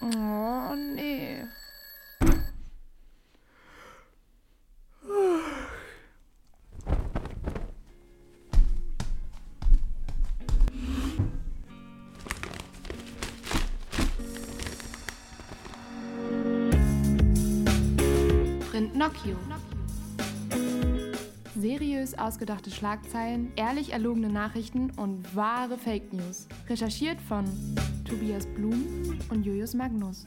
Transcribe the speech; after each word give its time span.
Oh, 0.00 0.74
nee. 0.74 1.44
Print 18.70 18.96
Nocchio. 18.96 19.36
Seriös 21.56 22.18
ausgedachte 22.18 22.70
Schlagzeilen, 22.70 23.52
ehrlich 23.56 23.92
erlogene 23.92 24.28
Nachrichten 24.28 24.90
und 24.96 25.34
wahre 25.36 25.78
Fake 25.78 26.12
News. 26.12 26.48
Recherchiert 26.68 27.20
von 27.20 27.44
Tobias 28.14 28.46
Blum 28.46 29.18
und 29.28 29.44
Julius 29.44 29.74
Magnus. 29.74 30.24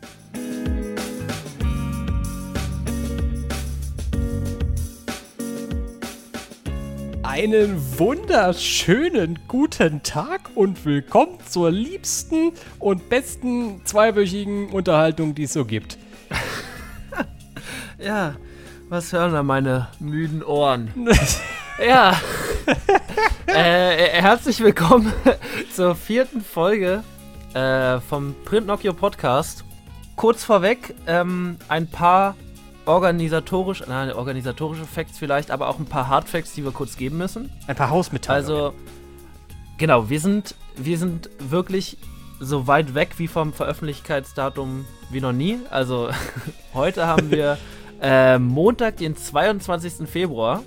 Einen 7.23 7.81
wunderschönen 7.97 9.39
guten 9.47 10.03
Tag 10.03 10.49
und 10.55 10.83
willkommen 10.83 11.37
zur 11.47 11.71
liebsten 11.71 12.51
und 12.77 13.07
besten 13.07 13.79
zweiwöchigen 13.85 14.67
Unterhaltung, 14.71 15.33
die 15.33 15.43
es 15.43 15.53
so 15.53 15.63
gibt. 15.63 15.97
Ja, 17.99 18.35
was 18.89 19.13
hören 19.13 19.31
da 19.31 19.43
meine 19.43 19.87
müden 19.99 20.43
Ohren? 20.43 20.91
ja. 21.87 22.19
äh, 23.47 24.21
herzlich 24.21 24.59
willkommen 24.59 25.11
zur 25.73 25.95
vierten 25.95 26.41
Folge 26.41 27.03
äh, 27.53 27.99
vom 27.99 28.35
Print 28.45 28.67
Nokia 28.67 28.93
Podcast. 28.93 29.63
Kurz 30.15 30.43
vorweg, 30.43 30.95
ähm, 31.05 31.57
ein 31.69 31.87
paar 31.87 32.35
organisatorische, 32.87 33.85
nein, 33.87 34.11
organisatorische 34.11 34.85
Facts 34.85 35.17
vielleicht, 35.17 35.51
aber 35.51 35.67
auch 35.67 35.77
ein 35.77 35.85
paar 35.85 36.07
Hard 36.07 36.27
Facts, 36.27 36.53
die 36.53 36.63
wir 36.63 36.71
kurz 36.71 36.97
geben 36.97 37.17
müssen. 37.17 37.51
Ein 37.67 37.75
paar 37.75 37.89
Hausmitteilungen. 37.89 38.51
Also, 38.51 38.73
genau, 39.77 40.09
wir 40.09 40.19
sind, 40.19 40.55
wir 40.75 40.97
sind 40.97 41.29
wirklich 41.39 41.97
so 42.39 42.67
weit 42.67 42.95
weg 42.95 43.15
wie 43.17 43.27
vom 43.27 43.53
Veröffentlichkeitsdatum 43.53 44.85
wie 45.09 45.21
noch 45.21 45.33
nie. 45.33 45.59
Also, 45.69 46.09
heute 46.73 47.05
haben 47.07 47.29
wir 47.29 47.57
äh, 48.01 48.39
Montag, 48.39 48.97
den 48.97 49.15
22. 49.15 50.07
Februar. 50.09 50.63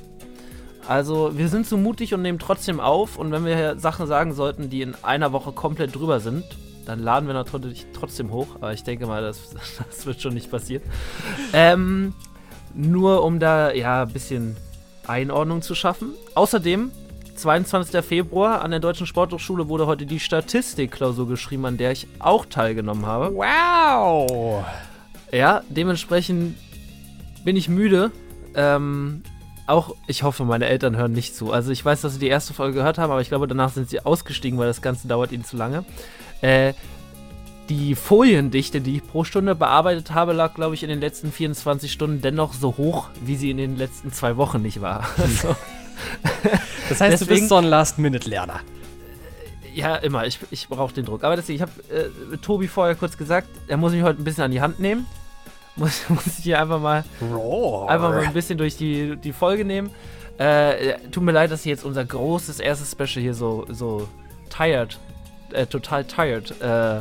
Also, 0.87 1.37
wir 1.37 1.48
sind 1.48 1.67
so 1.67 1.77
mutig 1.77 2.15
und 2.15 2.22
nehmen 2.22 2.39
trotzdem 2.39 2.81
auf. 2.81 3.17
Und 3.17 3.33
wenn 3.33 3.44
wir 3.44 3.78
Sachen 3.78 4.06
sagen 4.06 4.33
sollten, 4.33 4.70
die 4.70 4.83
in 4.83 4.94
einer 5.03 5.33
Woche 5.33 5.53
komplett 5.53 5.94
drüber 5.94 6.20
sind, 6.20 6.44
dann 6.91 6.98
laden 6.98 7.28
wir 7.28 7.34
natürlich 7.34 7.86
trotzdem 7.92 8.33
hoch. 8.33 8.48
Aber 8.56 8.72
ich 8.72 8.83
denke 8.83 9.06
mal, 9.06 9.22
das, 9.22 9.55
das 9.78 10.06
wird 10.06 10.20
schon 10.20 10.34
nicht 10.34 10.50
passieren. 10.50 10.83
Ähm, 11.52 12.14
nur 12.74 13.22
um 13.22 13.38
da 13.38 13.72
ja 13.72 14.02
ein 14.02 14.12
bisschen 14.12 14.56
Einordnung 15.06 15.62
zu 15.62 15.74
schaffen. 15.77 16.14
Außerdem, 16.34 16.91
22. 17.36 18.05
Februar 18.05 18.62
an 18.62 18.72
der 18.72 18.80
Deutschen 18.80 19.06
Sporthochschule 19.06 19.69
wurde 19.69 19.86
heute 19.86 20.05
die 20.05 20.20
Statistikklausur 20.20 21.28
geschrieben, 21.28 21.64
an 21.64 21.77
der 21.77 21.92
ich 21.92 22.08
auch 22.19 22.44
teilgenommen 22.44 23.06
habe. 23.06 23.34
wow! 23.34 24.64
Ja, 25.32 25.62
dementsprechend 25.69 26.56
bin 27.44 27.56
ich 27.56 27.69
müde. 27.69 28.10
Ähm, 28.56 29.22
auch, 29.69 29.94
ich 30.08 30.25
hoffe, 30.25 30.44
meine 30.44 30.66
Eltern 30.66 30.97
hören 30.97 31.12
nicht 31.12 31.36
zu. 31.36 31.52
Also 31.52 31.70
ich 31.70 31.84
weiß, 31.84 32.00
dass 32.00 32.14
sie 32.14 32.19
die 32.19 32.27
erste 32.27 32.52
Folge 32.52 32.75
gehört 32.75 32.98
haben, 32.98 33.12
aber 33.12 33.20
ich 33.20 33.28
glaube, 33.28 33.47
danach 33.47 33.70
sind 33.70 33.88
sie 33.88 34.04
ausgestiegen, 34.04 34.58
weil 34.58 34.66
das 34.66 34.82
Ganze 34.82 35.06
dauert 35.06 35.30
ihnen 35.30 35.44
zu 35.44 35.56
lange. 35.56 35.84
Äh, 36.42 36.72
die 37.69 37.94
Foliendichte, 37.94 38.80
die 38.80 38.96
ich 38.96 39.06
pro 39.06 39.22
Stunde 39.24 39.55
bearbeitet 39.55 40.10
habe, 40.12 40.33
lag, 40.33 40.55
glaube 40.55 40.74
ich, 40.74 40.82
in 40.82 40.88
den 40.88 41.00
letzten 41.00 41.30
24 41.30 41.92
Stunden 41.92 42.20
dennoch 42.20 42.52
so 42.52 42.77
hoch, 42.77 43.08
wie 43.24 43.36
sie 43.36 43.50
in 43.50 43.58
den 43.58 43.77
letzten 43.77 44.12
zwei 44.12 44.37
Wochen 44.37 44.60
nicht 44.62 44.81
war. 44.81 45.06
Also, 45.19 45.54
Das 46.88 47.00
heißt, 47.00 47.20
du 47.20 47.25
Deswegen- 47.26 47.41
bist 47.41 47.48
so 47.50 47.56
ein 47.56 47.65
Last-Minute-Lerner. 47.65 48.60
ja, 49.75 49.97
immer. 49.97 50.26
Ich, 50.26 50.38
ich 50.50 50.66
brauche 50.69 50.92
den 50.94 51.04
Druck. 51.04 51.22
Aber 51.25 51.37
deswegen, 51.37 51.56
ich 51.56 51.62
habe 51.62 51.72
äh, 52.32 52.37
Tobi 52.38 52.66
vorher 52.69 52.94
kurz 52.97 53.16
gesagt, 53.16 53.48
er 53.69 53.76
muss 53.76 53.92
mich 53.92 54.03
heute 54.03 54.20
ein 54.20 54.25
bisschen 54.25 54.44
an 54.44 54.50
die 54.50 54.60
Hand 54.60 54.81
nehmen. 54.81 55.06
Muss, 55.76 56.03
muss 56.09 56.26
ich 56.26 56.42
hier 56.44 56.60
einfach 56.60 56.81
mal 56.81 57.04
einfach 57.20 58.10
mal 58.10 58.19
ein 58.26 58.32
bisschen 58.34 58.59
durch 58.59 58.76
die, 58.76 59.16
die 59.16 59.32
Folge 59.32 59.65
nehmen. 59.65 59.91
Äh, 60.36 60.94
tut 61.12 61.22
mir 61.22 61.31
leid, 61.32 61.50
dass 61.53 61.60
ich 61.60 61.66
jetzt 61.66 61.84
unser 61.84 62.04
großes 62.04 62.59
erstes 62.60 62.91
Special 62.91 63.22
hier 63.22 63.34
so, 63.34 63.65
so 63.70 64.09
tired, 64.50 64.98
äh, 65.53 65.66
total 65.66 66.05
tired 66.05 66.55
äh, 66.61 67.00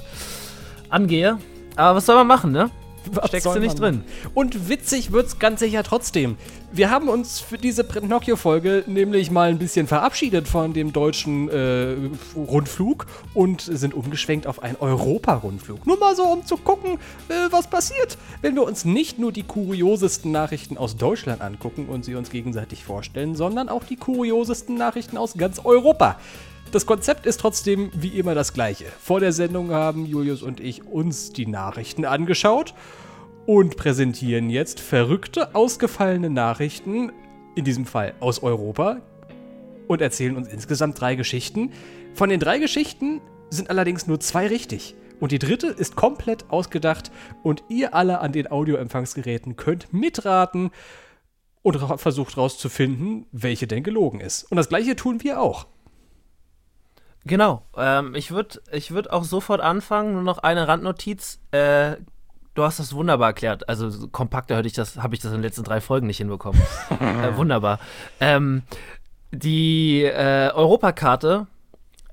angehe. 0.89 1.37
Aber 1.75 1.97
was 1.97 2.05
soll 2.05 2.15
man 2.15 2.27
machen, 2.27 2.51
ne? 2.51 2.69
Was 3.11 3.29
Steckst 3.29 3.47
du 3.47 3.59
nicht 3.59 3.79
drin. 3.79 4.03
Und 4.33 4.69
witzig 4.69 5.11
wird's 5.11 5.39
ganz 5.39 5.61
sicher 5.61 5.83
trotzdem. 5.83 6.37
Wir 6.71 6.91
haben 6.91 7.09
uns 7.09 7.39
für 7.39 7.57
diese 7.57 7.83
Pinocchio-Folge 7.83 8.83
nämlich 8.85 9.31
mal 9.31 9.49
ein 9.49 9.57
bisschen 9.57 9.87
verabschiedet 9.87 10.47
von 10.47 10.73
dem 10.73 10.93
deutschen 10.93 11.49
äh, 11.49 11.95
Rundflug 12.35 13.07
und 13.33 13.61
sind 13.61 13.93
umgeschwenkt 13.93 14.45
auf 14.45 14.61
einen 14.61 14.75
Europa-Rundflug. 14.75 15.87
Nur 15.87 15.97
mal 15.97 16.15
so, 16.15 16.23
um 16.23 16.45
zu 16.45 16.57
gucken, 16.57 16.99
äh, 17.29 17.33
was 17.49 17.67
passiert, 17.67 18.17
wenn 18.41 18.53
wir 18.53 18.63
uns 18.63 18.85
nicht 18.85 19.17
nur 19.17 19.31
die 19.31 19.43
kuriosesten 19.43 20.31
Nachrichten 20.31 20.77
aus 20.77 20.95
Deutschland 20.95 21.41
angucken 21.41 21.87
und 21.87 22.05
sie 22.05 22.15
uns 22.15 22.29
gegenseitig 22.29 22.83
vorstellen, 22.83 23.35
sondern 23.35 23.69
auch 23.69 23.83
die 23.83 23.95
kuriosesten 23.95 24.75
Nachrichten 24.75 25.17
aus 25.17 25.35
ganz 25.35 25.59
Europa. 25.63 26.17
Das 26.71 26.85
Konzept 26.85 27.25
ist 27.25 27.39
trotzdem 27.39 27.89
wie 27.95 28.09
immer 28.09 28.35
das 28.35 28.53
gleiche. 28.53 28.85
Vor 28.99 29.19
der 29.19 29.31
Sendung 29.31 29.71
haben 29.71 30.05
Julius 30.05 30.43
und 30.43 30.59
ich 30.59 30.85
uns 30.85 31.31
die 31.31 31.47
Nachrichten 31.47 32.05
angeschaut 32.05 32.75
und 33.47 33.75
präsentieren 33.75 34.51
jetzt 34.51 34.79
verrückte, 34.79 35.55
ausgefallene 35.55 36.29
Nachrichten, 36.29 37.11
in 37.55 37.65
diesem 37.65 37.87
Fall 37.87 38.13
aus 38.19 38.43
Europa, 38.43 39.01
und 39.87 39.99
erzählen 39.99 40.37
uns 40.37 40.47
insgesamt 40.47 41.01
drei 41.01 41.15
Geschichten. 41.15 41.71
Von 42.13 42.29
den 42.29 42.39
drei 42.39 42.59
Geschichten 42.59 43.19
sind 43.49 43.71
allerdings 43.71 44.05
nur 44.05 44.19
zwei 44.19 44.45
richtig. 44.45 44.93
Und 45.19 45.31
die 45.31 45.39
dritte 45.39 45.67
ist 45.67 45.95
komplett 45.95 46.51
ausgedacht 46.51 47.11
und 47.41 47.63
ihr 47.69 47.95
alle 47.95 48.19
an 48.19 48.31
den 48.31 48.51
Audioempfangsgeräten 48.51 49.55
könnt 49.55 49.91
mitraten 49.91 50.69
und 51.63 51.77
versucht 51.99 52.37
rauszufinden, 52.37 53.25
welche 53.31 53.65
denn 53.65 53.81
gelogen 53.81 54.21
ist. 54.21 54.43
Und 54.51 54.57
das 54.57 54.69
gleiche 54.69 54.95
tun 54.95 55.23
wir 55.23 55.41
auch. 55.41 55.65
Genau. 57.29 57.61
Ähm, 57.77 58.15
ich 58.15 58.31
würde 58.31 58.59
ich 58.71 58.89
würd 58.89 59.11
auch 59.11 59.23
sofort 59.23 59.61
anfangen. 59.61 60.13
Nur 60.13 60.23
noch 60.23 60.39
eine 60.39 60.67
Randnotiz. 60.67 61.39
Äh, 61.51 61.97
du 62.55 62.63
hast 62.63 62.79
das 62.79 62.93
wunderbar 62.93 63.29
erklärt. 63.29 63.69
Also 63.69 63.91
so 63.91 64.07
kompakter 64.07 64.57
hätte 64.57 64.67
ich 64.67 64.73
das, 64.73 64.97
habe 64.97 65.13
ich 65.13 65.21
das 65.21 65.29
in 65.29 65.37
den 65.37 65.43
letzten 65.43 65.63
drei 65.63 65.79
Folgen 65.79 66.07
nicht 66.07 66.17
hinbekommen. 66.17 66.59
äh, 66.99 67.37
wunderbar. 67.37 67.77
Ähm, 68.19 68.63
die 69.31 70.01
äh, 70.05 70.49
Europakarte. 70.55 71.45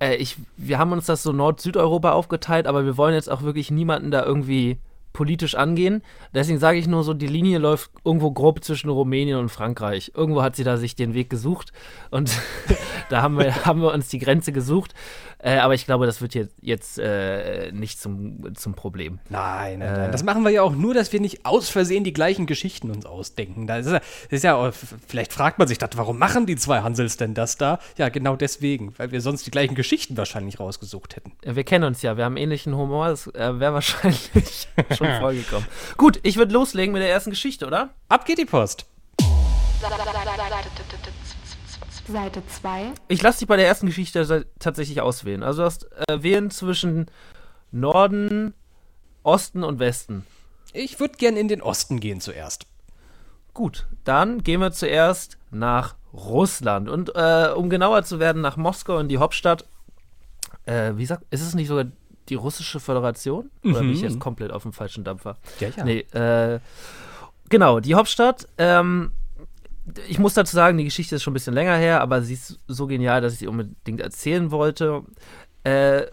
Äh, 0.00 0.16
ich, 0.16 0.37
wir 0.59 0.78
haben 0.78 0.93
uns 0.93 1.06
das 1.06 1.22
so 1.22 1.33
Nord-Südeuropa 1.33 2.12
aufgeteilt, 2.12 2.66
aber 2.66 2.84
wir 2.84 2.98
wollen 2.98 3.15
jetzt 3.15 3.31
auch 3.31 3.41
wirklich 3.41 3.71
niemanden 3.71 4.10
da 4.10 4.22
irgendwie 4.22 4.77
politisch 5.16 5.54
angehen. 5.54 6.03
Deswegen 6.34 6.59
sage 6.59 6.77
ich 6.78 6.87
nur 6.87 7.03
so, 7.03 7.15
die 7.15 7.27
Linie 7.27 7.56
läuft 7.59 7.91
irgendwo 8.04 8.31
grob 8.32 8.62
zwischen 8.62 8.91
Rumänien 8.91 9.38
und 9.38 9.49
Frankreich. 9.49 10.12
Irgendwo 10.15 10.43
hat 10.43 10.56
sie 10.56 10.62
da 10.65 10.77
sich 10.77 10.94
den 10.94 11.15
Weg 11.15 11.31
gesucht 11.31 11.72
und 12.10 12.31
da 13.09 13.22
haben 13.22 13.38
wir, 13.38 13.65
haben 13.65 13.81
wir 13.81 13.93
uns 13.94 14.09
die 14.09 14.19
Grenze 14.19 14.53
gesucht. 14.53 14.93
Äh, 15.38 15.59
aber 15.59 15.75
ich 15.75 15.84
glaube, 15.87 16.06
das 16.06 16.21
wird 16.21 16.34
jetzt, 16.34 16.54
jetzt 16.62 16.99
äh, 16.99 17.71
nicht 17.71 18.00
zum, 18.00 18.54
zum 18.56 18.75
Problem. 18.75 19.19
Nein, 19.28 19.78
nein, 19.81 19.88
Äh. 19.88 19.99
nein. 19.99 20.12
Das 20.12 20.22
machen 20.25 20.43
wir 20.44 20.50
ja 20.50 20.62
auch 20.62 20.75
nur, 20.75 20.93
dass 20.94 21.12
wir 21.12 21.21
nicht 21.21 21.44
aus 21.47 21.69
Versehen 21.69 22.04
die 22.04 22.12
gleichen 22.15 22.47
Geschichten 22.47 22.91
uns 22.91 23.04
ausdenken. 23.06 23.66
Das 23.66 23.87
ist 23.87 23.93
ja, 23.93 23.98
das 23.98 24.33
ist 24.33 24.43
ja 24.44 24.72
vielleicht 25.06 25.33
fragt 25.33 25.59
man 25.59 25.69
sich 25.69 25.78
das, 25.78 25.91
warum 25.94 26.19
machen 26.19 26.47
die 26.47 26.56
zwei 26.56 26.81
Hansels 26.81 27.16
denn 27.16 27.34
das 27.34 27.56
da? 27.59 27.78
Ja, 27.97 28.09
genau 28.09 28.34
deswegen, 28.37 28.94
weil 28.98 29.12
wir 29.12 29.21
sonst 29.21 29.47
die 29.47 29.50
gleichen 29.50 29.75
Geschichten 29.75 30.16
wahrscheinlich 30.16 30.59
rausgesucht 30.59 31.16
hätten. 31.16 31.33
Äh, 31.43 31.54
Wir 31.54 31.65
kennen 31.65 31.84
uns 31.84 32.03
ja, 32.03 32.16
wir 32.16 32.25
haben 32.25 32.37
ähnlichen 32.38 32.75
Humor, 32.75 33.09
das 33.09 33.27
äh, 33.28 33.60
wäre 33.60 33.74
wahrscheinlich 33.74 34.69
schon 34.97 35.06
vorgekommen. 35.19 35.67
Gut, 35.97 36.21
ich 36.23 36.37
würde 36.37 36.53
loslegen 36.53 36.93
mit 36.93 37.03
der 37.03 37.11
ersten 37.11 37.31
Geschichte, 37.31 37.67
oder? 37.67 37.91
Ab 38.09 38.25
geht 38.25 38.39
die 38.39 38.45
Post. 38.45 38.87
Seite 42.09 42.43
2. 42.47 42.93
Ich 43.09 43.23
lasse 43.23 43.41
dich 43.41 43.49
bei 43.49 43.57
der 43.57 43.67
ersten 43.67 43.87
Geschichte 43.87 44.47
tatsächlich 44.59 45.01
auswählen. 45.01 45.43
Also 45.43 45.63
du 45.63 45.67
hast 45.67 45.89
äh, 46.09 46.23
wählen 46.23 46.51
zwischen 46.51 47.07
Norden, 47.73 48.55
Osten 49.23 49.65
und 49.65 49.79
Westen. 49.79 50.25
Ich 50.73 51.01
würde 51.01 51.17
gern 51.17 51.37
in 51.37 51.49
den 51.49 51.63
Osten 51.63 52.01
gehen 52.01 52.21
zuerst. 52.21 52.67
Gut, 53.55 53.87
dann 54.05 54.43
gehen 54.43 54.61
wir 54.61 54.73
zuerst 54.73 55.39
nach 55.51 55.97
Russland. 56.13 56.89
Und 56.89 57.13
äh, 57.15 57.51
um 57.55 57.71
genauer 57.71 58.05
zu 58.05 58.21
werden, 58.21 58.43
nach 58.43 58.57
Moskau 58.57 58.99
in 58.99 59.09
die 59.09 59.19
Hauptstadt. 59.19 59.65
Äh, 60.65 60.93
wie 60.97 61.07
sagt, 61.07 61.25
ist 61.31 61.43
es 61.43 61.55
nicht 61.55 61.69
sogar 61.69 61.87
die 62.28 62.34
russische 62.34 62.81
Föderation? 62.81 63.51
Oder 63.65 63.81
bin 63.81 63.91
ich 63.93 64.01
jetzt 64.03 64.19
komplett 64.21 64.51
auf 64.53 64.63
dem 64.63 64.73
falschen 64.73 65.05
Dampfer? 65.05 65.37
Ja, 65.61 65.69
ja. 65.77 65.84
Nee, 65.84 66.01
äh, 66.13 66.61
genau, 67.49 67.81
die 67.81 67.95
Hauptstadt. 67.95 68.49
Ähm, 68.59 69.13
ich 70.09 70.19
muss 70.19 70.34
dazu 70.34 70.55
sagen, 70.57 70.78
die 70.78 70.84
Geschichte 70.84 71.15
ist 71.17 71.23
schon 71.23 71.33
ein 71.33 71.34
bisschen 71.34 71.55
länger 71.55 71.77
her, 71.77 72.01
aber 72.01 72.23
sie 72.23 72.34
ist 72.34 72.59
so 72.67 72.87
genial, 72.87 73.21
dass 73.21 73.34
ich 73.34 73.39
sie 73.39 73.47
unbedingt 73.47 74.01
erzählen 74.01 74.51
wollte. 74.51 75.03
Äh, 75.65 76.07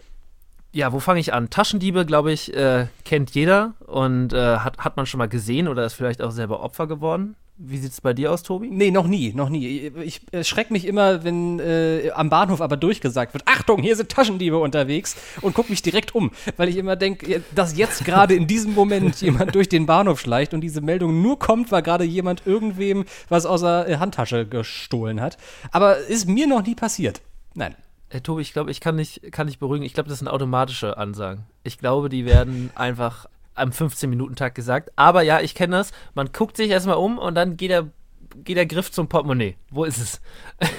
Ja, 0.72 0.92
wo 0.92 0.98
fange 0.98 1.20
ich 1.20 1.32
an? 1.32 1.50
Taschendiebe, 1.50 2.04
glaube 2.04 2.32
ich, 2.32 2.52
äh, 2.54 2.86
kennt 3.04 3.30
jeder 3.30 3.74
und 3.86 4.32
äh, 4.32 4.56
hat, 4.58 4.78
hat 4.78 4.96
man 4.96 5.06
schon 5.06 5.18
mal 5.18 5.28
gesehen 5.28 5.68
oder 5.68 5.84
ist 5.86 5.94
vielleicht 5.94 6.20
auch 6.20 6.32
selber 6.32 6.60
Opfer 6.60 6.88
geworden. 6.88 7.36
Wie 7.56 7.78
sieht 7.78 7.92
es 7.92 8.00
bei 8.00 8.12
dir 8.12 8.32
aus, 8.32 8.42
Tobi? 8.42 8.68
Nee, 8.68 8.90
noch 8.90 9.06
nie, 9.06 9.32
noch 9.32 9.48
nie. 9.48 9.92
Ich 10.02 10.22
schrecke 10.42 10.72
mich 10.72 10.84
immer, 10.84 11.22
wenn 11.22 11.60
äh, 11.60 12.10
am 12.12 12.28
Bahnhof 12.28 12.60
aber 12.60 12.76
durchgesagt 12.76 13.32
wird, 13.32 13.46
Achtung, 13.46 13.80
hier 13.80 13.94
sind 13.94 14.08
Taschendiebe 14.08 14.58
unterwegs 14.58 15.16
und 15.40 15.54
gucke 15.54 15.70
mich 15.70 15.80
direkt 15.80 16.16
um, 16.16 16.32
weil 16.56 16.68
ich 16.68 16.76
immer 16.76 16.96
denke, 16.96 17.44
dass 17.54 17.76
jetzt 17.76 18.04
gerade 18.04 18.34
in 18.34 18.48
diesem 18.48 18.74
Moment 18.74 19.20
jemand 19.20 19.54
durch 19.54 19.68
den 19.68 19.86
Bahnhof 19.86 20.20
schleicht 20.20 20.52
und 20.52 20.62
diese 20.62 20.80
Meldung 20.80 21.22
nur 21.22 21.38
kommt, 21.38 21.70
weil 21.70 21.82
gerade 21.82 22.02
jemand 22.02 22.42
irgendwem 22.44 23.04
was 23.28 23.46
aus 23.46 23.60
der 23.60 23.88
äh, 23.88 23.96
Handtasche 23.98 24.46
gestohlen 24.46 25.20
hat. 25.20 25.38
Aber 25.70 25.98
ist 25.98 26.28
mir 26.28 26.48
noch 26.48 26.66
nie 26.66 26.74
passiert. 26.74 27.20
Nein. 27.54 27.76
Hey, 28.08 28.20
Tobi, 28.20 28.42
ich 28.42 28.52
glaube, 28.52 28.72
ich 28.72 28.80
kann 28.80 28.96
nicht, 28.96 29.32
kann 29.32 29.46
nicht 29.46 29.60
beruhigen. 29.60 29.84
Ich 29.84 29.94
glaube, 29.94 30.08
das 30.08 30.18
sind 30.18 30.28
automatische 30.28 30.98
Ansagen. 30.98 31.44
Ich 31.62 31.78
glaube, 31.78 32.08
die 32.08 32.24
werden 32.24 32.70
einfach 32.74 33.26
am 33.54 33.70
15-Minuten-Tag 33.70 34.54
gesagt. 34.54 34.90
Aber 34.96 35.22
ja, 35.22 35.40
ich 35.40 35.54
kenne 35.54 35.76
das. 35.76 35.92
Man 36.14 36.32
guckt 36.32 36.56
sich 36.56 36.70
erstmal 36.70 36.96
um 36.96 37.18
und 37.18 37.34
dann 37.34 37.56
geht 37.56 37.70
der, 37.70 37.88
geht 38.36 38.56
der 38.56 38.66
Griff 38.66 38.90
zum 38.90 39.08
Portemonnaie. 39.08 39.56
Wo 39.70 39.84
ist 39.84 39.98
es? 39.98 40.20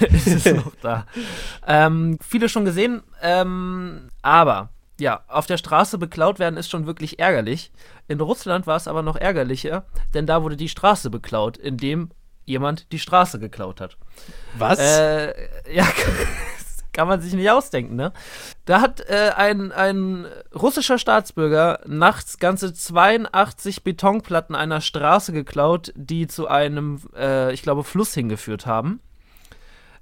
ist 0.00 0.46
es 0.46 0.54
noch 0.54 0.74
da? 0.82 1.06
Ähm, 1.66 2.18
viele 2.20 2.48
schon 2.48 2.64
gesehen. 2.64 3.02
Ähm, 3.22 4.08
aber 4.22 4.70
ja, 4.98 5.22
auf 5.28 5.46
der 5.46 5.58
Straße 5.58 5.98
beklaut 5.98 6.38
werden 6.38 6.56
ist 6.56 6.70
schon 6.70 6.86
wirklich 6.86 7.18
ärgerlich. 7.18 7.72
In 8.08 8.20
Russland 8.20 8.66
war 8.66 8.76
es 8.76 8.88
aber 8.88 9.02
noch 9.02 9.16
ärgerlicher, 9.16 9.84
denn 10.14 10.26
da 10.26 10.42
wurde 10.42 10.56
die 10.56 10.68
Straße 10.68 11.10
beklaut, 11.10 11.58
indem 11.58 12.10
jemand 12.44 12.92
die 12.92 12.98
Straße 12.98 13.38
geklaut 13.38 13.80
hat. 13.80 13.96
Was? 14.56 14.78
Äh, 14.78 15.34
ja, 15.72 15.86
kann 16.96 17.08
man 17.08 17.20
sich 17.20 17.34
nicht 17.34 17.50
ausdenken, 17.50 17.94
ne? 17.94 18.10
Da 18.64 18.80
hat 18.80 19.02
äh, 19.02 19.32
ein, 19.36 19.70
ein 19.70 20.26
russischer 20.54 20.96
Staatsbürger 20.96 21.80
nachts 21.86 22.38
ganze 22.38 22.72
82 22.72 23.84
Betonplatten 23.84 24.56
einer 24.56 24.80
Straße 24.80 25.34
geklaut, 25.34 25.92
die 25.94 26.26
zu 26.26 26.48
einem, 26.48 27.00
äh, 27.14 27.52
ich 27.52 27.60
glaube, 27.60 27.84
Fluss 27.84 28.14
hingeführt 28.14 28.64
haben. 28.64 29.00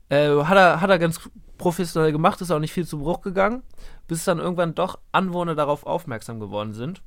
Äh, 0.08 0.44
hat, 0.44 0.56
er, 0.56 0.80
hat 0.80 0.88
er 0.88 1.00
ganz 1.00 1.20
professionell 1.58 2.12
gemacht, 2.12 2.40
ist 2.40 2.52
auch 2.52 2.60
nicht 2.60 2.72
viel 2.72 2.86
zu 2.86 3.00
Bruch 3.00 3.22
gegangen, 3.22 3.64
bis 4.06 4.22
dann 4.24 4.38
irgendwann 4.38 4.76
doch 4.76 5.00
Anwohner 5.10 5.56
darauf 5.56 5.86
aufmerksam 5.86 6.38
geworden 6.38 6.74
sind. 6.74 7.02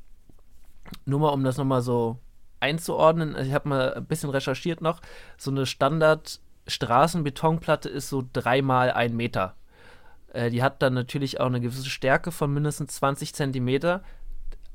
Nur 1.06 1.22
mal, 1.22 1.30
um 1.30 1.46
das 1.46 1.56
nochmal 1.56 1.82
so 1.82 2.18
einzuordnen, 2.60 3.38
ich 3.40 3.54
habe 3.54 3.70
mal 3.70 3.94
ein 3.94 4.06
bisschen 4.06 4.32
recherchiert 4.32 4.82
noch, 4.82 5.00
so 5.38 5.50
eine 5.50 5.66
Standard- 5.66 6.42
Straßenbetonplatte 6.68 7.88
ist 7.90 8.10
so 8.10 8.24
dreimal 8.34 8.92
ein 8.92 9.16
Meter. 9.16 9.56
Äh, 10.38 10.52
die 10.52 10.62
hat 10.62 10.82
dann 10.84 10.94
natürlich 10.94 11.40
auch 11.40 11.48
eine 11.48 11.60
gewisse 11.60 11.90
Stärke 11.90 12.32
von 12.32 12.54
mindestens 12.54 12.96
20 12.96 13.34
Zentimeter. 13.34 14.04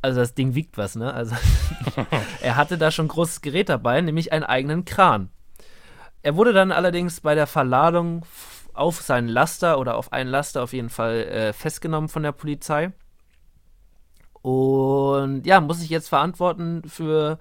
Also 0.03 0.19
das 0.19 0.35
Ding 0.35 0.57
wiegt 0.57 0.77
was, 0.77 0.97
ne? 0.97 1.15
Also 1.15 1.37
er 2.43 2.57
hatte 2.57 2.77
da 2.77 2.91
schon 2.91 3.07
ein 3.07 3.09
großes 3.09 3.41
Gerät 3.41 3.69
dabei, 3.69 4.01
nämlich 4.01 4.33
einen 4.33 4.43
eigenen 4.43 4.85
Kran. 4.85 5.31
Er 6.23 6.35
wurde 6.37 6.53
dann 6.53 6.73
allerdings 6.73 7.21
bei 7.21 7.37
der 7.37 7.47
Verladung 7.47 8.27
auf 8.75 9.03
seinen 9.03 9.29
Laster 9.29 9.79
oder 9.79 9.97
auf 9.97 10.13
einen 10.13 10.31
Laster 10.31 10.65
auf 10.65 10.73
jeden 10.73 10.89
Fall 10.89 11.19
äh, 11.25 11.53
festgenommen 11.53 12.09
von 12.09 12.25
der 12.25 12.33
Polizei. 12.33 12.91
Und 14.41 15.47
ja, 15.47 15.61
muss 15.61 15.79
sich 15.79 15.91
jetzt 15.91 16.09
verantworten 16.09 16.83
für 16.89 17.39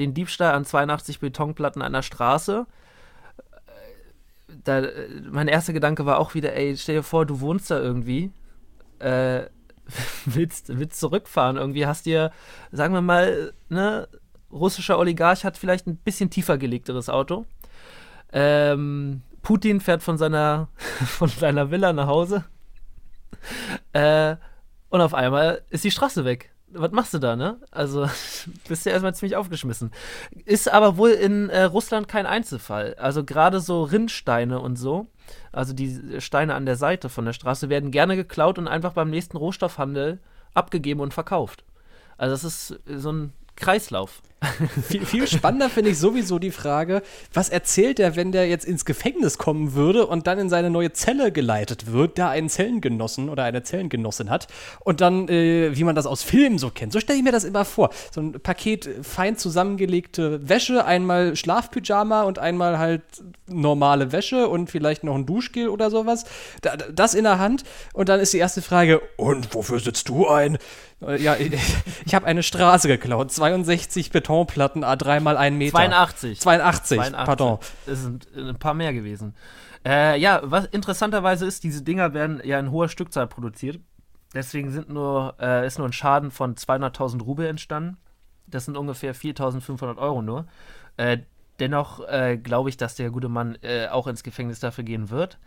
den 0.00 0.14
Diebstahl 0.14 0.54
an 0.54 0.64
82 0.64 1.20
Betonplatten 1.20 1.82
einer 1.82 2.02
Straße 2.02 2.66
da, 4.64 4.82
mein 5.30 5.48
erster 5.48 5.72
Gedanke 5.72 6.06
war 6.06 6.18
auch 6.18 6.34
wieder, 6.34 6.54
ey, 6.54 6.76
stell 6.76 6.96
dir 6.96 7.02
vor, 7.02 7.26
du 7.26 7.40
wohnst 7.40 7.70
da 7.70 7.78
irgendwie, 7.78 8.30
äh, 8.98 9.42
willst, 10.24 10.76
willst 10.78 11.00
zurückfahren 11.00 11.56
irgendwie, 11.56 11.86
hast 11.86 12.06
dir, 12.06 12.32
sagen 12.72 12.94
wir 12.94 13.00
mal, 13.00 13.52
ne, 13.68 14.08
russischer 14.52 14.98
Oligarch 14.98 15.44
hat 15.44 15.56
vielleicht 15.56 15.86
ein 15.86 15.96
bisschen 15.96 16.30
tiefer 16.30 16.58
gelegteres 16.58 17.08
Auto. 17.08 17.46
Ähm, 18.32 19.22
Putin 19.42 19.80
fährt 19.80 20.02
von 20.02 20.18
seiner, 20.18 20.68
von 20.76 21.28
seiner 21.28 21.70
Villa 21.70 21.92
nach 21.92 22.06
Hause. 22.06 22.44
Äh, 23.92 24.36
und 24.90 25.00
auf 25.00 25.14
einmal 25.14 25.62
ist 25.70 25.84
die 25.84 25.90
Straße 25.90 26.24
weg 26.24 26.52
was 26.72 26.92
machst 26.92 27.14
du 27.14 27.18
da, 27.18 27.36
ne? 27.36 27.58
Also 27.70 28.08
bist 28.68 28.86
ja 28.86 28.92
erstmal 28.92 29.14
ziemlich 29.14 29.36
aufgeschmissen. 29.36 29.90
Ist 30.44 30.70
aber 30.70 30.96
wohl 30.96 31.10
in 31.10 31.48
äh, 31.50 31.62
Russland 31.64 32.08
kein 32.08 32.26
Einzelfall. 32.26 32.94
Also 32.98 33.24
gerade 33.24 33.60
so 33.60 33.82
Rinnsteine 33.82 34.60
und 34.60 34.76
so, 34.76 35.06
also 35.52 35.72
die 35.72 36.20
Steine 36.20 36.54
an 36.54 36.66
der 36.66 36.76
Seite 36.76 37.08
von 37.08 37.24
der 37.24 37.32
Straße, 37.32 37.68
werden 37.68 37.90
gerne 37.90 38.16
geklaut 38.16 38.58
und 38.58 38.68
einfach 38.68 38.92
beim 38.92 39.10
nächsten 39.10 39.36
Rohstoffhandel 39.36 40.18
abgegeben 40.54 41.00
und 41.00 41.14
verkauft. 41.14 41.64
Also 42.16 42.34
das 42.34 42.44
ist 42.44 42.80
so 42.86 43.12
ein 43.12 43.32
Kreislauf. 43.56 44.22
viel, 44.88 45.04
viel 45.04 45.26
spannender 45.26 45.68
finde 45.68 45.90
ich 45.90 45.98
sowieso 45.98 46.38
die 46.38 46.50
Frage, 46.50 47.02
was 47.34 47.50
erzählt 47.50 48.00
er, 48.00 48.16
wenn 48.16 48.32
der 48.32 48.48
jetzt 48.48 48.64
ins 48.64 48.86
Gefängnis 48.86 49.36
kommen 49.36 49.74
würde 49.74 50.06
und 50.06 50.26
dann 50.26 50.38
in 50.38 50.48
seine 50.48 50.70
neue 50.70 50.92
Zelle 50.92 51.30
geleitet 51.30 51.92
wird, 51.92 52.18
da 52.18 52.30
einen 52.30 52.48
Zellengenossen 52.48 53.28
oder 53.28 53.44
eine 53.44 53.62
Zellengenossin 53.62 54.30
hat 54.30 54.46
und 54.80 55.02
dann, 55.02 55.28
äh, 55.28 55.76
wie 55.76 55.84
man 55.84 55.94
das 55.94 56.06
aus 56.06 56.22
Filmen 56.22 56.56
so 56.56 56.70
kennt. 56.70 56.92
So 56.92 57.00
stelle 57.00 57.18
ich 57.18 57.24
mir 57.24 57.32
das 57.32 57.44
immer 57.44 57.66
vor. 57.66 57.90
So 58.12 58.22
ein 58.22 58.32
Paket 58.32 58.88
fein 59.02 59.36
zusammengelegte 59.36 60.48
Wäsche, 60.48 60.86
einmal 60.86 61.36
Schlafpyjama 61.36 62.22
und 62.22 62.38
einmal 62.38 62.78
halt 62.78 63.02
normale 63.46 64.10
Wäsche 64.12 64.48
und 64.48 64.70
vielleicht 64.70 65.04
noch 65.04 65.16
ein 65.16 65.26
Duschgel 65.26 65.68
oder 65.68 65.90
sowas. 65.90 66.24
das 66.94 67.12
in 67.12 67.24
der 67.24 67.38
Hand 67.38 67.64
und 67.92 68.08
dann 68.08 68.20
ist 68.20 68.32
die 68.32 68.38
erste 68.38 68.62
Frage, 68.62 69.02
und 69.18 69.54
wofür 69.54 69.80
sitzt 69.80 70.08
du 70.08 70.26
ein? 70.28 70.56
Äh, 71.06 71.20
ja, 71.22 71.36
ich, 71.36 71.52
ich 72.04 72.14
habe 72.14 72.26
eine 72.26 72.42
Straße 72.42 72.88
geklaut. 72.88 73.32
62 73.32 74.10
Betonplatten, 74.10 74.84
A3 74.84 75.20
mal 75.20 75.36
1 75.36 75.56
Meter. 75.56 75.72
82. 75.72 76.40
82, 76.40 76.98
82. 76.98 77.26
pardon. 77.26 77.58
Das 77.86 78.02
sind 78.02 78.28
ein 78.36 78.58
paar 78.58 78.74
mehr 78.74 78.92
gewesen. 78.92 79.34
Äh, 79.86 80.18
ja, 80.20 80.40
was 80.42 80.66
interessanterweise 80.66 81.46
ist, 81.46 81.64
diese 81.64 81.82
Dinger 81.82 82.12
werden 82.12 82.40
ja 82.44 82.58
in 82.58 82.70
hoher 82.70 82.88
Stückzahl 82.88 83.26
produziert. 83.26 83.80
Deswegen 84.34 84.70
sind 84.70 84.88
nur, 84.88 85.34
äh, 85.40 85.66
ist 85.66 85.78
nur 85.78 85.88
ein 85.88 85.92
Schaden 85.92 86.30
von 86.30 86.54
200.000 86.54 87.22
Rubel 87.22 87.46
entstanden. 87.46 87.96
Das 88.46 88.64
sind 88.64 88.76
ungefähr 88.76 89.14
4.500 89.14 89.96
Euro 89.96 90.22
nur. 90.22 90.46
Äh, 90.96 91.18
dennoch 91.60 92.00
äh, 92.08 92.36
glaube 92.36 92.68
ich, 92.68 92.76
dass 92.76 92.94
der 92.94 93.10
gute 93.10 93.28
Mann 93.28 93.56
äh, 93.62 93.88
auch 93.88 94.06
ins 94.06 94.22
Gefängnis 94.22 94.60
dafür 94.60 94.84
gehen 94.84 95.10
wird. 95.10 95.38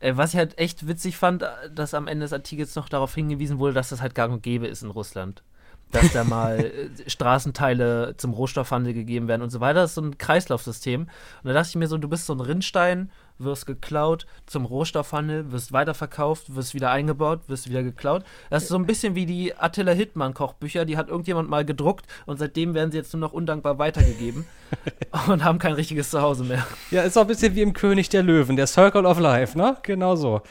Äh, 0.00 0.16
was 0.16 0.32
ich 0.32 0.38
halt 0.38 0.58
echt 0.58 0.86
witzig 0.86 1.16
fand, 1.16 1.42
äh, 1.42 1.48
dass 1.74 1.94
am 1.94 2.06
Ende 2.06 2.24
des 2.24 2.32
Artikels 2.32 2.74
noch 2.74 2.88
darauf 2.88 3.14
hingewiesen 3.14 3.58
wurde, 3.58 3.74
dass 3.74 3.90
das 3.90 4.00
halt 4.00 4.14
gang 4.14 4.32
und 4.32 4.42
gäbe 4.42 4.66
ist 4.66 4.82
in 4.82 4.90
Russland. 4.90 5.42
Dass 5.90 6.12
da 6.12 6.24
mal 6.24 6.58
äh, 7.06 7.10
Straßenteile 7.10 8.14
zum 8.16 8.32
Rohstoffhandel 8.32 8.94
gegeben 8.94 9.28
werden 9.28 9.42
und 9.42 9.50
so 9.50 9.60
weiter. 9.60 9.80
Das 9.80 9.90
ist 9.90 9.96
so 9.96 10.02
ein 10.02 10.18
Kreislaufsystem. 10.18 11.02
Und 11.02 11.10
da 11.42 11.52
dachte 11.52 11.70
ich 11.70 11.76
mir 11.76 11.88
so, 11.88 11.98
du 11.98 12.08
bist 12.08 12.26
so 12.26 12.34
ein 12.34 12.40
Rinnstein, 12.40 13.10
wirst 13.38 13.66
geklaut 13.66 14.26
zum 14.46 14.64
Rohstoffhandel, 14.64 15.52
wirst 15.52 15.72
weiterverkauft, 15.72 16.54
wirst 16.54 16.74
wieder 16.74 16.90
eingebaut, 16.90 17.40
wirst 17.48 17.68
wieder 17.68 17.82
geklaut. 17.82 18.24
Das 18.50 18.64
ist 18.64 18.68
so 18.68 18.76
ein 18.76 18.86
bisschen 18.86 19.14
wie 19.14 19.26
die 19.26 19.56
Attila 19.56 19.92
Hittmann 19.92 20.34
Kochbücher, 20.34 20.84
die 20.84 20.96
hat 20.96 21.08
irgendjemand 21.08 21.48
mal 21.48 21.64
gedruckt 21.64 22.06
und 22.26 22.38
seitdem 22.38 22.74
werden 22.74 22.90
sie 22.90 22.98
jetzt 22.98 23.12
nur 23.12 23.20
noch 23.20 23.32
undankbar 23.32 23.78
weitergegeben 23.78 24.46
und 25.28 25.44
haben 25.44 25.58
kein 25.58 25.72
richtiges 25.72 26.10
Zuhause 26.10 26.44
mehr. 26.44 26.66
Ja, 26.90 27.02
ist 27.02 27.16
auch 27.16 27.22
ein 27.22 27.28
bisschen 27.28 27.54
wie 27.54 27.62
im 27.62 27.72
König 27.72 28.08
der 28.08 28.22
Löwen, 28.22 28.56
der 28.56 28.66
Circle 28.66 29.06
of 29.06 29.18
Life, 29.18 29.56
ne? 29.56 29.76
Genau 29.82 30.16
so. 30.16 30.42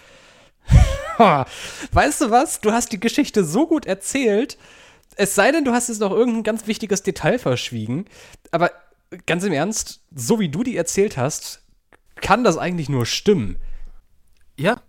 weißt 1.18 2.22
du 2.22 2.32
was? 2.32 2.62
Du 2.62 2.72
hast 2.72 2.92
die 2.92 3.00
Geschichte 3.00 3.44
so 3.44 3.68
gut 3.68 3.86
erzählt. 3.86 4.58
Es 5.16 5.34
sei 5.34 5.52
denn, 5.52 5.66
du 5.66 5.72
hast 5.72 5.90
jetzt 5.90 6.02
noch 6.02 6.12
irgendein 6.12 6.44
ganz 6.44 6.68
wichtiges 6.68 7.02
Detail 7.02 7.40
verschwiegen. 7.40 8.06
Aber 8.52 8.72
ganz 9.26 9.44
im 9.44 9.54
Ernst, 9.54 10.02
so 10.14 10.40
wie 10.40 10.50
du 10.50 10.64
die 10.64 10.78
erzählt 10.78 11.18
hast, 11.18 11.62
kann 12.22 12.44
das 12.44 12.58
eigentlich 12.58 12.90
nur 12.90 13.06
stimmen? 13.06 13.58
Ja, 14.58 14.82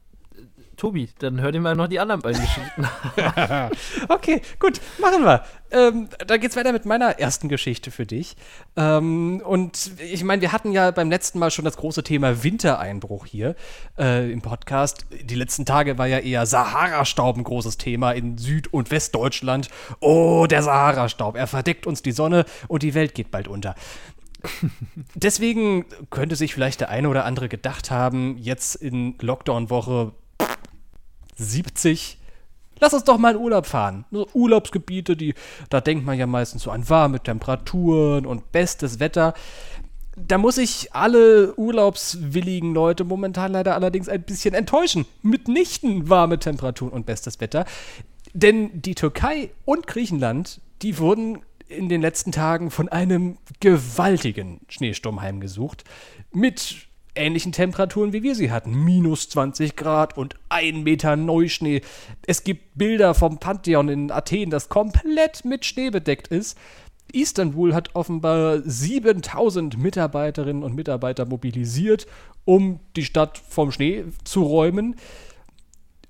Tobi, 0.78 1.08
dann 1.18 1.40
hör 1.40 1.50
dir 1.50 1.60
mal 1.60 1.74
noch 1.74 1.88
die 1.88 1.98
anderen 1.98 2.22
beiden 2.22 2.40
Geschichten 2.40 2.84
an. 2.84 3.70
okay, 4.08 4.40
gut, 4.60 4.80
machen 5.00 5.24
wir. 5.24 5.42
Ähm, 5.72 6.08
dann 6.24 6.40
geht's 6.40 6.54
weiter 6.56 6.72
mit 6.72 6.86
meiner 6.86 7.18
ersten 7.18 7.48
Geschichte 7.48 7.90
für 7.90 8.06
dich. 8.06 8.36
Ähm, 8.76 9.42
und 9.44 9.90
ich 9.98 10.22
meine, 10.22 10.40
wir 10.40 10.52
hatten 10.52 10.70
ja 10.70 10.92
beim 10.92 11.10
letzten 11.10 11.40
Mal 11.40 11.50
schon 11.50 11.64
das 11.64 11.76
große 11.76 12.04
Thema 12.04 12.44
Wintereinbruch 12.44 13.26
hier 13.26 13.56
äh, 13.98 14.30
im 14.30 14.40
Podcast. 14.40 15.04
Die 15.10 15.34
letzten 15.34 15.66
Tage 15.66 15.98
war 15.98 16.06
ja 16.06 16.20
eher 16.20 16.46
Sahara-Staub 16.46 17.36
ein 17.36 17.44
großes 17.44 17.76
Thema 17.76 18.12
in 18.12 18.38
Süd- 18.38 18.72
und 18.72 18.92
Westdeutschland. 18.92 19.68
Oh, 19.98 20.46
der 20.48 20.62
Sahara-Staub, 20.62 21.36
er 21.36 21.48
verdeckt 21.48 21.88
uns 21.88 22.02
die 22.02 22.12
Sonne 22.12 22.44
und 22.68 22.84
die 22.84 22.94
Welt 22.94 23.16
geht 23.16 23.32
bald 23.32 23.48
unter. 23.48 23.74
Deswegen 25.14 25.84
könnte 26.10 26.36
sich 26.36 26.54
vielleicht 26.54 26.80
der 26.80 26.88
eine 26.90 27.08
oder 27.08 27.24
andere 27.24 27.48
gedacht 27.48 27.90
haben, 27.90 28.36
jetzt 28.38 28.74
in 28.74 29.16
Lockdown-Woche 29.20 30.12
70, 31.36 32.18
lass 32.80 32.94
uns 32.94 33.04
doch 33.04 33.18
mal 33.18 33.34
in 33.34 33.40
Urlaub 33.40 33.66
fahren. 33.66 34.04
So 34.10 34.28
Urlaubsgebiete, 34.32 35.16
die, 35.16 35.34
da 35.70 35.80
denkt 35.80 36.04
man 36.04 36.18
ja 36.18 36.26
meistens 36.26 36.62
so 36.62 36.70
an 36.70 36.88
warme 36.88 37.20
Temperaturen 37.20 38.26
und 38.26 38.52
bestes 38.52 39.00
Wetter. 39.00 39.34
Da 40.16 40.36
muss 40.36 40.58
ich 40.58 40.92
alle 40.94 41.54
urlaubswilligen 41.54 42.74
Leute 42.74 43.04
momentan 43.04 43.52
leider 43.52 43.74
allerdings 43.74 44.08
ein 44.08 44.22
bisschen 44.22 44.54
enttäuschen. 44.54 45.06
Mitnichten 45.22 46.08
warme 46.08 46.40
Temperaturen 46.40 46.92
und 46.92 47.06
bestes 47.06 47.40
Wetter. 47.40 47.66
Denn 48.34 48.82
die 48.82 48.96
Türkei 48.96 49.50
und 49.64 49.86
Griechenland, 49.86 50.60
die 50.82 50.98
wurden 50.98 51.38
in 51.68 51.88
den 51.88 52.00
letzten 52.00 52.32
Tagen 52.32 52.70
von 52.70 52.88
einem 52.88 53.38
gewaltigen 53.60 54.60
Schneesturm 54.68 55.20
heimgesucht. 55.20 55.84
Mit 56.32 56.88
ähnlichen 57.14 57.52
Temperaturen, 57.52 58.12
wie 58.12 58.22
wir 58.22 58.34
sie 58.34 58.50
hatten. 58.50 58.72
Minus 58.84 59.28
20 59.28 59.76
Grad 59.76 60.16
und 60.16 60.36
ein 60.48 60.82
Meter 60.82 61.16
Neuschnee. 61.16 61.82
Es 62.26 62.44
gibt 62.44 62.78
Bilder 62.78 63.14
vom 63.14 63.38
Pantheon 63.38 63.88
in 63.88 64.10
Athen, 64.10 64.50
das 64.50 64.68
komplett 64.68 65.44
mit 65.44 65.64
Schnee 65.64 65.90
bedeckt 65.90 66.28
ist. 66.28 66.56
Istanbul 67.12 67.74
hat 67.74 67.94
offenbar 67.94 68.60
7000 68.64 69.78
Mitarbeiterinnen 69.78 70.62
und 70.62 70.74
Mitarbeiter 70.74 71.24
mobilisiert, 71.24 72.06
um 72.44 72.80
die 72.96 73.04
Stadt 73.04 73.38
vom 73.38 73.72
Schnee 73.72 74.04
zu 74.24 74.42
räumen. 74.42 74.96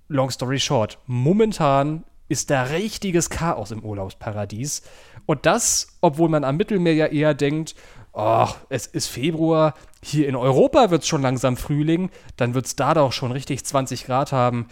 Long 0.09 0.31
story 0.31 0.59
short, 0.59 0.99
momentan 1.07 2.05
ist 2.29 2.51
da 2.51 2.65
richtiges 2.65 3.31
Chaos 3.31 3.71
im 3.71 3.85
Urlaubsparadies. 3.85 4.83
Und 5.29 5.45
das, 5.45 5.99
obwohl 6.01 6.31
man 6.31 6.43
am 6.43 6.57
Mittelmeer 6.57 6.95
ja 6.95 7.05
eher 7.05 7.35
denkt, 7.35 7.75
ach, 8.15 8.57
es 8.71 8.87
ist 8.87 9.09
Februar, 9.09 9.75
hier 10.03 10.27
in 10.27 10.35
Europa 10.35 10.91
wird 10.91 11.03
es 11.03 11.09
schon 11.09 11.21
langsam 11.21 11.59
Frühling, 11.59 12.09
dann 12.37 12.55
wird 12.55 12.65
es 12.65 12.77
da 12.77 12.95
doch 12.95 13.13
schon 13.13 13.31
richtig 13.31 13.63
20 13.63 14.07
Grad 14.07 14.33
haben. 14.33 14.69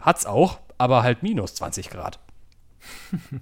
Hat's 0.00 0.24
auch, 0.24 0.60
aber 0.78 1.02
halt 1.02 1.24
minus 1.24 1.56
20 1.56 1.90
Grad. 1.90 2.20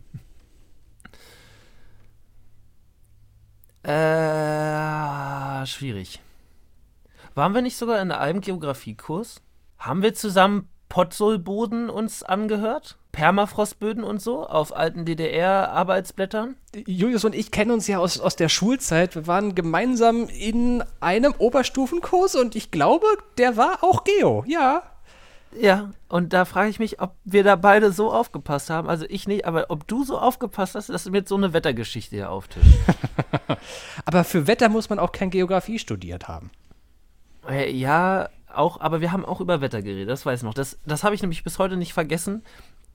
Äh, 3.87 5.67
schwierig. 5.67 6.23
Waren 7.35 7.53
wir 7.53 7.61
nicht 7.61 7.77
sogar 7.77 8.01
in 8.01 8.13
einem 8.13 8.41
Geografiekurs? 8.41 9.43
Haben 9.77 10.01
wir 10.01 10.15
zusammen 10.15 10.71
Potsolboden 10.89 11.91
uns 11.91 12.23
angehört? 12.23 12.97
Permafrostböden 13.15 14.03
und 14.03 14.21
so 14.21 14.45
auf 14.45 14.77
alten 14.77 15.05
DDR-Arbeitsblättern? 15.05 16.57
Julius 16.85 17.25
und 17.25 17.35
ich 17.35 17.53
kennen 17.53 17.71
uns 17.71 17.87
ja 17.87 17.99
aus, 17.99 18.19
aus 18.19 18.35
der 18.35 18.49
Schulzeit. 18.49 19.15
Wir 19.15 19.29
waren 19.29 19.55
gemeinsam 19.55 20.29
in 20.29 20.83
einem 21.01 21.33
Oberstufenkurs 21.39 22.35
und 22.35 22.57
ich 22.57 22.73
glaube, 22.73 23.07
der 23.39 23.57
war 23.57 23.85
auch 23.85 24.03
Geo, 24.03 24.43
ja. 24.49 24.83
Ja, 25.57 25.91
und 26.09 26.33
da 26.33 26.45
frage 26.45 26.71
ich 26.71 26.81
mich, 26.81 27.01
ob 27.01 27.15
wir 27.25 27.45
da 27.45 27.55
beide 27.55 27.93
so 27.93 28.13
aufgepasst 28.13 28.69
haben. 28.69 28.89
Also 28.89 29.07
ich 29.09 29.29
nicht, 29.29 29.47
aber 29.47 29.67
ob 29.69 29.87
du 29.87 30.03
so 30.03 30.19
aufgepasst 30.19 30.75
hast, 30.75 30.89
dass 30.89 31.05
du 31.05 31.13
mir 31.13 31.19
jetzt 31.19 31.29
so 31.29 31.37
eine 31.37 31.53
Wettergeschichte 31.53 32.17
hier 32.17 32.31
auftischst. 32.31 32.69
aber 34.05 34.25
für 34.25 34.49
Wetter 34.49 34.69
muss 34.69 34.91
man 34.91 34.99
auch 34.99 35.13
kein 35.13 35.31
Geografie 35.31 35.79
studiert 35.79 36.27
haben. 36.27 36.51
Äh, 37.49 37.71
ja, 37.71 38.29
auch, 38.53 38.81
aber 38.81 39.01
wir 39.01 39.13
haben 39.13 39.25
auch 39.25 39.41
über 39.41 39.61
Wetter 39.61 39.83
geredet, 39.83 40.09
das 40.09 40.27
weiß 40.27 40.41
ich 40.41 40.45
noch. 40.45 40.55
Das, 40.55 40.81
das 40.85 41.05
habe 41.05 41.15
ich 41.15 41.23
nämlich 41.23 41.45
bis 41.45 41.61
heute 41.61 41.77
nicht 41.77 41.93
vergessen. 41.93 42.43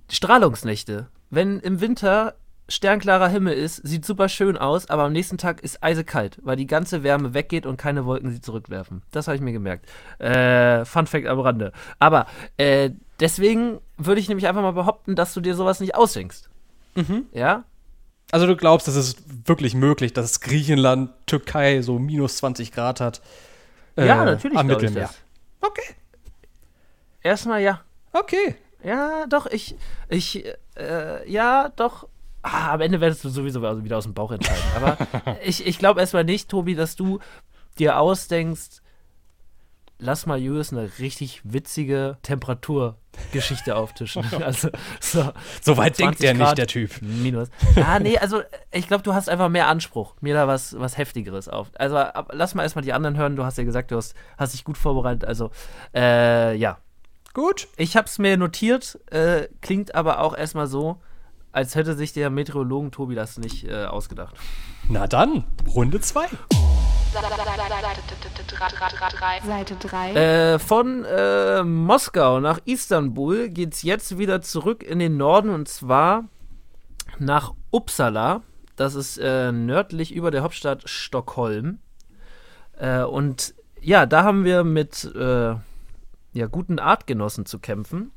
Strahlungsnächte. 0.10 1.08
Wenn 1.30 1.60
im 1.60 1.82
Winter 1.82 2.36
sternklarer 2.70 3.28
Himmel 3.30 3.54
ist, 3.54 3.76
sieht 3.78 4.06
super 4.06 4.30
schön 4.30 4.58
aus, 4.58 4.90
aber 4.90 5.04
am 5.04 5.12
nächsten 5.12 5.38
Tag 5.38 5.62
ist 5.62 5.84
eisekalt, 5.84 6.38
weil 6.44 6.56
die 6.56 6.68
ganze 6.68 7.04
Wärme 7.04 7.34
weggeht 7.34 7.66
und 7.66 7.78
keine 7.78 8.06
Wolken 8.06 8.32
sie 8.32 8.42
zurückwerfen. 8.42 9.02
Das 9.12 9.28
habe 9.28 9.36
ich 9.36 9.42
mir 9.42 9.52
gemerkt. 9.52 9.90
Äh, 10.20 10.86
Fun 10.86 11.08
Fact 11.08 11.28
am 11.28 11.40
Rande. 11.40 11.72
Aber 11.98 12.28
äh, 12.58 12.92
deswegen 13.20 13.80
würde 13.98 14.22
ich 14.22 14.30
nämlich 14.30 14.48
einfach 14.48 14.62
mal 14.62 14.72
behaupten, 14.72 15.16
dass 15.16 15.34
du 15.34 15.42
dir 15.42 15.56
sowas 15.56 15.80
nicht 15.80 15.96
ausdenkst. 15.96 16.50
Mhm. 16.96 17.26
Ja? 17.34 17.64
Also 18.32 18.46
du 18.46 18.56
glaubst, 18.56 18.88
es 18.88 18.96
ist 18.96 19.48
wirklich 19.48 19.74
möglich, 19.74 20.14
dass 20.14 20.40
Griechenland, 20.40 21.12
Türkei 21.26 21.82
so 21.82 21.98
minus 21.98 22.38
20 22.38 22.72
Grad 22.72 23.02
hat? 23.02 23.22
Äh, 23.96 24.08
ja, 24.08 24.24
natürlich. 24.24 24.58
Am 24.58 24.68
Mittelmeer. 24.68 25.10
Okay. 25.62 25.96
Erstmal 27.22 27.62
ja. 27.62 27.82
Okay. 28.14 28.56
Ja, 28.84 29.26
doch, 29.28 29.46
ich, 29.46 29.76
ich, 30.08 30.46
äh, 30.76 31.30
ja, 31.30 31.70
doch, 31.76 32.08
Ah, 32.42 32.72
am 32.74 32.82
Ende 32.82 33.02
werdest 33.02 33.26
du 33.26 33.30
sowieso 33.30 33.62
wieder 33.84 33.98
aus 33.98 34.06
dem 34.06 34.14
Bauch 34.14 34.32
entscheiden. 34.32 34.64
Aber 34.76 34.98
ich, 35.44 35.66
ich 35.66 35.78
glaube 35.78 36.00
erstmal 36.00 36.24
nicht, 36.24 36.50
Tobi, 36.50 36.74
dass 36.74 36.96
du 36.96 37.20
dir 37.78 38.00
ausdenkst, 38.00 38.82
lass 39.98 40.26
mal 40.26 40.40
Julius 40.40 40.72
eine 40.72 40.90
richtig 41.00 41.42
witzige 41.44 42.18
Temperaturgeschichte 42.22 43.76
auftischen. 43.76 44.24
Also, 44.42 44.70
so, 45.02 45.32
so 45.62 45.78
weit 45.78 46.00
denkt 46.00 46.22
der 46.22 46.34
nicht, 46.34 46.58
der 46.58 46.68
Typ. 46.68 47.02
Minus. 47.02 47.50
Ah, 47.76 48.00
nee, 48.00 48.18
also 48.18 48.42
ich 48.72 48.88
glaube, 48.88 49.04
du 49.04 49.14
hast 49.14 49.30
einfach 49.30 49.50
mehr 49.50 49.68
Anspruch, 49.68 50.16
mir 50.22 50.34
da 50.34 50.48
was, 50.48 50.80
was 50.80 50.98
Heftigeres 50.98 51.50
auf. 51.50 51.70
Also 51.76 51.98
ab, 51.98 52.32
lass 52.34 52.56
mal 52.56 52.64
erstmal 52.64 52.86
die 52.86 52.94
anderen 52.94 53.18
hören. 53.18 53.36
Du 53.36 53.44
hast 53.44 53.58
ja 53.58 53.66
gesagt, 53.66 53.92
du 53.92 53.98
hast, 53.98 54.16
hast 54.38 54.54
dich 54.54 54.64
gut 54.64 54.78
vorbereitet. 54.78 55.26
Also, 55.26 55.52
äh, 55.94 56.56
ja. 56.56 56.78
Gut. 57.34 57.68
Ich 57.78 57.96
habe 57.96 58.08
es 58.08 58.18
mir 58.18 58.38
notiert, 58.38 59.00
äh, 59.12 59.48
klingt 59.62 59.96
aber 59.96 60.20
auch 60.20 60.36
erstmal 60.36 60.68
so, 60.68 61.00
als 61.52 61.76
hätte 61.76 61.96
sich 61.96 62.14
der 62.14 62.30
Meteorologen 62.30 62.92
Tobi 62.92 63.16
das 63.16 63.38
nicht 63.38 63.68
äh, 63.68 63.86
ausgedacht. 63.86 64.36
Na 64.88 65.08
dann, 65.08 65.44
Runde 65.68 66.00
2. 66.00 66.28
Seite 69.46 69.76
3. 69.76 70.14
Äh, 70.14 70.60
von 70.60 71.06
äh, 71.06 71.64
Moskau 71.64 72.40
nach 72.40 72.60
Istanbul 72.66 73.50
geht 73.50 73.74
es 73.74 73.84
jetzt 73.84 74.18
wieder 74.18 74.42
zurück 74.42 74.84
in 74.84 75.00
den 75.00 75.18
Norden 75.18 75.50
und 75.50 75.68
zwar 75.68 76.26
nach 77.18 77.54
Uppsala. 77.72 78.42
Das 78.76 78.96
ist 78.96 79.18
äh, 79.18 79.52
nördlich 79.52 80.14
über 80.14 80.32
der 80.32 80.44
Hauptstadt 80.44 80.90
Stockholm. 80.90 81.80
Äh, 82.78 83.04
und 83.04 83.54
ja, 83.82 84.06
da 84.06 84.24
haben 84.24 84.46
wir 84.46 84.64
mit 84.64 85.04
äh, 85.16 85.56
ja, 86.40 86.48
guten 86.48 86.80
Artgenossen 86.80 87.46
zu 87.46 87.60
kämpfen. 87.60 88.12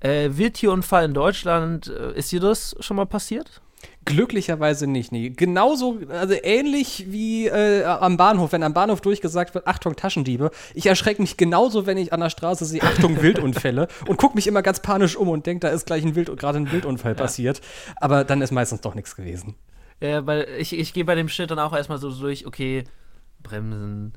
Äh, 0.00 0.30
Wildtierunfall 0.32 1.06
in 1.06 1.14
Deutschland, 1.14 1.88
äh, 1.88 2.16
ist 2.16 2.32
dir 2.32 2.40
das 2.40 2.76
schon 2.80 2.96
mal 2.96 3.06
passiert? 3.06 3.62
Glücklicherweise 4.04 4.86
nicht, 4.86 5.10
nee. 5.10 5.30
Genauso, 5.30 5.98
also 6.08 6.34
ähnlich 6.42 7.06
wie 7.08 7.46
äh, 7.48 7.84
am 7.84 8.16
Bahnhof, 8.16 8.52
wenn 8.52 8.62
am 8.62 8.72
Bahnhof 8.72 9.00
durchgesagt 9.00 9.54
wird, 9.54 9.66
Achtung, 9.66 9.96
Taschendiebe. 9.96 10.50
Ich 10.74 10.86
erschrecke 10.86 11.20
mich 11.20 11.36
genauso, 11.36 11.86
wenn 11.86 11.98
ich 11.98 12.12
an 12.12 12.20
der 12.20 12.30
Straße 12.30 12.64
sehe, 12.64 12.82
Achtung, 12.82 13.20
Wildunfälle 13.22 13.88
und 14.06 14.16
gucke 14.16 14.36
mich 14.36 14.46
immer 14.46 14.62
ganz 14.62 14.80
panisch 14.80 15.16
um 15.16 15.28
und 15.28 15.46
denke, 15.46 15.66
da 15.66 15.68
ist 15.68 15.86
gleich 15.86 16.04
ein 16.04 16.14
Wild, 16.14 16.34
gerade 16.36 16.58
ein 16.58 16.70
Wildunfall 16.70 17.12
ja. 17.12 17.18
passiert. 17.18 17.60
Aber 17.96 18.24
dann 18.24 18.42
ist 18.42 18.52
meistens 18.52 18.80
doch 18.80 18.94
nichts 18.94 19.16
gewesen. 19.16 19.56
Ja, 20.00 20.26
weil 20.26 20.46
ich, 20.58 20.72
ich 20.72 20.92
gehe 20.92 21.04
bei 21.04 21.14
dem 21.14 21.28
Schild 21.28 21.50
dann 21.50 21.58
auch 21.58 21.74
erstmal 21.74 21.98
so 21.98 22.10
durch, 22.10 22.46
okay, 22.46 22.84
Bremsen, 23.42 24.12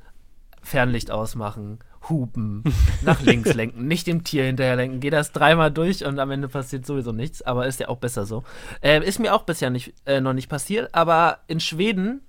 Fernlicht 0.62 1.10
ausmachen, 1.10 1.80
hupen, 2.08 2.64
nach 3.02 3.20
links 3.20 3.54
lenken, 3.54 3.86
nicht 3.86 4.06
dem 4.06 4.24
Tier 4.24 4.44
hinterher 4.44 4.76
lenken. 4.76 5.00
Geht 5.00 5.12
das 5.12 5.32
dreimal 5.32 5.70
durch 5.70 6.04
und 6.04 6.18
am 6.18 6.30
Ende 6.30 6.48
passiert 6.48 6.86
sowieso 6.86 7.12
nichts, 7.12 7.42
aber 7.42 7.66
ist 7.66 7.80
ja 7.80 7.88
auch 7.88 7.98
besser 7.98 8.26
so. 8.26 8.44
Äh, 8.80 9.04
ist 9.04 9.18
mir 9.18 9.34
auch 9.34 9.42
bisher 9.42 9.70
nicht, 9.70 9.92
äh, 10.06 10.20
noch 10.20 10.32
nicht 10.32 10.48
passiert, 10.48 10.94
aber 10.94 11.40
in 11.46 11.60
Schweden, 11.60 12.22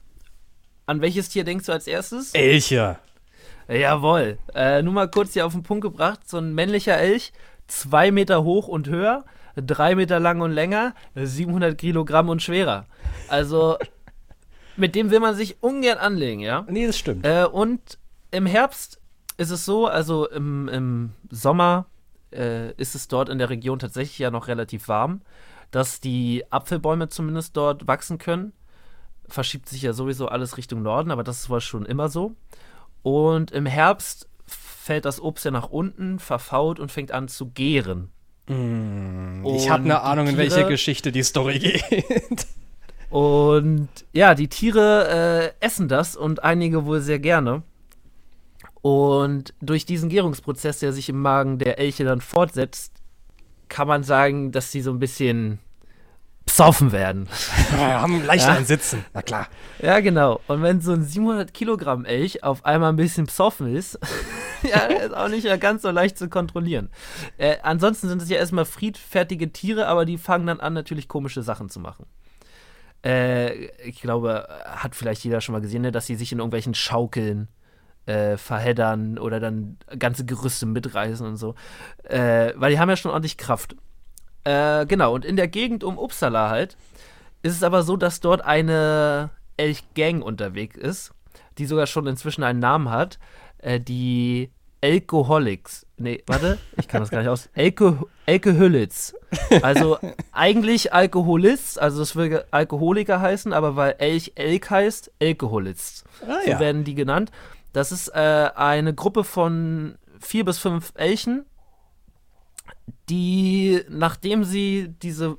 an 0.86 1.02
welches 1.02 1.30
Tier 1.30 1.44
denkst 1.44 1.66
du 1.66 1.72
als 1.72 1.88
erstes? 1.88 2.34
Elche. 2.34 2.98
Jawohl. 3.70 4.38
Äh, 4.54 4.82
nur 4.82 4.94
mal 4.94 5.10
kurz 5.10 5.34
hier 5.34 5.46
auf 5.46 5.54
den 5.54 5.64
Punkt 5.64 5.84
gebracht: 5.84 6.28
so 6.28 6.38
ein 6.38 6.54
männlicher 6.54 6.98
Elch, 6.98 7.32
zwei 7.68 8.12
Meter 8.12 8.44
hoch 8.44 8.68
und 8.68 8.90
höher, 8.90 9.24
drei 9.56 9.96
Meter 9.96 10.20
lang 10.20 10.42
und 10.42 10.52
länger, 10.52 10.94
700 11.16 11.78
Kilogramm 11.78 12.30
und 12.30 12.42
schwerer. 12.42 12.86
Also. 13.30 13.78
mit 14.78 14.96
dem 14.96 15.12
will 15.12 15.20
man 15.20 15.36
sich 15.36 15.62
ungern 15.62 15.98
anlegen, 15.98 16.42
ja? 16.42 16.66
Nee, 16.68 16.88
das 16.88 16.98
stimmt. 16.98 17.26
Äh, 17.26 17.46
und 17.46 18.00
im 18.32 18.46
Herbst 18.46 19.01
ist 19.38 19.52
es 19.52 19.66
so, 19.66 19.88
also 19.88 20.28
im, 20.28 20.68
im 20.68 21.12
Sommer 21.30 21.86
äh, 22.32 22.74
ist 22.74 22.96
es 22.96 23.08
dort 23.08 23.30
in 23.30 23.38
der 23.38 23.50
Region 23.50 23.80
tatsächlich 23.80 24.20
ja 24.20 24.32
noch 24.32 24.48
relativ 24.48 24.88
warm, 24.88 25.22
dass 25.72 26.00
die 26.00 26.44
Apfelbäume 26.50 27.10
zumindest 27.10 27.56
dort 27.58 27.88
wachsen 27.88 28.18
können. 28.18 28.54
Verschiebt 29.28 29.70
sich 29.70 29.82
ja 29.82 29.94
sowieso 29.94 30.28
alles 30.28 30.58
Richtung 30.58 30.82
Norden, 30.82 31.12
aber 31.12 31.24
das 31.24 31.50
war 31.50 31.62
schon 31.62 31.86
immer 31.86 32.10
so. 32.10 32.36
Und 33.04 33.52
im 33.52 33.66
Herbst 33.66 34.28
fällt 34.46 35.06
das 35.06 35.22
Obst 35.22 35.46
ja 35.46 35.52
nach 35.52 35.70
unten, 35.70 36.20
verfault 36.20 36.80
und 36.80 36.92
fängt 36.92 37.12
an 37.12 37.28
zu 37.28 37.48
gären. 37.48 38.12
Mm, 38.48 39.46
ich 39.46 39.70
habe 39.70 39.84
eine 39.84 40.02
Ahnung, 40.02 40.26
Tiere, 40.28 40.44
in 40.44 40.52
welche 40.52 40.68
Geschichte 40.68 41.12
die 41.12 41.24
Story 41.24 41.60
geht. 41.60 42.48
Und 43.10 43.90
ja, 44.14 44.36
die 44.36 44.48
Tiere 44.48 45.54
äh, 45.60 45.66
essen 45.66 45.90
das 45.90 46.16
und 46.16 46.44
einige 46.44 46.86
wohl 46.86 47.02
sehr 47.02 47.20
gerne. 47.20 47.62
Und 48.82 49.54
durch 49.62 49.86
diesen 49.86 50.10
Gärungsprozess, 50.10 50.80
der 50.80 50.94
sich 50.94 51.10
im 51.10 51.22
Magen 51.22 51.60
der 51.60 51.78
Elche 51.78 52.04
dann 52.04 52.22
fortsetzt, 52.22 52.94
kann 53.70 53.88
man 53.88 54.04
sagen, 54.04 54.52
dass 54.52 54.72
sie 54.72 54.82
so 54.82 54.92
ein 54.92 55.00
bisschen 55.00 55.60
psoffen 56.46 56.92
werden. 56.92 57.30
Ja, 57.72 58.02
haben 58.02 58.26
leicht 58.26 58.46
ja? 58.46 58.62
Sitzen, 58.64 59.06
na 59.14 59.22
klar. 59.22 59.48
Ja, 59.80 60.02
genau. 60.02 60.42
Und 60.48 60.62
wenn 60.62 60.82
so 60.82 60.92
ein 60.92 61.04
700 61.04 61.54
Kilogramm 61.54 62.04
Elch 62.04 62.44
auf 62.44 62.66
einmal 62.66 62.92
ein 62.92 62.98
bisschen 62.98 63.28
psoffen 63.28 63.74
ist, 63.74 63.98
ja, 64.64 64.80
ist 64.80 65.14
auch 65.14 65.30
nicht 65.30 65.48
ganz 65.62 65.84
so 65.84 65.90
leicht 65.90 66.18
zu 66.18 66.28
kontrollieren. 66.28 66.90
Äh, 67.38 67.58
ansonsten 67.64 68.10
sind 68.10 68.22
es 68.22 68.30
ja 68.30 68.38
erstmal 68.38 68.66
friedfertige 68.66 69.54
Tiere, 69.54 69.88
aber 69.88 70.06
die 70.06 70.18
fangen 70.18 70.48
dann 70.48 70.60
an, 70.60 70.74
natürlich 70.74 71.08
komische 71.08 71.44
Sachen 71.44 71.70
zu 71.70 71.80
machen. 71.80 72.06
Äh, 73.06 73.68
ich 73.88 74.02
glaube, 74.02 74.48
hat 74.66 74.96
vielleicht 74.96 75.24
jeder 75.24 75.40
schon 75.40 75.54
mal 75.54 75.62
gesehen, 75.62 75.84
ne, 75.84 75.92
dass 75.92 76.08
sie 76.08 76.16
sich 76.16 76.32
in 76.32 76.40
irgendwelchen 76.40 76.74
Schaukeln 76.74 77.48
äh, 78.06 78.38
verheddern 78.38 79.18
oder 79.18 79.40
dann 79.40 79.78
ganze 79.98 80.26
Gerüste 80.26 80.66
mitreißen 80.66 81.26
und 81.26 81.38
so. 81.38 81.56
Äh, 82.04 82.54
weil 82.56 82.72
die 82.72 82.80
haben 82.80 82.90
ja 82.90 82.96
schon 82.96 83.12
ordentlich 83.12 83.38
Kraft. 83.38 83.76
Äh, 84.44 84.86
genau, 84.86 85.14
und 85.14 85.26
in 85.26 85.36
der 85.36 85.48
Gegend 85.48 85.84
um 85.84 85.98
Uppsala 85.98 86.50
halt 86.50 86.78
ist 87.44 87.56
es 87.56 87.64
aber 87.64 87.84
so, 87.84 87.98
dass 87.98 88.20
dort 88.20 88.44
eine 88.44 89.32
Elchgang 89.58 90.22
unterwegs 90.22 90.78
ist, 90.78 91.12
die 91.58 91.66
sogar 91.66 91.88
schon 91.88 92.08
inzwischen 92.08 92.44
einen 92.44 92.60
Namen 92.60 92.90
hat. 92.90 93.20
Äh, 93.60 93.80
die 93.80 94.52
Alcoholics. 94.84 95.86
Nee, 95.98 96.24
warte, 96.26 96.58
ich 96.78 96.88
kann 96.88 97.02
das 97.02 97.12
gar 97.12 97.20
nicht 97.20 97.30
aus. 97.30 97.50
Elke, 97.54 98.00
Elkehüllitz. 98.26 99.14
Also 99.62 100.00
eigentlich 100.32 100.92
Alkoholist, 100.92 101.80
also 101.80 102.00
das 102.00 102.16
würde 102.16 102.46
Alkoholiker 102.50 103.22
heißen, 103.22 103.54
aber 103.54 103.76
weil 103.76 103.96
Elch 104.00 104.32
Elk 104.36 104.72
heißt, 104.72 105.12
Elkehüllitz. 105.20 106.04
Ah, 106.28 106.40
so 106.44 106.52
ja. 106.52 106.60
werden 106.60 106.84
die 106.84 106.96
genannt. 106.96 107.32
Das 107.74 107.92
ist 107.92 108.10
äh, 108.10 108.50
eine 108.56 108.94
Gruppe 108.94 109.24
von 109.24 109.98
vier 110.20 110.46
bis 110.46 110.58
fünf 110.58 110.92
Elchen, 110.96 111.46
die, 113.10 113.82
nachdem 113.90 114.44
sie 114.44 114.94
diese 115.02 115.38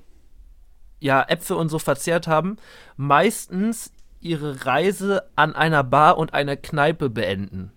ja, 1.01 1.23
Äpfel 1.29 1.57
und 1.57 1.69
so 1.69 1.79
verzehrt 1.79 2.27
haben, 2.29 2.57
meistens 2.97 3.93
ihre 4.21 4.67
Reise 4.67 5.25
an 5.35 5.55
einer 5.55 5.83
Bar 5.83 6.17
und 6.17 6.33
einer 6.33 6.57
Kneipe 6.57 7.11
beenden. 7.11 7.73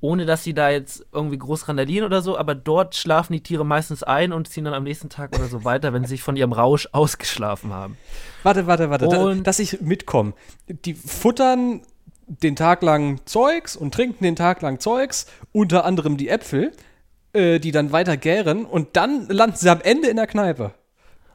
Ohne 0.00 0.26
dass 0.26 0.44
sie 0.44 0.52
da 0.54 0.68
jetzt 0.68 1.04
irgendwie 1.12 1.38
groß 1.38 1.66
randalieren 1.66 2.04
oder 2.04 2.20
so, 2.20 2.36
aber 2.36 2.54
dort 2.54 2.94
schlafen 2.94 3.32
die 3.32 3.42
Tiere 3.42 3.64
meistens 3.64 4.02
ein 4.02 4.32
und 4.32 4.48
ziehen 4.48 4.64
dann 4.64 4.74
am 4.74 4.84
nächsten 4.84 5.08
Tag 5.08 5.34
oder 5.34 5.46
so 5.46 5.64
weiter, 5.64 5.92
wenn 5.94 6.02
sie 6.04 6.10
sich 6.10 6.22
von 6.22 6.36
ihrem 6.36 6.52
Rausch 6.52 6.88
ausgeschlafen 6.92 7.72
haben. 7.72 7.96
Warte, 8.42 8.66
warte, 8.66 8.90
warte, 8.90 9.08
Und- 9.08 9.46
dass 9.46 9.58
ich 9.58 9.80
mitkomme. 9.80 10.34
Die 10.68 10.94
futtern 10.94 11.82
den 12.26 12.56
Tag 12.56 12.82
lang 12.82 13.20
Zeugs 13.26 13.76
und 13.76 13.94
trinken 13.94 14.24
den 14.24 14.36
Tag 14.36 14.62
lang 14.62 14.80
Zeugs, 14.80 15.26
unter 15.52 15.84
anderem 15.84 16.16
die 16.16 16.28
Äpfel, 16.28 16.72
äh, 17.32 17.58
die 17.58 17.72
dann 17.72 17.92
weiter 17.92 18.16
gären 18.16 18.64
und 18.64 18.96
dann 18.96 19.26
landen 19.28 19.56
sie 19.56 19.70
am 19.70 19.80
Ende 19.80 20.08
in 20.08 20.16
der 20.16 20.26
Kneipe. 20.26 20.72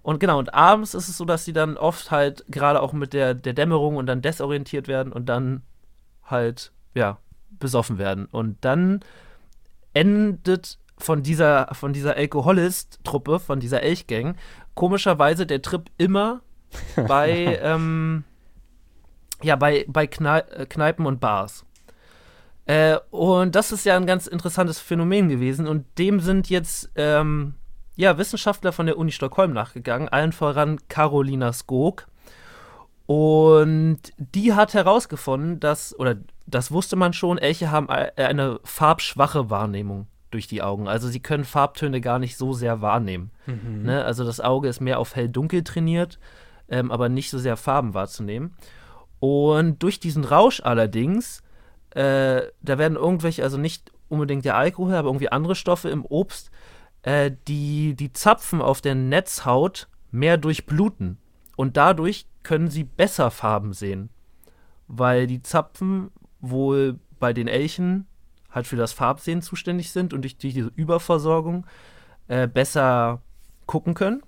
Und 0.01 0.19
genau, 0.19 0.39
und 0.39 0.53
abends 0.53 0.93
ist 0.93 1.09
es 1.09 1.17
so, 1.17 1.25
dass 1.25 1.45
sie 1.45 1.53
dann 1.53 1.77
oft 1.77 2.09
halt 2.09 2.45
gerade 2.47 2.81
auch 2.81 2.93
mit 2.93 3.13
der, 3.13 3.33
der 3.33 3.53
Dämmerung 3.53 3.97
und 3.97 4.05
dann 4.05 4.21
desorientiert 4.21 4.87
werden 4.87 5.11
und 5.11 5.27
dann 5.27 5.63
halt, 6.23 6.71
ja, 6.95 7.17
besoffen 7.51 7.97
werden. 7.97 8.25
Und 8.25 8.57
dann 8.61 9.01
endet 9.93 10.79
von 10.97 11.23
dieser, 11.23 11.69
von 11.73 11.93
dieser 11.93 12.15
Alkoholist-Truppe, 12.15 13.39
von 13.39 13.59
dieser 13.59 13.83
Elchgang, 13.83 14.35
komischerweise 14.73 15.45
der 15.45 15.61
Trip 15.61 15.89
immer 15.97 16.41
bei, 17.07 17.59
ähm, 17.61 18.23
ja, 19.41 19.55
bei, 19.55 19.85
bei 19.87 20.05
äh, 20.05 20.65
Kneipen 20.65 21.05
und 21.05 21.19
Bars. 21.19 21.65
Äh, 22.65 22.97
und 23.09 23.55
das 23.55 23.71
ist 23.71 23.85
ja 23.85 23.95
ein 23.95 24.05
ganz 24.05 24.27
interessantes 24.27 24.79
Phänomen 24.79 25.29
gewesen 25.29 25.67
und 25.67 25.85
dem 25.97 26.19
sind 26.19 26.49
jetzt 26.49 26.91
ähm, 26.95 27.55
ja, 27.95 28.17
Wissenschaftler 28.17 28.71
von 28.71 28.85
der 28.85 28.97
Uni 28.97 29.11
Stockholm 29.11 29.53
nachgegangen, 29.53 30.07
allen 30.07 30.31
voran 30.31 30.79
Carolina 30.87 31.51
Skog. 31.51 32.07
Und 33.07 33.99
die 34.17 34.53
hat 34.53 34.75
herausgefunden, 34.75 35.59
dass, 35.59 35.97
oder 35.97 36.15
das 36.45 36.71
wusste 36.71 36.95
man 36.95 37.13
schon, 37.13 37.39
Elche 37.39 37.71
haben 37.71 37.87
e- 37.89 38.21
eine 38.21 38.59
farbschwache 38.63 39.49
Wahrnehmung 39.49 40.05
durch 40.29 40.45
die 40.45 40.61
Augen. 40.61 40.87
Also 40.87 41.07
sie 41.07 41.19
können 41.19 41.43
Farbtöne 41.43 42.01
gar 42.01 42.19
nicht 42.19 42.37
so 42.37 42.53
sehr 42.53 42.81
wahrnehmen. 42.81 43.31
Ne? 43.83 44.05
Also 44.05 44.23
das 44.23 44.39
Auge 44.39 44.69
ist 44.69 44.79
mehr 44.79 44.99
auf 44.99 45.15
hell-dunkel 45.15 45.63
trainiert, 45.63 46.19
ähm, 46.69 46.91
aber 46.91 47.09
nicht 47.09 47.31
so 47.31 47.39
sehr 47.39 47.57
Farben 47.57 47.95
wahrzunehmen. 47.95 48.53
Und 49.19 49.83
durch 49.83 49.99
diesen 49.99 50.23
Rausch 50.23 50.61
allerdings, 50.61 51.43
äh, 51.91 52.41
da 52.61 52.77
werden 52.77 52.95
irgendwelche, 52.95 53.43
also 53.43 53.57
nicht 53.57 53.91
unbedingt 54.07 54.45
der 54.45 54.55
Alkohol, 54.55 54.95
aber 54.95 55.09
irgendwie 55.09 55.31
andere 55.31 55.55
Stoffe 55.55 55.89
im 55.89 56.05
Obst, 56.05 56.51
äh, 57.03 57.31
die 57.47 57.95
die 57.95 58.13
Zapfen 58.13 58.61
auf 58.61 58.81
der 58.81 58.95
Netzhaut 58.95 59.87
mehr 60.11 60.37
durchbluten. 60.37 61.17
Und 61.55 61.77
dadurch 61.77 62.25
können 62.43 62.69
sie 62.69 62.83
besser 62.85 63.31
Farben 63.31 63.73
sehen. 63.73 64.09
Weil 64.87 65.27
die 65.27 65.41
Zapfen 65.43 66.11
wohl 66.39 66.99
bei 67.19 67.33
den 67.33 67.47
Elchen 67.47 68.07
halt 68.49 68.65
für 68.65 68.77
das 68.77 68.93
Farbsehen 68.93 69.41
zuständig 69.41 69.91
sind 69.91 70.13
und 70.13 70.21
durch 70.21 70.37
diese 70.37 70.71
Überversorgung 70.75 71.67
äh, 72.27 72.47
besser 72.47 73.21
gucken 73.67 73.93
können 73.93 74.23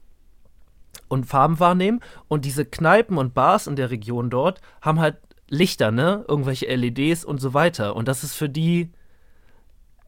und 1.08 1.25
Farben 1.25 1.60
wahrnehmen. 1.60 1.99
Und 2.27 2.45
diese 2.45 2.65
Kneipen 2.65 3.17
und 3.17 3.34
Bars 3.34 3.67
in 3.67 3.75
der 3.75 3.91
Region 3.91 4.30
dort 4.30 4.62
haben 4.82 4.99
halt 4.99 5.17
Lichter, 5.49 5.91
ne? 5.91 6.23
Irgendwelche 6.27 6.73
LEDs 6.73 7.25
und 7.25 7.39
so 7.39 7.54
weiter. 7.54 7.95
Und 7.95 8.08
das 8.08 8.23
ist 8.23 8.36
für 8.36 8.47
die, 8.49 8.89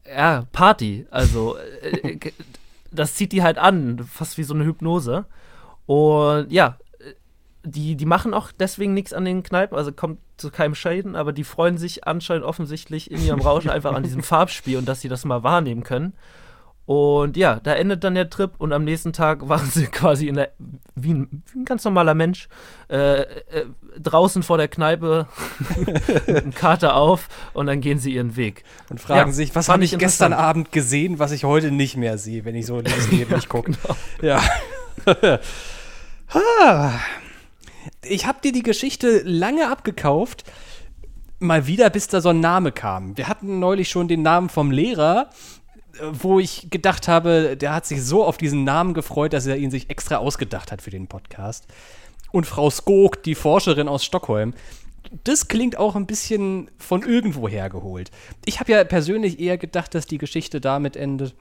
ja, 0.06 0.46
Party. 0.52 1.06
Also, 1.10 1.56
äh, 1.56 2.08
äh, 2.08 2.32
das 2.90 3.14
zieht 3.14 3.32
die 3.32 3.42
halt 3.42 3.58
an, 3.58 3.98
fast 4.10 4.38
wie 4.38 4.42
so 4.42 4.54
eine 4.54 4.64
Hypnose. 4.64 5.26
Und 5.86 6.50
ja, 6.50 6.78
äh, 6.98 7.12
die, 7.64 7.96
die 7.96 8.06
machen 8.06 8.34
auch 8.34 8.52
deswegen 8.52 8.94
nichts 8.94 9.12
an 9.12 9.24
den 9.24 9.42
Kneipen, 9.42 9.76
also 9.76 9.92
kommt 9.92 10.18
zu 10.36 10.50
keinem 10.50 10.74
Schäden, 10.74 11.14
aber 11.14 11.32
die 11.32 11.44
freuen 11.44 11.78
sich 11.78 12.06
anscheinend 12.06 12.44
offensichtlich 12.44 13.10
in 13.10 13.24
ihrem 13.24 13.40
Rausch 13.40 13.66
einfach 13.68 13.94
an 13.94 14.02
diesem 14.02 14.22
Farbspiel 14.22 14.78
und 14.78 14.88
dass 14.88 15.00
sie 15.00 15.08
das 15.08 15.24
mal 15.24 15.42
wahrnehmen 15.42 15.82
können. 15.82 16.14
Und 16.86 17.38
ja, 17.38 17.60
da 17.60 17.74
endet 17.74 18.04
dann 18.04 18.14
der 18.14 18.28
Trip 18.28 18.52
und 18.58 18.72
am 18.72 18.84
nächsten 18.84 19.12
Tag 19.12 19.48
waren 19.48 19.68
sie 19.70 19.86
quasi 19.86 20.30
der, 20.30 20.50
wie, 20.94 21.14
ein, 21.14 21.42
wie 21.52 21.60
ein 21.60 21.64
ganz 21.64 21.84
normaler 21.84 22.14
Mensch 22.14 22.48
äh, 22.90 23.22
äh, 23.22 23.66
draußen 23.98 24.42
vor 24.42 24.58
der 24.58 24.68
Kneipe 24.68 25.26
mit 25.86 26.28
einem 26.28 26.54
Kater 26.54 26.96
auf 26.96 27.28
und 27.54 27.66
dann 27.66 27.80
gehen 27.80 27.98
sie 27.98 28.14
ihren 28.14 28.36
Weg. 28.36 28.64
Und 28.90 29.00
fragen 29.00 29.30
Ja, 29.30 29.34
sich, 29.34 29.54
was 29.54 29.68
habe 29.68 29.84
ich 29.84 29.96
gestern. 29.96 30.32
Abend 30.34 30.72
gesehen, 30.72 31.18
was 31.18 31.32
ich 31.32 31.44
heute 31.44 31.70
nicht 31.70 31.96
mehr 31.96 32.18
sehe, 32.18 32.44
wenn 32.44 32.54
ich 32.54 32.66
so 32.66 32.78
in 32.78 32.84
das 32.84 33.10
Leben 33.10 33.34
nicht 33.34 33.48
gucke. 33.48 33.72
Genau. 33.84 33.96
Ja. 34.22 34.40
Ich 38.02 38.26
habe 38.26 38.38
dir 38.42 38.52
die 38.52 38.62
Geschichte 38.62 39.22
lange 39.24 39.70
abgekauft. 39.70 40.44
Mal 41.38 41.66
wieder, 41.66 41.90
bis 41.90 42.08
da 42.08 42.20
so 42.20 42.30
ein 42.30 42.40
Name 42.40 42.72
kam. 42.72 43.16
Wir 43.16 43.28
hatten 43.28 43.58
neulich 43.58 43.88
schon 43.88 44.08
den 44.08 44.22
Namen 44.22 44.48
vom 44.48 44.70
Lehrer, 44.70 45.30
wo 46.12 46.38
ich 46.38 46.68
gedacht 46.70 47.08
habe, 47.08 47.56
der 47.56 47.74
hat 47.74 47.86
sich 47.86 48.02
so 48.02 48.24
auf 48.24 48.36
diesen 48.36 48.64
Namen 48.64 48.94
gefreut, 48.94 49.32
dass 49.32 49.46
er 49.46 49.56
ihn 49.56 49.70
sich 49.70 49.90
extra 49.90 50.16
ausgedacht 50.16 50.72
hat 50.72 50.82
für 50.82 50.90
den 50.90 51.06
Podcast. 51.06 51.66
Und 52.32 52.46
Frau 52.46 52.70
Skog, 52.70 53.22
die 53.22 53.34
Forscherin 53.34 53.88
aus 53.88 54.04
Stockholm. 54.04 54.54
Das 55.22 55.48
klingt 55.48 55.76
auch 55.76 55.94
ein 55.94 56.06
bisschen 56.06 56.70
von 56.78 57.02
irgendwo 57.02 57.48
hergeholt. 57.48 58.10
Ich 58.44 58.58
habe 58.58 58.72
ja 58.72 58.82
persönlich 58.84 59.38
eher 59.38 59.58
gedacht, 59.58 59.94
dass 59.94 60.06
die 60.06 60.18
Geschichte 60.18 60.60
damit 60.60 60.96
endet, 60.96 61.34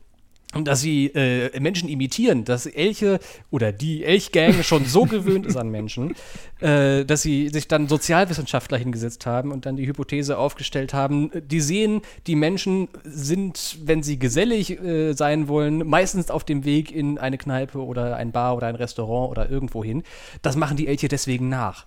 dass 0.61 0.81
sie 0.81 1.07
äh, 1.07 1.59
Menschen 1.59 1.89
imitieren, 1.89 2.45
dass 2.45 2.65
Elche 2.65 3.19
oder 3.51 3.71
die 3.71 4.03
Elchgang 4.03 4.63
schon 4.63 4.85
so 4.85 5.05
gewöhnt 5.05 5.45
ist 5.45 5.57
an 5.57 5.69
Menschen, 5.69 6.15
äh, 6.59 7.05
dass 7.05 7.23
sie 7.23 7.49
sich 7.49 7.67
dann 7.67 7.87
Sozialwissenschaftler 7.87 8.77
hingesetzt 8.77 9.25
haben 9.25 9.51
und 9.51 9.65
dann 9.65 9.75
die 9.75 9.87
Hypothese 9.87 10.37
aufgestellt 10.37 10.93
haben, 10.93 11.31
die 11.33 11.61
sehen, 11.61 12.01
die 12.27 12.35
Menschen 12.35 12.87
sind, 13.03 13.77
wenn 13.83 14.03
sie 14.03 14.19
gesellig 14.19 14.79
äh, 14.79 15.13
sein 15.13 15.47
wollen, 15.47 15.87
meistens 15.87 16.29
auf 16.29 16.43
dem 16.43 16.65
Weg 16.65 16.91
in 16.91 17.17
eine 17.17 17.37
Kneipe 17.37 17.79
oder 17.79 18.15
ein 18.15 18.31
Bar 18.31 18.55
oder 18.55 18.67
ein 18.67 18.75
Restaurant 18.75 19.31
oder 19.31 19.49
irgendwo 19.49 19.83
hin. 19.83 20.03
Das 20.41 20.55
machen 20.55 20.77
die 20.77 20.87
Elche 20.87 21.07
deswegen 21.07 21.49
nach. 21.49 21.85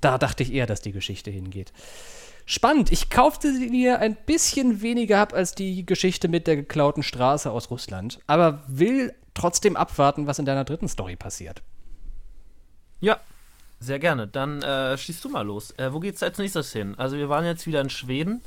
Da 0.00 0.18
dachte 0.18 0.42
ich 0.42 0.52
eher, 0.52 0.66
dass 0.66 0.80
die 0.80 0.92
Geschichte 0.92 1.30
hingeht. 1.30 1.72
Spannend. 2.50 2.90
Ich 2.92 3.10
kaufte 3.10 3.52
sie 3.52 3.68
mir 3.68 3.98
ein 3.98 4.16
bisschen 4.16 4.80
weniger 4.80 5.20
ab 5.20 5.34
als 5.34 5.54
die 5.54 5.84
Geschichte 5.84 6.28
mit 6.28 6.46
der 6.46 6.56
geklauten 6.56 7.02
Straße 7.02 7.50
aus 7.50 7.70
Russland, 7.70 8.20
aber 8.26 8.62
will 8.68 9.14
trotzdem 9.34 9.76
abwarten, 9.76 10.26
was 10.26 10.38
in 10.38 10.46
deiner 10.46 10.64
dritten 10.64 10.88
Story 10.88 11.14
passiert. 11.14 11.60
Ja, 13.00 13.18
sehr 13.80 13.98
gerne. 13.98 14.26
Dann 14.26 14.62
äh, 14.62 14.96
schießt 14.96 15.22
du 15.24 15.28
mal 15.28 15.42
los. 15.46 15.72
Äh, 15.76 15.92
wo 15.92 16.00
geht's 16.00 16.22
als 16.22 16.38
nächstes 16.38 16.72
hin? 16.72 16.94
Also 16.96 17.18
wir 17.18 17.28
waren 17.28 17.44
jetzt 17.44 17.66
wieder 17.66 17.82
in 17.82 17.90
Schweden, 17.90 18.40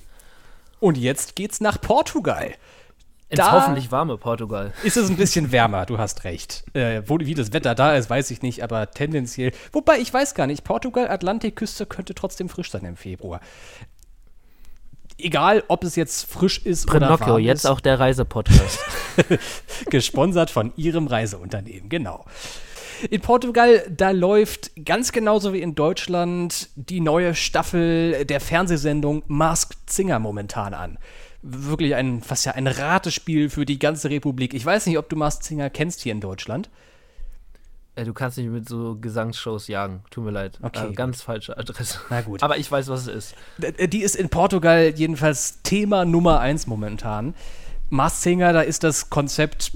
Und 0.80 0.98
jetzt 0.98 1.36
geht's 1.36 1.62
nach 1.62 1.80
Portugal. 1.80 2.56
ins 3.30 3.38
Da- 3.38 3.52
hoffentlich 3.52 3.92
warme 3.92 4.18
Portugal. 4.18 4.74
Ist 4.84 4.98
es 4.98 5.10
ein 5.12 5.16
bisschen 5.16 5.52
wärmer, 5.52 5.86
du 5.86 6.00
hast 6.00 6.24
recht. 6.24 6.64
Äh, 6.74 7.04
wo, 7.06 7.20
wie 7.20 7.36
das 7.36 7.54
Wetter 7.54 7.76
da 7.76 7.96
ist, 7.96 8.10
weiß 8.10 8.32
ich 8.32 8.42
nicht, 8.42 8.64
aber 8.64 8.90
tendenziell. 8.92 9.52
Wobei, 9.72 10.00
ich 10.00 10.12
weiß 10.12 10.34
gar 10.34 10.48
nicht, 10.48 10.64
Portugal, 10.64 11.08
Atlantikküste 11.08 11.86
könnte 11.86 12.16
trotzdem 12.16 12.50
frisch 12.50 12.72
sein 12.72 12.84
im 12.84 12.98
Februar. 12.98 13.40
Egal, 15.24 15.64
ob 15.68 15.84
es 15.84 15.96
jetzt 15.96 16.30
frisch 16.30 16.60
ist 16.60 16.90
oder 16.90 17.00
Pinocchio, 17.00 17.28
warm 17.28 17.42
jetzt 17.42 17.66
ist. 17.66 17.70
auch 17.70 17.80
der 17.80 18.00
Reisepodcast. 18.00 18.80
gesponsert 19.90 20.50
von 20.50 20.74
ihrem 20.76 21.08
Reiseunternehmen, 21.08 21.90
genau. 21.90 22.26
In 23.10 23.22
Portugal, 23.22 23.84
da 23.90 24.12
läuft 24.12 24.72
ganz 24.86 25.12
genauso 25.12 25.54
wie 25.54 25.62
in 25.62 25.74
Deutschland 25.74 26.70
die 26.76 27.00
neue 27.00 27.34
Staffel 27.34 28.26
der 28.26 28.40
Fernsehsendung 28.40 29.24
Masked 29.28 29.90
Singer 29.90 30.20
momentan 30.20 30.74
an. 30.74 31.00
Wirklich 31.42 31.96
ein, 31.96 32.22
fast 32.22 32.46
ja 32.46 32.52
ein 32.52 32.68
Ratespiel 32.68 33.50
für 33.50 33.66
die 33.66 33.80
ganze 33.80 34.12
Republik. 34.12 34.54
Ich 34.54 34.64
weiß 34.64 34.86
nicht, 34.86 35.00
ob 35.00 35.10
du 35.10 35.16
Masked 35.16 35.44
Singer 35.44 35.72
kennst 35.72 36.02
hier 36.02 36.12
in 36.12 36.22
Deutschland. 36.22 36.70
Äh, 38.02 38.06
du 38.06 38.14
kannst 38.14 38.38
nicht 38.38 38.50
mit 38.50 38.68
so 38.68 38.98
Gesangsshows 39.00 39.68
jagen. 39.68 40.04
Tut 40.10 40.24
mir 40.24 40.32
leid. 40.32 40.60
Okay, 40.62 40.90
äh, 40.90 40.94
ganz 40.94 41.22
falsche 41.22 41.58
Adresse. 41.58 42.00
Na 42.10 42.22
gut. 42.22 42.44
Aber 42.44 42.58
ich 42.58 42.72
weiß, 42.72 42.88
was 42.90 43.08
es 43.08 43.34
ist. 43.34 43.36
Äh, 43.78 43.88
Die 43.88 44.02
ist 44.02 44.16
in 44.16 44.30
Portugal 44.30 44.94
jedenfalls 44.96 45.62
Thema 45.64 46.06
Nummer 46.06 46.40
eins 46.40 46.68
momentan. 46.68 47.36
Masked 47.90 48.22
Singer, 48.24 48.54
da 48.54 48.62
ist 48.62 48.84
das 48.84 49.10
Konzept 49.10 49.72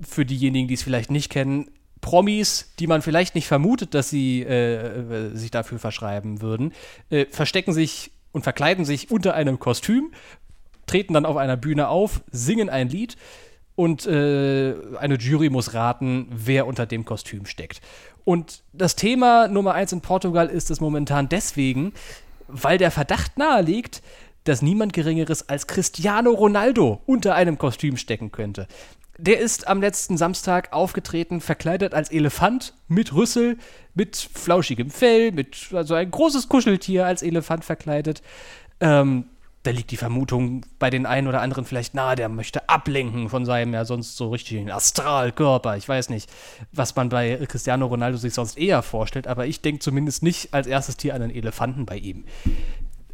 für 0.00 0.24
diejenigen, 0.24 0.68
die 0.68 0.74
es 0.74 0.82
vielleicht 0.82 1.10
nicht 1.10 1.30
kennen, 1.30 1.70
Promis, 2.00 2.72
die 2.78 2.86
man 2.86 3.02
vielleicht 3.02 3.34
nicht 3.34 3.48
vermutet, 3.48 3.94
dass 3.94 4.10
sie 4.10 4.42
äh, 4.42 5.34
sich 5.34 5.50
dafür 5.50 5.78
verschreiben 5.78 6.40
würden, 6.40 6.72
äh, 7.10 7.26
verstecken 7.30 7.72
sich 7.72 8.12
und 8.30 8.42
verkleiden 8.42 8.84
sich 8.84 9.10
unter 9.10 9.34
einem 9.34 9.58
Kostüm, 9.58 10.12
treten 10.86 11.14
dann 11.14 11.26
auf 11.26 11.36
einer 11.36 11.56
Bühne 11.56 11.88
auf, 11.88 12.20
singen 12.30 12.68
ein 12.68 12.88
Lied 12.88 13.16
und 13.76 14.06
äh, 14.06 14.74
eine 14.98 15.14
Jury 15.16 15.50
muss 15.50 15.74
raten, 15.74 16.28
wer 16.30 16.66
unter 16.66 16.86
dem 16.86 17.04
Kostüm 17.04 17.46
steckt. 17.46 17.80
Und 18.24 18.62
das 18.72 18.96
Thema 18.96 19.46
Nummer 19.46 19.74
eins 19.74 19.92
in 19.92 20.00
Portugal 20.00 20.48
ist 20.48 20.70
es 20.70 20.80
momentan 20.80 21.28
deswegen, 21.28 21.92
weil 22.48 22.78
der 22.78 22.90
Verdacht 22.90 23.38
naheliegt, 23.38 24.02
dass 24.44 24.62
niemand 24.62 24.92
Geringeres 24.92 25.48
als 25.48 25.66
Cristiano 25.66 26.30
Ronaldo 26.30 27.02
unter 27.06 27.34
einem 27.34 27.58
Kostüm 27.58 27.96
stecken 27.96 28.32
könnte. 28.32 28.66
Der 29.18 29.38
ist 29.38 29.66
am 29.66 29.80
letzten 29.80 30.16
Samstag 30.16 30.72
aufgetreten, 30.72 31.40
verkleidet 31.40 31.94
als 31.94 32.10
Elefant, 32.10 32.74
mit 32.86 33.14
Rüssel, 33.14 33.58
mit 33.94 34.16
flauschigem 34.16 34.90
Fell, 34.90 35.32
mit 35.32 35.68
also 35.72 35.94
ein 35.94 36.10
großes 36.10 36.48
Kuscheltier 36.48 37.06
als 37.06 37.22
Elefant 37.22 37.64
verkleidet. 37.64 38.22
Ähm, 38.80 39.26
da 39.66 39.72
liegt 39.72 39.90
die 39.90 39.96
Vermutung 39.96 40.64
bei 40.78 40.90
den 40.90 41.06
einen 41.06 41.26
oder 41.26 41.40
anderen 41.40 41.64
vielleicht 41.64 41.94
nahe, 41.94 42.14
der 42.14 42.28
möchte 42.28 42.68
ablenken 42.68 43.28
von 43.28 43.44
seinem 43.44 43.74
ja 43.74 43.84
sonst 43.84 44.16
so 44.16 44.30
richtigen 44.30 44.70
Astralkörper. 44.70 45.76
Ich 45.76 45.88
weiß 45.88 46.08
nicht, 46.10 46.30
was 46.72 46.94
man 46.94 47.08
bei 47.08 47.36
Cristiano 47.48 47.86
Ronaldo 47.86 48.16
sich 48.16 48.34
sonst 48.34 48.56
eher 48.56 48.82
vorstellt, 48.82 49.26
aber 49.26 49.46
ich 49.46 49.60
denke 49.60 49.80
zumindest 49.80 50.22
nicht 50.22 50.54
als 50.54 50.66
erstes 50.66 50.96
Tier 50.96 51.14
an 51.14 51.22
einen 51.22 51.34
Elefanten 51.34 51.84
bei 51.84 51.96
ihm 51.96 52.24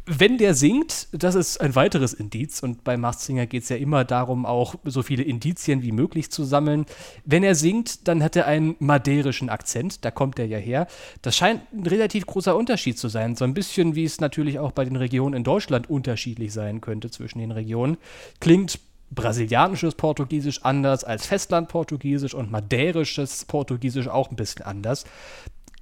wenn 0.05 0.37
der 0.37 0.53
singt, 0.53 1.07
das 1.13 1.33
ist 1.33 1.61
ein 1.61 1.75
weiteres 1.75 2.13
Indiz 2.13 2.61
und 2.61 2.83
bei 2.83 2.97
Masked 2.97 3.23
Singer 3.23 3.45
geht 3.45 3.63
es 3.63 3.69
ja 3.69 3.77
immer 3.77 4.03
darum, 4.03 4.45
auch 4.45 4.75
so 4.83 5.01
viele 5.01 5.23
Indizien 5.23 5.81
wie 5.81 5.93
möglich 5.93 6.29
zu 6.29 6.43
sammeln. 6.43 6.85
Wenn 7.23 7.43
er 7.43 7.55
singt, 7.55 8.07
dann 8.07 8.21
hat 8.21 8.35
er 8.35 8.45
einen 8.45 8.75
maderischen 8.79 9.49
Akzent, 9.49 10.03
da 10.03 10.11
kommt 10.11 10.39
er 10.39 10.45
ja 10.45 10.57
her. 10.57 10.87
Das 11.21 11.37
scheint 11.37 11.61
ein 11.71 11.87
relativ 11.87 12.25
großer 12.25 12.55
Unterschied 12.55 12.99
zu 12.99 13.07
sein, 13.07 13.37
so 13.37 13.45
ein 13.45 13.53
bisschen 13.53 13.95
wie 13.95 14.03
es 14.03 14.19
natürlich 14.19 14.59
auch 14.59 14.73
bei 14.73 14.83
den 14.83 14.97
Regionen 14.97 15.35
in 15.35 15.45
Deutschland 15.45 15.89
unterschiedlich 15.89 16.51
sein 16.51 16.81
könnte 16.81 17.09
zwischen 17.09 17.39
den 17.39 17.51
Regionen. 17.51 17.97
Klingt 18.41 18.79
brasilianisches 19.11 19.95
Portugiesisch 19.95 20.63
anders 20.63 21.05
als 21.05 21.27
Festlandportugiesisch 21.27 22.33
und 22.33 22.51
madeirisches 22.51 23.45
Portugiesisch 23.45 24.09
auch 24.09 24.31
ein 24.31 24.35
bisschen 24.35 24.65
anders. 24.65 25.05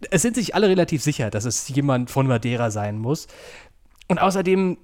Es 0.10 0.22
sind 0.22 0.36
sich 0.36 0.56
alle 0.56 0.68
relativ 0.68 1.02
sicher, 1.04 1.30
dass 1.30 1.46
es 1.46 1.68
jemand 1.70 2.10
von 2.10 2.28
Madeira 2.28 2.72
sein 2.72 2.98
muss. 2.98 3.28
Und 4.08 4.20
außerdem, 4.20 4.78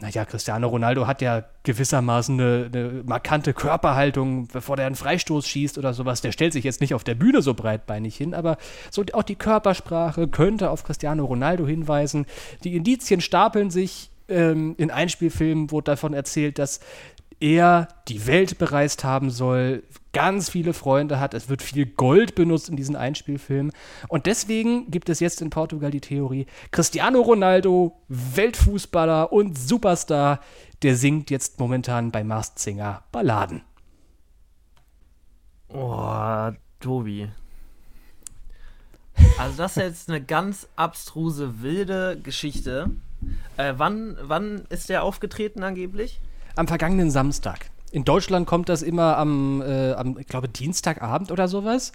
naja, 0.00 0.24
Cristiano 0.24 0.68
Ronaldo 0.68 1.06
hat 1.06 1.22
ja 1.22 1.44
gewissermaßen 1.62 2.40
eine, 2.40 2.70
eine, 2.72 3.02
markante 3.04 3.54
Körperhaltung, 3.54 4.48
bevor 4.48 4.76
der 4.76 4.86
einen 4.86 4.94
Freistoß 4.94 5.46
schießt 5.46 5.78
oder 5.78 5.94
sowas. 5.94 6.20
Der 6.20 6.32
stellt 6.32 6.52
sich 6.52 6.64
jetzt 6.64 6.80
nicht 6.80 6.94
auf 6.94 7.04
der 7.04 7.14
Bühne 7.14 7.42
so 7.42 7.54
breitbeinig 7.54 8.16
hin, 8.16 8.34
aber 8.34 8.56
so 8.90 9.04
auch 9.12 9.22
die 9.22 9.36
Körpersprache 9.36 10.28
könnte 10.28 10.70
auf 10.70 10.84
Cristiano 10.84 11.24
Ronaldo 11.24 11.66
hinweisen. 11.66 12.26
Die 12.64 12.76
Indizien 12.76 13.20
stapeln 13.20 13.70
sich. 13.70 14.10
Ähm, 14.28 14.74
in 14.76 14.90
Einspielfilmen 14.90 15.70
wurde 15.70 15.92
davon 15.92 16.12
erzählt, 16.12 16.58
dass 16.58 16.80
er 17.40 17.88
die 18.08 18.26
Welt 18.26 18.58
bereist 18.58 19.04
haben 19.04 19.30
soll, 19.30 19.82
ganz 20.12 20.48
viele 20.48 20.72
Freunde 20.72 21.20
hat, 21.20 21.34
es 21.34 21.50
wird 21.50 21.60
viel 21.60 21.84
Gold 21.84 22.34
benutzt 22.34 22.70
in 22.70 22.76
diesen 22.76 22.96
Einspielfilmen. 22.96 23.72
Und 24.08 24.24
deswegen 24.24 24.90
gibt 24.90 25.10
es 25.10 25.20
jetzt 25.20 25.42
in 25.42 25.50
Portugal 25.50 25.90
die 25.90 26.00
Theorie, 26.00 26.46
Cristiano 26.70 27.20
Ronaldo, 27.20 28.00
Weltfußballer 28.08 29.30
und 29.32 29.58
Superstar, 29.58 30.40
der 30.82 30.96
singt 30.96 31.30
jetzt 31.30 31.58
momentan 31.58 32.10
bei 32.10 32.24
Masked 32.24 32.58
Singer 32.58 33.02
Balladen. 33.12 33.62
Oh, 35.68 36.50
Tobi. 36.80 37.28
Also 39.38 39.58
das 39.58 39.76
ist 39.76 39.82
jetzt 39.82 40.08
eine 40.08 40.22
ganz 40.22 40.68
abstruse, 40.76 41.60
wilde 41.62 42.18
Geschichte. 42.22 42.90
Äh, 43.56 43.74
wann, 43.76 44.16
wann 44.22 44.64
ist 44.68 44.88
der 44.88 45.02
aufgetreten 45.02 45.62
angeblich? 45.62 46.20
Am 46.56 46.66
vergangenen 46.66 47.10
Samstag. 47.10 47.70
In 47.92 48.04
Deutschland 48.04 48.46
kommt 48.46 48.68
das 48.68 48.82
immer 48.82 49.18
am, 49.18 49.62
äh, 49.62 49.92
am 49.92 50.18
ich 50.18 50.26
glaube, 50.26 50.48
Dienstagabend 50.48 51.30
oder 51.30 51.48
sowas. 51.48 51.92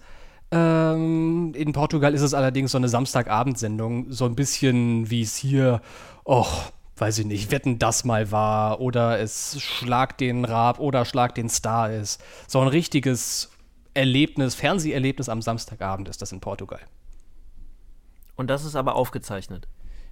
Ähm, 0.51 1.53
in 1.55 1.73
Portugal 1.73 2.13
ist 2.13 2.21
es 2.21 2.33
allerdings 2.33 2.71
so 2.71 2.77
eine 2.77 2.87
Samstagabendsendung, 2.87 4.11
so 4.11 4.25
ein 4.25 4.35
bisschen 4.35 5.09
wie 5.09 5.23
es 5.23 5.35
hier, 5.35 5.81
och, 6.25 6.71
weiß 6.97 7.19
ich 7.19 7.25
nicht, 7.25 7.49
wetten 7.51 7.79
das 7.79 8.05
mal 8.05 8.31
war 8.31 8.79
oder 8.79 9.19
es 9.19 9.59
Schlag 9.59 10.17
den 10.19 10.45
Rab 10.45 10.79
oder 10.79 11.05
Schlag 11.05 11.33
den 11.33 11.49
Star 11.49 11.91
ist. 11.91 12.21
So 12.47 12.59
ein 12.59 12.67
richtiges 12.67 13.49
Erlebnis, 13.95 14.53
Fernseherlebnis 14.53 15.27
am 15.27 15.41
Samstagabend 15.41 16.07
ist 16.07 16.21
das 16.21 16.31
in 16.31 16.39
Portugal. 16.39 16.81
Und 18.35 18.49
das 18.49 18.63
ist 18.63 18.75
aber 18.75 18.95
aufgezeichnet. 18.95 19.67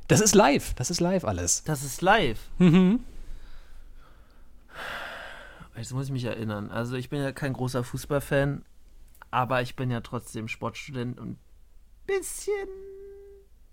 Das 0.07 0.21
ist 0.21 0.33
live, 0.33 0.73
das 0.73 0.89
ist 0.89 1.01
live 1.01 1.23
alles. 1.23 1.63
Das 1.65 1.83
ist 1.83 2.01
live. 2.01 2.39
Mhm. 2.57 3.01
Jetzt 5.79 5.93
muss 5.93 6.07
ich 6.07 6.11
mich 6.11 6.25
erinnern. 6.25 6.69
Also 6.71 6.97
ich 6.97 7.09
bin 7.09 7.21
ja 7.21 7.31
kein 7.31 7.53
großer 7.53 7.85
Fußballfan, 7.85 8.65
aber 9.31 9.61
ich 9.61 9.77
bin 9.77 9.89
ja 9.89 10.01
trotzdem 10.01 10.49
Sportstudent 10.49 11.17
und 11.17 11.31
ein 11.31 11.39
bisschen 12.05 12.67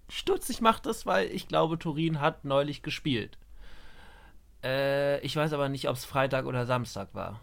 stutzig 0.09 0.61
macht 0.61 0.87
das, 0.87 1.05
weil 1.05 1.27
ich 1.33 1.49
glaube, 1.49 1.79
Turin 1.79 2.21
hat 2.21 2.45
neulich 2.45 2.83
gespielt. 2.83 3.39
Äh, 4.63 5.19
ich 5.23 5.35
weiß 5.35 5.53
aber 5.53 5.69
nicht, 5.69 5.89
ob 5.89 5.97
es 5.97 6.05
Freitag 6.05 6.47
oder 6.47 6.65
Samstag 6.65 7.13
war. 7.13 7.41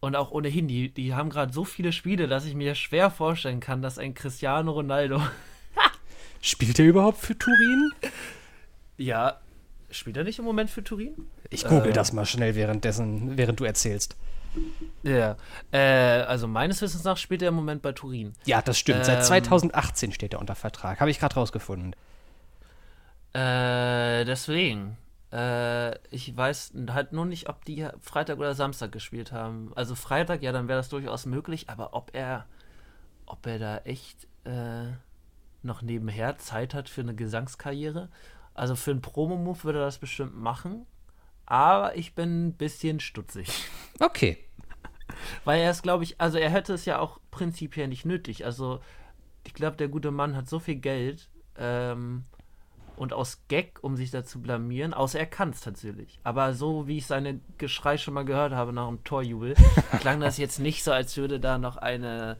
Und 0.00 0.16
auch 0.16 0.30
ohnehin, 0.30 0.68
die, 0.68 0.90
die 0.92 1.14
haben 1.14 1.30
gerade 1.30 1.50
so 1.50 1.64
viele 1.64 1.92
Spiele, 1.92 2.28
dass 2.28 2.44
ich 2.44 2.54
mir 2.54 2.74
schwer 2.74 3.10
vorstellen 3.10 3.60
kann, 3.60 3.80
dass 3.80 3.98
ein 3.98 4.12
Cristiano 4.12 4.72
Ronaldo. 4.72 5.22
Spielt 6.42 6.78
er 6.78 6.84
überhaupt 6.84 7.20
für 7.20 7.38
Turin? 7.38 7.90
Ja, 8.98 9.40
Spielt 9.94 10.16
er 10.16 10.24
nicht 10.24 10.40
im 10.40 10.44
Moment 10.44 10.70
für 10.70 10.82
Turin? 10.82 11.14
Ich 11.54 11.66
google 11.66 11.90
äh, 11.90 11.92
das 11.92 12.12
mal 12.12 12.26
schnell 12.26 12.54
währenddessen, 12.54 13.36
während 13.36 13.60
du 13.60 13.64
erzählst. 13.64 14.16
Ja, 15.02 15.36
äh, 15.72 15.78
also 15.78 16.46
meines 16.46 16.80
Wissens 16.80 17.04
nach 17.04 17.16
spielt 17.16 17.42
er 17.42 17.48
im 17.48 17.54
Moment 17.54 17.82
bei 17.82 17.92
Turin. 17.92 18.34
Ja, 18.44 18.62
das 18.62 18.78
stimmt. 18.78 19.00
Ähm, 19.00 19.04
Seit 19.04 19.24
2018 19.24 20.12
steht 20.12 20.32
er 20.32 20.40
unter 20.40 20.54
Vertrag. 20.54 21.00
Habe 21.00 21.10
ich 21.10 21.18
gerade 21.18 21.34
rausgefunden. 21.34 21.94
Äh, 23.32 24.24
deswegen. 24.24 24.96
Äh, 25.32 25.96
ich 26.10 26.36
weiß 26.36 26.74
halt 26.90 27.12
nur 27.12 27.26
nicht, 27.26 27.48
ob 27.48 27.64
die 27.64 27.88
Freitag 28.00 28.38
oder 28.38 28.54
Samstag 28.54 28.92
gespielt 28.92 29.32
haben. 29.32 29.72
Also 29.74 29.96
Freitag, 29.96 30.42
ja, 30.42 30.52
dann 30.52 30.68
wäre 30.68 30.78
das 30.78 30.88
durchaus 30.88 31.26
möglich, 31.26 31.68
aber 31.68 31.94
ob 31.94 32.10
er, 32.14 32.46
ob 33.26 33.44
er 33.46 33.58
da 33.58 33.78
echt 33.78 34.28
äh, 34.44 34.92
noch 35.62 35.82
nebenher 35.82 36.38
Zeit 36.38 36.74
hat 36.74 36.88
für 36.88 37.00
eine 37.00 37.14
Gesangskarriere 37.14 38.08
also 38.54 38.76
für 38.76 38.92
einen 38.92 39.02
Promo-Move 39.02 39.64
würde 39.64 39.80
er 39.80 39.86
das 39.86 39.98
bestimmt 39.98 40.36
machen. 40.36 40.86
Aber 41.46 41.96
ich 41.96 42.14
bin 42.14 42.48
ein 42.48 42.52
bisschen 42.54 43.00
stutzig. 43.00 43.48
Okay. 44.00 44.38
Weil 45.44 45.60
er 45.60 45.70
ist, 45.70 45.82
glaube 45.82 46.04
ich, 46.04 46.20
also 46.20 46.38
er 46.38 46.50
hätte 46.50 46.72
es 46.74 46.84
ja 46.84 46.98
auch 46.98 47.20
prinzipiell 47.30 47.88
nicht 47.88 48.04
nötig. 48.04 48.44
Also 48.44 48.80
ich 49.44 49.54
glaube, 49.54 49.76
der 49.76 49.88
gute 49.88 50.10
Mann 50.10 50.36
hat 50.36 50.48
so 50.48 50.58
viel 50.58 50.76
Geld 50.76 51.28
ähm, 51.56 52.24
und 52.96 53.12
aus 53.12 53.42
Gag, 53.48 53.78
um 53.82 53.96
sich 53.96 54.10
da 54.10 54.24
zu 54.24 54.40
blamieren, 54.40 54.94
außer 54.94 55.18
er 55.18 55.26
kann 55.26 55.50
es 55.50 55.60
tatsächlich. 55.60 56.18
Aber 56.24 56.54
so 56.54 56.86
wie 56.86 56.98
ich 56.98 57.06
seine 57.06 57.40
Geschrei 57.58 57.98
schon 57.98 58.14
mal 58.14 58.24
gehört 58.24 58.52
habe 58.52 58.72
nach 58.72 58.88
dem 58.88 59.04
Torjubel, 59.04 59.54
klang 60.00 60.20
das 60.20 60.38
jetzt 60.38 60.58
nicht 60.58 60.82
so, 60.82 60.92
als 60.92 61.16
würde 61.16 61.40
da 61.40 61.58
noch 61.58 61.76
eine 61.76 62.36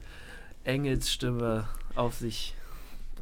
Engelsstimme 0.63 1.67
auf 1.95 2.15
sich 2.15 2.55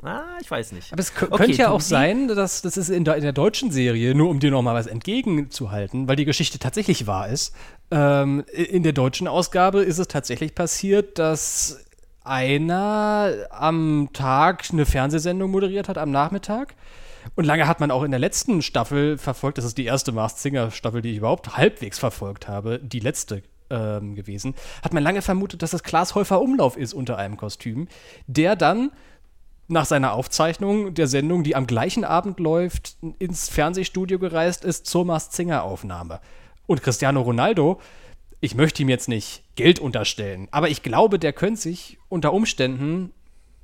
Ah, 0.03 0.37
ich 0.41 0.51
weiß 0.51 0.73
nicht. 0.73 0.91
Aber 0.91 1.01
es 1.01 1.11
okay, 1.15 1.37
könnte 1.37 1.57
ja 1.57 1.69
auch 1.69 1.81
sein, 1.81 2.27
dass 2.27 2.61
das 2.61 2.75
ist 2.75 2.89
in 2.89 3.05
der, 3.05 3.15
in 3.15 3.23
der, 3.23 3.31
deutschen 3.31 3.71
Serie, 3.71 4.13
nur 4.13 4.29
um 4.29 4.39
dir 4.39 4.51
noch 4.51 4.61
mal 4.61 4.75
was 4.75 4.87
entgegenzuhalten, 4.87 6.07
weil 6.07 6.15
die 6.15 6.25
Geschichte 6.25 6.59
tatsächlich 6.59 7.07
wahr 7.07 7.29
ist. 7.29 7.55
Ähm, 7.89 8.43
in 8.51 8.83
der 8.83 8.91
deutschen 8.91 9.27
Ausgabe 9.27 9.81
ist 9.81 9.99
es 9.99 10.07
tatsächlich 10.07 10.55
passiert, 10.55 11.19
dass 11.19 11.85
einer 12.23 13.33
am 13.49 14.09
Tag 14.13 14.65
eine 14.71 14.85
Fernsehsendung 14.85 15.51
moderiert 15.51 15.87
hat, 15.87 15.97
am 15.97 16.11
Nachmittag. 16.11 16.75
Und 17.35 17.45
lange 17.45 17.67
hat 17.67 17.79
man 17.79 17.89
auch 17.89 18.03
in 18.03 18.11
der 18.11 18.19
letzten 18.19 18.61
Staffel 18.61 19.17
verfolgt, 19.17 19.57
das 19.57 19.65
ist 19.65 19.77
die 19.77 19.85
erste 19.85 20.11
Mars 20.11 20.41
Singer 20.41 20.71
Staffel, 20.71 21.01
die 21.01 21.11
ich 21.11 21.17
überhaupt 21.17 21.55
halbwegs 21.55 21.97
verfolgt 21.97 22.49
habe, 22.49 22.79
die 22.79 22.99
letzte 22.99 23.43
ähm, 23.69 24.15
gewesen, 24.15 24.55
hat 24.83 24.93
man 24.93 25.03
lange 25.03 25.21
vermutet, 25.21 25.61
dass 25.61 25.71
das 25.71 25.83
Klaas 25.83 26.15
Häufer 26.15 26.41
Umlauf 26.41 26.77
ist 26.77 26.93
unter 26.93 27.17
einem 27.17 27.37
Kostüm, 27.37 27.87
der 28.27 28.55
dann 28.55 28.91
nach 29.67 29.85
seiner 29.85 30.13
Aufzeichnung 30.13 30.93
der 30.93 31.07
Sendung, 31.07 31.43
die 31.43 31.55
am 31.55 31.67
gleichen 31.67 32.03
Abend 32.03 32.39
läuft, 32.39 32.97
ins 33.19 33.49
Fernsehstudio 33.49 34.19
gereist 34.19 34.65
ist 34.65 34.85
zur 34.85 35.05
Mars 35.05 35.35
Singer 35.35 35.63
Aufnahme. 35.63 36.19
Und 36.67 36.83
Cristiano 36.83 37.21
Ronaldo, 37.21 37.79
ich 38.39 38.55
möchte 38.55 38.81
ihm 38.81 38.89
jetzt 38.89 39.07
nicht 39.07 39.43
Geld 39.55 39.79
unterstellen, 39.79 40.47
aber 40.51 40.69
ich 40.69 40.83
glaube, 40.83 41.19
der 41.19 41.33
könnte 41.33 41.61
sich 41.61 41.97
unter 42.09 42.33
Umständen 42.33 43.11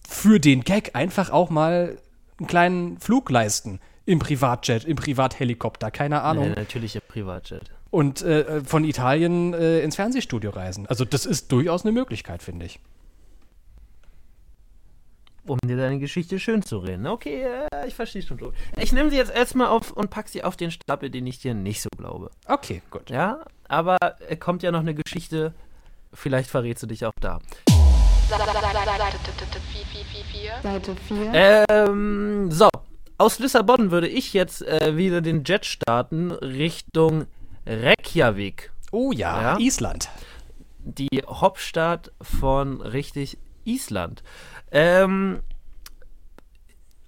für 0.08 0.40
den 0.40 0.64
Gag 0.64 0.96
einfach 0.96 1.30
auch 1.30 1.50
mal 1.50 1.98
einen 2.40 2.48
kleinen 2.48 3.00
Flug 3.00 3.30
leisten. 3.30 3.80
Im 4.06 4.18
Privatjet, 4.18 4.86
im 4.86 4.96
Privathelikopter, 4.96 5.92
keine 5.92 6.22
Ahnung. 6.22 6.50
Ja, 6.50 6.56
natürlich 6.56 6.96
im 6.96 7.02
Privatjet. 7.08 7.70
Und 7.92 8.22
äh, 8.22 8.62
von 8.62 8.84
Italien 8.84 9.54
äh, 9.54 9.82
ins 9.82 9.96
Fernsehstudio 9.96 10.50
reisen. 10.52 10.88
Also, 10.88 11.06
das 11.06 11.26
ist 11.26 11.52
durchaus 11.52 11.84
eine 11.84 11.92
Möglichkeit, 11.92 12.42
finde 12.42 12.66
ich. 12.66 12.80
Um 15.46 15.58
dir 15.64 15.78
deine 15.78 16.00
Geschichte 16.00 16.40
schön 16.40 16.62
zu 16.62 16.78
reden. 16.80 17.08
Okay, 17.08 17.46
äh, 17.72 17.88
ich 17.88 17.96
verstehe 17.96 18.22
schon. 18.22 18.40
Ich 18.78 18.92
nehme 18.94 19.10
sie 19.10 19.18
jetzt 19.18 19.34
erstmal 19.34 19.68
auf 19.68 19.92
und 19.92 20.10
pack 20.10 20.30
sie 20.30 20.44
auf 20.44 20.56
den 20.58 20.72
Stapel, 20.72 21.10
den 21.10 21.26
ich 21.28 21.40
dir 21.40 21.54
nicht 21.54 21.82
so 21.82 21.90
glaube. 21.98 22.32
Okay, 22.48 22.82
gut. 22.92 23.10
Ja, 23.10 23.40
aber 23.68 23.98
äh, 24.28 24.36
kommt 24.36 24.64
ja 24.64 24.72
noch 24.72 24.80
eine 24.82 24.96
Geschichte, 24.96 25.54
vielleicht 26.14 26.50
verrätst 26.50 26.84
du 26.84 26.88
dich 26.88 27.06
auch 27.06 27.14
da. 27.20 27.40
Seite 30.64 30.96
4. 31.08 31.32
Ähm, 31.34 32.52
so. 32.52 32.70
Aus 33.18 33.40
Lissabon 33.40 33.92
würde 33.92 34.08
ich 34.08 34.34
jetzt 34.34 34.62
äh, 34.62 34.96
wieder 34.96 35.22
den 35.22 35.44
Jet 35.44 35.66
starten 35.66 36.32
Richtung 36.32 37.26
Reykjavik. 37.66 38.72
Oh 38.92 39.12
ja, 39.12 39.42
Ja? 39.42 39.58
Island. 39.60 40.10
die 40.80 41.24
Hauptstadt 41.28 42.12
von 42.22 42.82
richtig 42.82 43.38
Island. 43.66 44.24
Ähm, 44.72 45.42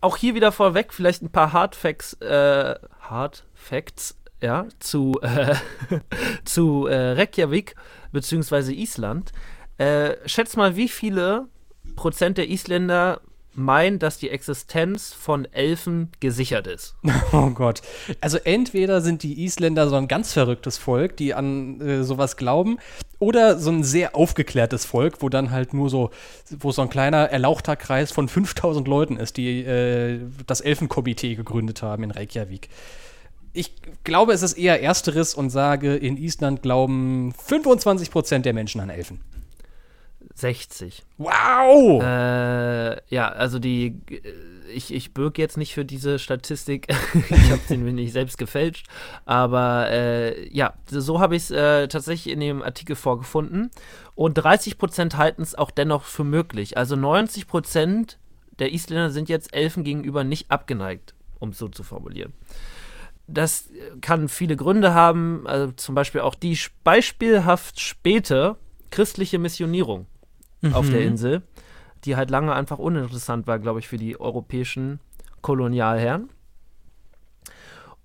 auch 0.01 0.17
hier 0.17 0.35
wieder 0.35 0.51
vorweg 0.51 0.93
vielleicht 0.93 1.21
ein 1.21 1.31
paar 1.31 1.53
Hard 1.53 1.75
Facts, 1.75 2.13
äh, 2.21 2.75
Hard 3.01 3.45
Facts, 3.53 4.17
ja, 4.41 4.65
zu, 4.79 5.19
äh, 5.21 5.55
zu 6.45 6.87
äh, 6.87 7.11
Reykjavik 7.11 7.75
beziehungsweise 8.11 8.73
Island. 8.73 9.31
Äh, 9.77 10.17
schätz 10.27 10.55
mal, 10.55 10.75
wie 10.75 10.89
viele 10.89 11.47
Prozent 11.95 12.37
der 12.37 12.49
Isländer 12.49 13.21
meinen, 13.53 13.99
dass 13.99 14.17
die 14.17 14.29
Existenz 14.29 15.13
von 15.13 15.45
Elfen 15.51 16.09
gesichert 16.19 16.67
ist? 16.67 16.95
Oh 17.33 17.49
Gott. 17.51 17.81
Also 18.19 18.37
entweder 18.37 19.01
sind 19.01 19.23
die 19.23 19.43
Isländer 19.43 19.87
so 19.87 19.95
ein 19.95 20.07
ganz 20.07 20.33
verrücktes 20.33 20.77
Volk, 20.77 21.15
die 21.17 21.33
an 21.33 21.79
äh, 21.79 22.03
sowas 22.03 22.35
glauben, 22.35 22.77
oder 23.19 23.57
so 23.57 23.69
ein 23.69 23.83
sehr 23.83 24.15
aufgeklärtes 24.15 24.83
Volk, 24.85 25.21
wo 25.21 25.29
dann 25.29 25.51
halt 25.51 25.73
nur 25.73 25.89
so, 25.89 26.09
wo 26.59 26.71
so 26.71 26.81
ein 26.81 26.89
kleiner 26.89 27.29
erlauchter 27.29 27.75
Kreis 27.75 28.11
von 28.11 28.27
5000 28.27 28.87
Leuten 28.87 29.17
ist, 29.17 29.37
die 29.37 29.61
äh, 29.61 30.19
das 30.47 30.61
Elfenkomitee 30.61 31.35
gegründet 31.35 31.81
haben 31.81 32.03
in 32.03 32.11
Reykjavik. 32.11 32.69
Ich 33.53 33.73
glaube, 34.03 34.33
es 34.33 34.43
ist 34.43 34.53
eher 34.53 34.81
ersteres 34.81 35.33
und 35.35 35.49
sage, 35.49 35.95
in 35.95 36.17
Island 36.17 36.61
glauben 36.61 37.33
25% 37.33 38.39
der 38.39 38.53
Menschen 38.53 38.81
an 38.81 38.89
Elfen. 38.89 39.19
60. 40.35 41.03
Wow! 41.17 42.01
Äh, 42.01 43.01
ja, 43.13 43.29
also 43.29 43.59
die, 43.59 44.01
äh, 44.09 44.21
ich, 44.73 44.93
ich 44.93 45.13
bürge 45.13 45.41
jetzt 45.41 45.57
nicht 45.57 45.73
für 45.73 45.85
diese 45.85 46.19
Statistik. 46.19 46.87
ich 47.29 47.51
habe 47.51 47.61
sie 47.67 47.77
mir 47.77 47.93
nicht 47.93 48.13
selbst 48.13 48.37
gefälscht. 48.37 48.87
Aber 49.25 49.89
äh, 49.89 50.47
ja, 50.53 50.73
so 50.87 51.19
habe 51.19 51.35
ich 51.35 51.43
es 51.43 51.51
äh, 51.51 51.87
tatsächlich 51.87 52.33
in 52.33 52.39
dem 52.39 52.61
Artikel 52.61 52.95
vorgefunden. 52.95 53.69
Und 54.15 54.39
30% 54.39 55.15
halten 55.17 55.41
es 55.41 55.55
auch 55.55 55.71
dennoch 55.71 56.03
für 56.03 56.23
möglich. 56.23 56.77
Also 56.77 56.95
90% 56.95 58.17
der 58.59 58.73
Isländer 58.73 59.09
sind 59.09 59.29
jetzt 59.29 59.53
Elfen 59.53 59.83
gegenüber 59.83 60.23
nicht 60.23 60.51
abgeneigt, 60.51 61.15
um 61.39 61.49
es 61.49 61.57
so 61.57 61.67
zu 61.67 61.83
formulieren. 61.83 62.33
Das 63.27 63.69
kann 64.01 64.27
viele 64.27 64.57
Gründe 64.57 64.93
haben, 64.93 65.47
also 65.47 65.71
zum 65.71 65.95
Beispiel 65.95 66.21
auch 66.21 66.35
die 66.35 66.59
beispielhaft 66.83 67.79
späte 67.79 68.57
christliche 68.89 69.39
Missionierung 69.39 70.05
auf 70.73 70.89
der 70.89 71.01
Insel, 71.01 71.43
die 72.05 72.15
halt 72.15 72.29
lange 72.29 72.53
einfach 72.53 72.79
uninteressant 72.79 73.47
war, 73.47 73.59
glaube 73.59 73.79
ich, 73.79 73.87
für 73.87 73.97
die 73.97 74.19
europäischen 74.19 74.99
Kolonialherren. 75.41 76.29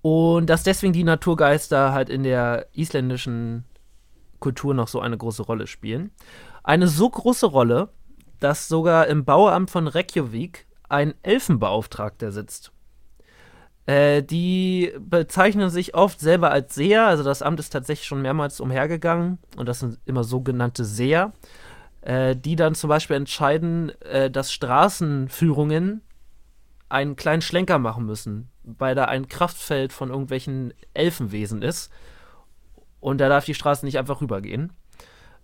Und 0.01 0.49
dass 0.49 0.63
deswegen 0.63 0.93
die 0.93 1.03
Naturgeister 1.03 1.91
halt 1.91 2.09
in 2.09 2.23
der 2.23 2.67
isländischen 2.73 3.65
Kultur 4.39 4.73
noch 4.73 4.87
so 4.87 4.99
eine 4.99 5.17
große 5.17 5.43
Rolle 5.43 5.67
spielen. 5.67 6.11
Eine 6.63 6.87
so 6.87 7.09
große 7.09 7.47
Rolle, 7.47 7.89
dass 8.39 8.67
sogar 8.67 9.07
im 9.07 9.25
Bauamt 9.25 9.71
von 9.71 9.87
Reykjavik 9.87 10.67
ein 10.89 11.13
Elfenbeauftragter 11.23 12.31
sitzt. 12.31 12.71
Äh, 13.85 14.21
die 14.21 14.93
bezeichnen 14.99 15.69
sich 15.69 15.95
oft 15.95 16.19
selber 16.19 16.51
als 16.51 16.75
Seher, 16.75 17.07
also 17.07 17.23
das 17.23 17.41
Amt 17.41 17.59
ist 17.59 17.69
tatsächlich 17.69 18.07
schon 18.07 18.21
mehrmals 18.21 18.59
umhergegangen 18.59 19.39
und 19.55 19.67
das 19.67 19.79
sind 19.79 19.97
immer 20.05 20.23
sogenannte 20.23 20.83
Seher 20.83 21.31
äh, 22.07 22.37
die 22.37 22.55
dann 22.55 22.73
zum 22.73 22.87
Beispiel 22.87 23.17
entscheiden, 23.17 23.89
äh, 24.01 24.31
dass 24.31 24.53
Straßenführungen 24.53 26.01
einen 26.87 27.17
kleinen 27.17 27.41
Schlenker 27.41 27.79
machen 27.79 28.05
müssen, 28.05 28.49
weil 28.63 28.95
da 28.95 29.05
ein 29.05 29.27
Kraftfeld 29.27 29.91
von 29.91 30.09
irgendwelchen 30.09 30.73
Elfenwesen 30.93 31.61
ist 31.61 31.91
und 33.01 33.17
da 33.19 33.27
darf 33.27 33.43
die 33.43 33.53
Straße 33.53 33.85
nicht 33.85 33.97
einfach 33.97 34.21
rübergehen. 34.21 34.71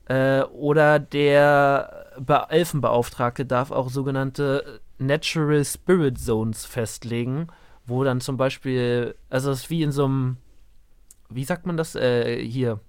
Äh, 0.05 0.43
oder 0.43 0.99
der 0.99 2.13
Be 2.17 2.45
Elfenbeauftragte 2.47 3.45
darf 3.45 3.71
auch 3.71 3.89
sogenannte 3.89 4.79
Natural 4.99 5.65
Spirit 5.65 6.17
Zones 6.17 6.63
festlegen, 6.63 7.47
wo 7.85 8.05
dann 8.05 8.21
zum 8.21 8.37
Beispiel, 8.37 9.15
also 9.29 9.51
es 9.51 9.63
ist 9.63 9.69
wie 9.69 9.83
in 9.83 9.91
so 9.91 10.05
einem, 10.05 10.37
wie 11.29 11.43
sagt 11.43 11.65
man 11.65 11.75
das 11.75 11.95
äh, 11.95 12.41
hier? 12.41 12.79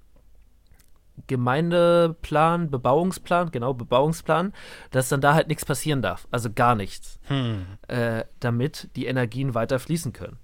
Gemeindeplan, 1.26 2.70
Bebauungsplan, 2.70 3.50
genau, 3.50 3.74
Bebauungsplan, 3.74 4.52
dass 4.90 5.08
dann 5.08 5.20
da 5.20 5.34
halt 5.34 5.48
nichts 5.48 5.64
passieren 5.64 6.02
darf. 6.02 6.26
Also 6.30 6.50
gar 6.52 6.74
nichts. 6.74 7.18
Äh, 7.88 8.24
damit 8.40 8.90
die 8.96 9.06
Energien 9.06 9.54
weiter 9.54 9.78
fließen 9.78 10.12
können. 10.12 10.38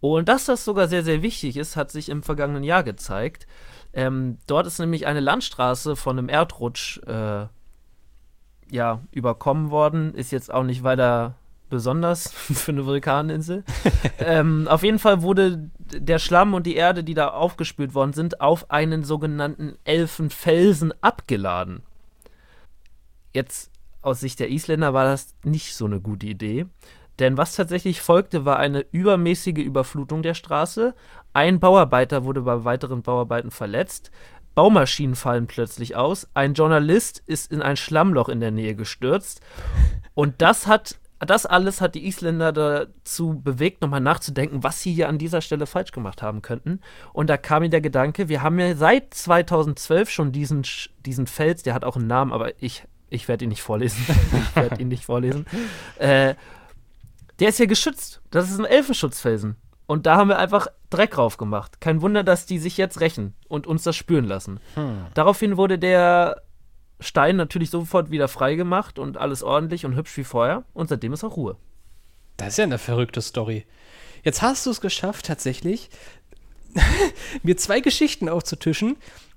Und 0.00 0.28
dass 0.28 0.44
das 0.44 0.64
sogar 0.64 0.88
sehr, 0.88 1.02
sehr 1.02 1.22
wichtig 1.22 1.56
ist, 1.56 1.76
hat 1.76 1.90
sich 1.90 2.08
im 2.08 2.22
vergangenen 2.22 2.62
Jahr 2.62 2.84
gezeigt. 2.84 3.46
Ähm, 3.92 4.38
dort 4.46 4.66
ist 4.66 4.78
nämlich 4.78 5.06
eine 5.06 5.20
Landstraße 5.20 5.96
von 5.96 6.18
einem 6.18 6.28
Erdrutsch 6.28 7.00
äh, 7.06 7.46
ja, 8.70 9.00
überkommen 9.10 9.70
worden. 9.70 10.14
Ist 10.14 10.30
jetzt 10.30 10.52
auch 10.52 10.62
nicht 10.62 10.82
weiter 10.84 11.34
besonders 11.68 12.32
für 12.32 12.72
eine 12.72 12.86
Vulkaninsel. 12.86 13.64
ähm, 14.18 14.68
auf 14.68 14.82
jeden 14.82 14.98
Fall 14.98 15.22
wurde 15.22 15.70
der 15.78 16.18
Schlamm 16.18 16.54
und 16.54 16.66
die 16.66 16.76
Erde, 16.76 17.04
die 17.04 17.14
da 17.14 17.28
aufgespült 17.28 17.94
worden 17.94 18.12
sind, 18.12 18.40
auf 18.40 18.70
einen 18.70 19.04
sogenannten 19.04 19.76
Elfenfelsen 19.84 20.92
abgeladen. 21.00 21.82
Jetzt 23.34 23.70
aus 24.02 24.20
Sicht 24.20 24.40
der 24.40 24.50
Isländer 24.50 24.94
war 24.94 25.04
das 25.04 25.34
nicht 25.44 25.74
so 25.74 25.86
eine 25.86 26.00
gute 26.00 26.26
Idee. 26.26 26.66
Denn 27.18 27.36
was 27.36 27.56
tatsächlich 27.56 28.00
folgte, 28.00 28.44
war 28.44 28.58
eine 28.58 28.86
übermäßige 28.92 29.58
Überflutung 29.58 30.22
der 30.22 30.34
Straße. 30.34 30.94
Ein 31.32 31.58
Bauarbeiter 31.58 32.24
wurde 32.24 32.42
bei 32.42 32.64
weiteren 32.64 33.02
Bauarbeiten 33.02 33.50
verletzt. 33.50 34.12
Baumaschinen 34.54 35.14
fallen 35.14 35.46
plötzlich 35.46 35.96
aus. 35.96 36.28
Ein 36.34 36.54
Journalist 36.54 37.22
ist 37.26 37.52
in 37.52 37.62
ein 37.62 37.76
Schlammloch 37.76 38.28
in 38.28 38.40
der 38.40 38.50
Nähe 38.50 38.74
gestürzt. 38.74 39.40
Und 40.14 40.42
das 40.42 40.66
hat, 40.66 40.98
das 41.20 41.46
alles 41.46 41.80
hat 41.80 41.94
die 41.94 42.06
Isländer 42.06 42.52
dazu 42.52 43.40
bewegt, 43.42 43.82
nochmal 43.82 44.00
nachzudenken, 44.00 44.62
was 44.62 44.82
sie 44.82 44.92
hier 44.92 45.08
an 45.08 45.18
dieser 45.18 45.40
Stelle 45.40 45.66
falsch 45.66 45.92
gemacht 45.92 46.22
haben 46.22 46.42
könnten. 46.42 46.80
Und 47.12 47.28
da 47.28 47.36
kam 47.36 47.62
mir 47.62 47.70
der 47.70 47.80
Gedanke, 47.80 48.28
wir 48.28 48.42
haben 48.42 48.58
ja 48.58 48.76
seit 48.76 49.14
2012 49.14 50.10
schon 50.10 50.32
diesen, 50.32 50.64
diesen 51.04 51.26
Fels, 51.26 51.62
der 51.62 51.74
hat 51.74 51.84
auch 51.84 51.96
einen 51.96 52.06
Namen, 52.06 52.32
aber 52.32 52.52
ich, 52.62 52.84
ich 53.10 53.26
werde 53.26 53.44
ihn 53.44 53.48
nicht 53.48 53.62
vorlesen. 53.62 54.04
ich 54.32 54.56
werde 54.56 54.80
ihn 54.80 54.88
nicht 54.88 55.04
vorlesen. 55.04 55.46
Äh, 55.98 56.34
der 57.40 57.48
ist 57.48 57.58
ja 57.58 57.66
geschützt. 57.66 58.20
Das 58.30 58.50
ist 58.50 58.58
ein 58.58 58.64
Elfenschutzfelsen. 58.64 59.56
Und 59.86 60.06
da 60.06 60.16
haben 60.16 60.28
wir 60.28 60.38
einfach 60.38 60.66
Dreck 60.90 61.12
drauf 61.12 61.38
gemacht. 61.38 61.80
Kein 61.80 62.02
Wunder, 62.02 62.22
dass 62.22 62.46
die 62.46 62.58
sich 62.58 62.76
jetzt 62.76 63.00
rächen 63.00 63.34
und 63.48 63.66
uns 63.66 63.84
das 63.84 63.96
spüren 63.96 64.26
lassen. 64.26 64.60
Daraufhin 65.14 65.56
wurde 65.56 65.78
der 65.78 66.42
Stein 67.00 67.36
natürlich 67.36 67.70
sofort 67.70 68.10
wieder 68.10 68.28
freigemacht 68.28 68.98
und 68.98 69.16
alles 69.16 69.42
ordentlich 69.42 69.86
und 69.86 69.94
hübsch 69.94 70.16
wie 70.16 70.24
vorher. 70.24 70.64
Und 70.74 70.88
seitdem 70.88 71.12
ist 71.12 71.24
auch 71.24 71.36
Ruhe. 71.36 71.56
Das 72.36 72.48
ist 72.50 72.58
ja 72.58 72.64
eine 72.64 72.78
verrückte 72.78 73.22
Story. 73.22 73.66
Jetzt 74.24 74.42
hast 74.42 74.66
du 74.66 74.70
es 74.70 74.80
geschafft, 74.80 75.26
tatsächlich, 75.26 75.90
mir 77.42 77.56
zwei 77.56 77.80
Geschichten 77.80 78.28
aufzutischen, 78.28 78.96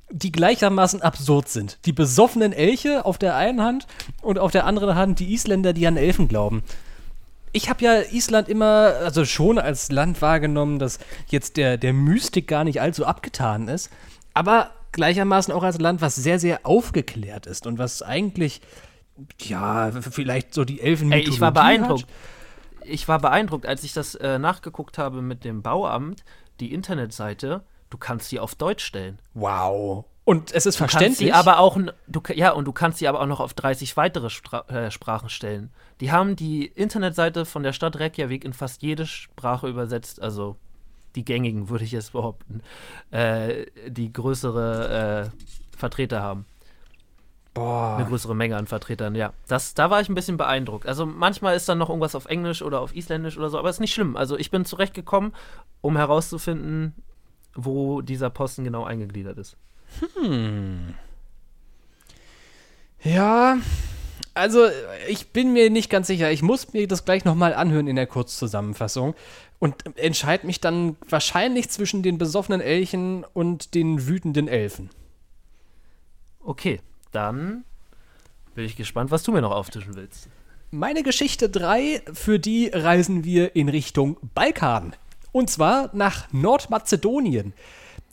die 0.09 0.31
gleichermaßen 0.31 1.01
absurd 1.01 1.49
sind. 1.49 1.79
Die 1.85 1.93
besoffenen 1.93 2.53
Elche 2.53 3.05
auf 3.05 3.17
der 3.17 3.35
einen 3.35 3.61
Hand 3.61 3.87
und 4.21 4.39
auf 4.39 4.51
der 4.51 4.65
anderen 4.65 4.95
Hand 4.95 5.19
die 5.19 5.33
Isländer, 5.33 5.73
die 5.73 5.87
an 5.87 5.97
Elfen 5.97 6.27
glauben. 6.27 6.63
Ich 7.53 7.69
habe 7.69 7.83
ja 7.83 8.01
Island 8.11 8.49
immer, 8.49 8.93
also 9.03 9.25
schon 9.25 9.57
als 9.57 9.91
Land 9.91 10.21
wahrgenommen, 10.21 10.79
das 10.79 10.99
jetzt 11.27 11.57
der, 11.57 11.77
der 11.77 11.93
Mystik 11.93 12.47
gar 12.47 12.63
nicht 12.63 12.81
allzu 12.81 13.05
abgetan 13.05 13.67
ist, 13.67 13.89
aber 14.33 14.71
gleichermaßen 14.91 15.53
auch 15.53 15.63
als 15.63 15.79
Land, 15.79 16.01
was 16.01 16.15
sehr, 16.15 16.39
sehr 16.39 16.61
aufgeklärt 16.65 17.45
ist 17.45 17.67
und 17.67 17.77
was 17.77 18.01
eigentlich, 18.01 18.61
ja, 19.39 19.91
vielleicht 19.91 20.53
so 20.53 20.65
die 20.65 20.81
Elfen 20.81 21.11
Ey, 21.11 21.21
ich 21.21 21.41
war 21.41 21.51
beeindruckt. 21.51 22.05
Ich 22.83 23.07
war 23.07 23.19
beeindruckt, 23.19 23.65
als 23.65 23.83
ich 23.83 23.93
das 23.93 24.15
äh, 24.15 24.39
nachgeguckt 24.39 24.97
habe 24.97 25.21
mit 25.21 25.43
dem 25.43 25.61
Bauamt, 25.61 26.23
die 26.59 26.73
Internetseite, 26.73 27.63
du 27.89 27.97
kannst 27.97 28.29
sie 28.29 28.39
auf 28.39 28.55
Deutsch 28.55 28.83
stellen. 28.83 29.19
Wow. 29.33 30.05
Und 30.23 30.51
es 30.51 30.65
ist 30.65 30.75
Du 30.75 30.83
verständlich. 30.83 31.17
sie 31.17 31.33
aber 31.33 31.59
auch, 31.59 31.77
du, 32.07 32.21
ja, 32.33 32.51
und 32.51 32.65
du 32.65 32.71
kannst 32.71 32.99
sie 32.99 33.07
aber 33.07 33.21
auch 33.21 33.25
noch 33.27 33.39
auf 33.39 33.53
30 33.53 33.97
weitere 33.97 34.29
Stra 34.29 34.61
äh, 34.67 34.91
Sprachen 34.91 35.29
stellen. 35.29 35.71
Die 35.99 36.11
haben 36.11 36.35
die 36.35 36.65
Internetseite 36.65 37.45
von 37.45 37.63
der 37.63 37.73
Stadt 37.73 37.99
Reykjavik 37.99 38.45
in 38.45 38.53
fast 38.53 38.81
jede 38.81 39.05
Sprache 39.05 39.67
übersetzt, 39.67 40.21
also 40.21 40.57
die 41.15 41.25
gängigen, 41.25 41.69
würde 41.69 41.83
ich 41.83 41.91
jetzt 41.91 42.13
behaupten, 42.13 42.61
äh, 43.11 43.65
die 43.87 44.11
größere 44.11 45.31
äh, 45.31 45.77
Vertreter 45.77 46.21
haben. 46.21 46.45
Boah. 47.53 47.97
Eine 47.97 48.07
größere 48.07 48.33
Menge 48.33 48.55
an 48.55 48.65
Vertretern, 48.65 49.13
ja. 49.13 49.33
Das, 49.47 49.73
da 49.73 49.89
war 49.89 49.99
ich 49.99 50.07
ein 50.07 50.15
bisschen 50.15 50.37
beeindruckt. 50.37 50.87
Also 50.87 51.05
manchmal 51.05 51.55
ist 51.57 51.67
dann 51.67 51.79
noch 51.79 51.89
irgendwas 51.89 52.15
auf 52.15 52.25
Englisch 52.25 52.61
oder 52.61 52.79
auf 52.79 52.95
Isländisch 52.95 53.37
oder 53.37 53.49
so, 53.49 53.59
aber 53.59 53.69
ist 53.69 53.81
nicht 53.81 53.93
schlimm. 53.93 54.15
Also 54.15 54.37
ich 54.37 54.51
bin 54.51 54.63
zurechtgekommen, 54.63 55.33
um 55.81 55.97
herauszufinden, 55.97 56.93
wo 57.53 58.01
dieser 58.01 58.29
Posten 58.29 58.63
genau 58.63 58.85
eingegliedert 58.85 59.37
ist. 59.37 59.57
Hm. 60.15 60.93
Ja, 63.03 63.57
also 64.33 64.67
ich 65.09 65.29
bin 65.31 65.51
mir 65.51 65.69
nicht 65.69 65.89
ganz 65.89 66.07
sicher. 66.07 66.31
Ich 66.31 66.43
muss 66.43 66.71
mir 66.71 66.87
das 66.87 67.03
gleich 67.03 67.25
nochmal 67.25 67.53
anhören 67.53 67.87
in 67.87 67.97
der 67.97 68.07
Kurzzusammenfassung 68.07 69.13
und 69.61 69.95
entscheide 69.95 70.47
mich 70.47 70.59
dann 70.59 70.97
wahrscheinlich 71.07 71.69
zwischen 71.69 72.01
den 72.01 72.17
besoffenen 72.17 72.61
Elchen 72.61 73.23
und 73.33 73.75
den 73.75 74.07
wütenden 74.07 74.47
Elfen. 74.47 74.89
Okay, 76.39 76.79
dann 77.11 77.63
bin 78.55 78.65
ich 78.65 78.75
gespannt, 78.75 79.11
was 79.11 79.21
du 79.21 79.31
mir 79.31 79.41
noch 79.41 79.51
auftischen 79.51 79.95
willst. 79.95 80.29
Meine 80.71 81.03
Geschichte 81.03 81.47
3, 81.47 82.01
für 82.11 82.39
die 82.39 82.71
reisen 82.73 83.23
wir 83.23 83.55
in 83.55 83.69
Richtung 83.69 84.17
Balkan. 84.33 84.95
Und 85.31 85.51
zwar 85.51 85.91
nach 85.93 86.33
Nordmazedonien. 86.33 87.53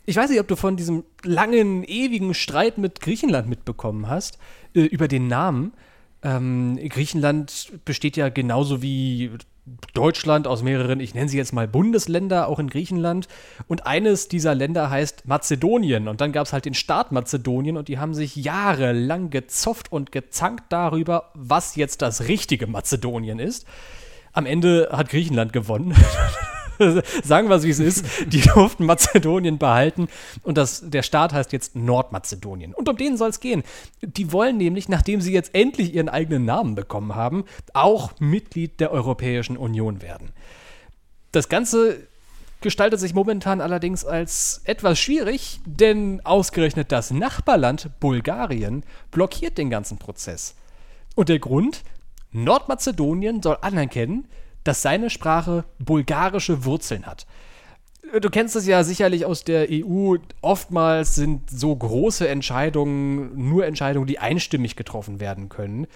Ich 0.05 0.17
weiß 0.17 0.29
nicht, 0.29 0.39
ob 0.39 0.47
du 0.47 0.55
von 0.55 0.77
diesem 0.77 1.03
langen, 1.23 1.83
ewigen 1.83 2.35
Streit 2.35 2.77
mit 2.77 3.01
Griechenland 3.01 3.49
mitbekommen 3.49 4.07
hast, 4.07 4.37
äh, 4.75 4.81
über 4.81 5.07
den 5.07 5.27
Namen. 5.27 5.73
Ähm, 6.21 6.77
Griechenland 6.89 7.71
besteht 7.85 8.17
ja 8.17 8.29
genauso 8.29 8.83
wie 8.83 9.31
Deutschland 9.93 10.47
aus 10.47 10.63
mehreren, 10.63 10.99
ich 10.99 11.13
nenne 11.13 11.29
sie 11.29 11.37
jetzt 11.37 11.53
mal 11.53 11.67
Bundesländer, 11.67 12.47
auch 12.47 12.59
in 12.59 12.69
Griechenland. 12.69 13.27
Und 13.67 13.85
eines 13.85 14.27
dieser 14.27 14.55
Länder 14.55 14.89
heißt 14.89 15.27
Mazedonien. 15.27 16.07
Und 16.07 16.21
dann 16.21 16.31
gab 16.31 16.45
es 16.45 16.53
halt 16.53 16.65
den 16.65 16.73
Staat 16.73 17.11
Mazedonien 17.11 17.77
und 17.77 17.87
die 17.87 17.97
haben 17.97 18.13
sich 18.13 18.35
jahrelang 18.35 19.29
gezofft 19.29 19.91
und 19.91 20.11
gezankt 20.11 20.65
darüber, 20.69 21.31
was 21.33 21.75
jetzt 21.75 22.01
das 22.01 22.27
richtige 22.27 22.67
Mazedonien 22.67 23.39
ist. 23.39 23.65
Am 24.33 24.45
Ende 24.45 24.89
hat 24.91 25.09
Griechenland 25.09 25.53
gewonnen. 25.53 25.95
Sagen 27.23 27.49
wir 27.49 27.55
es, 27.55 27.63
wie 27.63 27.69
es 27.69 27.79
ist. 27.79 28.05
Die 28.27 28.41
durften 28.41 28.85
Mazedonien 28.85 29.57
behalten 29.57 30.07
und 30.43 30.57
das, 30.57 30.89
der 30.89 31.03
Staat 31.03 31.33
heißt 31.33 31.51
jetzt 31.51 31.75
Nordmazedonien. 31.75 32.73
Und 32.73 32.89
um 32.89 32.97
den 32.97 33.17
soll 33.17 33.29
es 33.29 33.39
gehen. 33.39 33.63
Die 34.01 34.31
wollen 34.31 34.57
nämlich, 34.57 34.89
nachdem 34.89 35.21
sie 35.21 35.33
jetzt 35.33 35.53
endlich 35.53 35.93
ihren 35.93 36.09
eigenen 36.09 36.45
Namen 36.45 36.75
bekommen 36.75 37.15
haben, 37.15 37.45
auch 37.73 38.11
Mitglied 38.19 38.79
der 38.79 38.91
Europäischen 38.91 39.57
Union 39.57 40.01
werden. 40.01 40.31
Das 41.31 41.49
Ganze 41.49 42.07
gestaltet 42.61 42.99
sich 42.99 43.13
momentan 43.13 43.61
allerdings 43.61 44.03
als 44.05 44.61
etwas 44.65 44.99
schwierig, 44.99 45.59
denn 45.65 46.21
ausgerechnet 46.25 46.91
das 46.91 47.11
Nachbarland 47.11 47.89
Bulgarien 47.99 48.83
blockiert 49.11 49.57
den 49.57 49.69
ganzen 49.69 49.97
Prozess. 49.97 50.55
Und 51.15 51.29
der 51.29 51.39
Grund? 51.39 51.83
Nordmazedonien 52.31 53.41
soll 53.41 53.57
anerkennen, 53.61 54.27
dass 54.69 54.83
seine 54.83 55.09
Sprache 55.09 55.65
bulgarische 55.79 56.63
Wurzeln 56.63 57.07
hat. 57.07 57.25
Du 58.21 58.29
kennst 58.29 58.55
es 58.55 58.67
ja 58.67 58.83
sicherlich 58.83 59.25
aus 59.25 59.43
der 59.43 59.67
EU. 59.71 60.17
Oftmals 60.41 61.15
sind 61.15 61.49
so 61.49 61.75
große 61.75 62.27
Entscheidungen 62.27 63.49
nur 63.49 63.65
Entscheidungen, 63.65 64.05
die 64.05 64.19
einstimmig 64.19 64.75
getroffen 64.75 65.19
werden 65.19 65.49
können. 65.49 65.87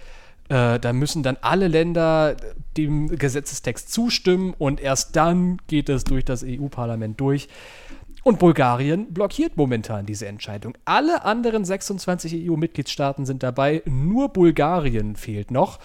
Äh, 0.50 0.80
da 0.80 0.92
müssen 0.92 1.22
dann 1.22 1.38
alle 1.42 1.68
Länder 1.68 2.36
dem 2.76 3.10
Gesetzestext 3.10 3.94
zustimmen 3.94 4.56
und 4.58 4.82
erst 4.82 5.16
dann 5.16 5.58
geht 5.68 5.88
es 5.88 6.04
durch 6.04 6.26
das 6.26 6.44
EU-Parlament 6.44 7.22
durch. 7.22 7.50
Und 8.24 8.40
Bulgarien 8.40 9.14
blockiert 9.14 9.56
momentan 9.56 10.08
diese 10.08 10.26
Entscheidung. 10.26 10.76
Alle 10.84 11.26
anderen 11.26 11.64
26 11.64 12.50
EU-Mitgliedstaaten 12.50 13.28
sind 13.28 13.44
dabei, 13.44 13.84
nur 13.86 14.30
Bulgarien 14.30 15.16
fehlt 15.16 15.52
noch. 15.52 15.78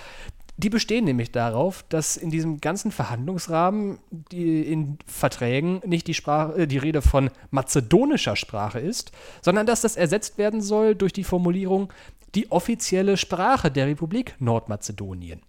Die 0.59 0.71
bestehen 0.71 1.05
nämlich 1.05 1.31
darauf, 1.31 1.85
dass 1.89 2.17
in 2.17 2.31
diesem 2.31 2.61
ganzen 2.61 2.91
Verhandlungsrahmen 2.91 4.01
die 4.11 4.63
in 4.63 4.99
Verträgen 5.07 5.81
nicht 5.87 6.09
die, 6.09 6.15
Sprache, 6.15 6.63
äh, 6.63 6.67
die 6.67 6.79
Rede 6.79 7.01
von 7.01 7.31
mazedonischer 7.53 8.35
Sprache 8.35 8.81
ist, 8.81 9.13
sondern 9.41 9.67
dass 9.67 9.83
das 9.83 9.97
ersetzt 9.97 10.37
werden 10.37 10.61
soll 10.61 10.97
durch 10.97 11.13
die 11.13 11.23
Formulierung 11.23 11.93
die 12.35 12.51
offizielle 12.51 13.17
Sprache 13.17 13.71
der 13.71 13.87
Republik 13.87 14.35
Nordmazedonien. 14.41 15.43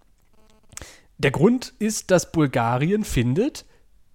Der 1.17 1.31
Grund 1.31 1.73
ist, 1.79 2.11
dass 2.11 2.31
Bulgarien 2.31 3.03
findet, 3.03 3.65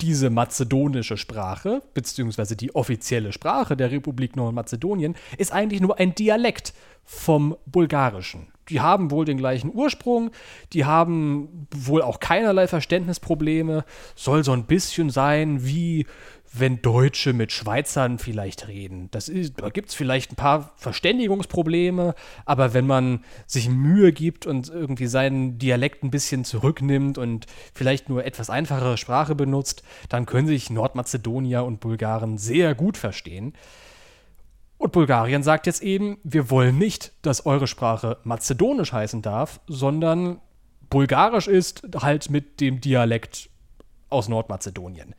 diese 0.00 0.30
mazedonische 0.30 1.16
Sprache, 1.16 1.82
beziehungsweise 1.94 2.56
die 2.56 2.74
offizielle 2.74 3.32
Sprache 3.32 3.76
der 3.76 3.90
Republik 3.90 4.36
Nordmazedonien, 4.36 5.14
ist 5.38 5.52
eigentlich 5.52 5.80
nur 5.80 5.98
ein 5.98 6.14
Dialekt 6.14 6.74
vom 7.04 7.56
Bulgarischen. 7.66 8.48
Die 8.70 8.80
haben 8.80 9.10
wohl 9.10 9.24
den 9.24 9.36
gleichen 9.36 9.70
Ursprung, 9.74 10.30
die 10.72 10.84
haben 10.84 11.68
wohl 11.70 12.00
auch 12.00 12.18
keinerlei 12.18 12.66
Verständnisprobleme, 12.66 13.84
soll 14.14 14.42
so 14.42 14.52
ein 14.52 14.64
bisschen 14.64 15.10
sein 15.10 15.66
wie 15.66 16.06
wenn 16.56 16.80
Deutsche 16.80 17.32
mit 17.32 17.50
Schweizern 17.50 18.18
vielleicht 18.18 18.68
reden. 18.68 19.08
Das 19.10 19.28
ist, 19.28 19.60
da 19.60 19.70
gibt 19.70 19.88
es 19.88 19.94
vielleicht 19.94 20.32
ein 20.32 20.36
paar 20.36 20.72
Verständigungsprobleme, 20.76 22.14
aber 22.44 22.74
wenn 22.74 22.86
man 22.86 23.24
sich 23.46 23.68
Mühe 23.68 24.12
gibt 24.12 24.46
und 24.46 24.68
irgendwie 24.68 25.08
seinen 25.08 25.58
Dialekt 25.58 26.04
ein 26.04 26.10
bisschen 26.10 26.44
zurücknimmt 26.44 27.18
und 27.18 27.46
vielleicht 27.74 28.08
nur 28.08 28.24
etwas 28.24 28.50
einfachere 28.50 28.96
Sprache 28.96 29.34
benutzt, 29.34 29.82
dann 30.08 30.26
können 30.26 30.46
sich 30.46 30.70
Nordmazedonier 30.70 31.64
und 31.64 31.80
Bulgaren 31.80 32.38
sehr 32.38 32.76
gut 32.76 32.96
verstehen. 32.96 33.54
Und 34.78 34.92
Bulgarien 34.92 35.42
sagt 35.42 35.66
jetzt 35.66 35.82
eben, 35.82 36.18
wir 36.22 36.50
wollen 36.50 36.78
nicht, 36.78 37.12
dass 37.22 37.46
eure 37.46 37.66
Sprache 37.66 38.18
mazedonisch 38.22 38.92
heißen 38.92 39.22
darf, 39.22 39.60
sondern 39.66 40.40
bulgarisch 40.88 41.48
ist 41.48 41.82
halt 41.96 42.30
mit 42.30 42.60
dem 42.60 42.80
Dialekt 42.80 43.50
aus 44.08 44.28
Nordmazedonien. 44.28 45.14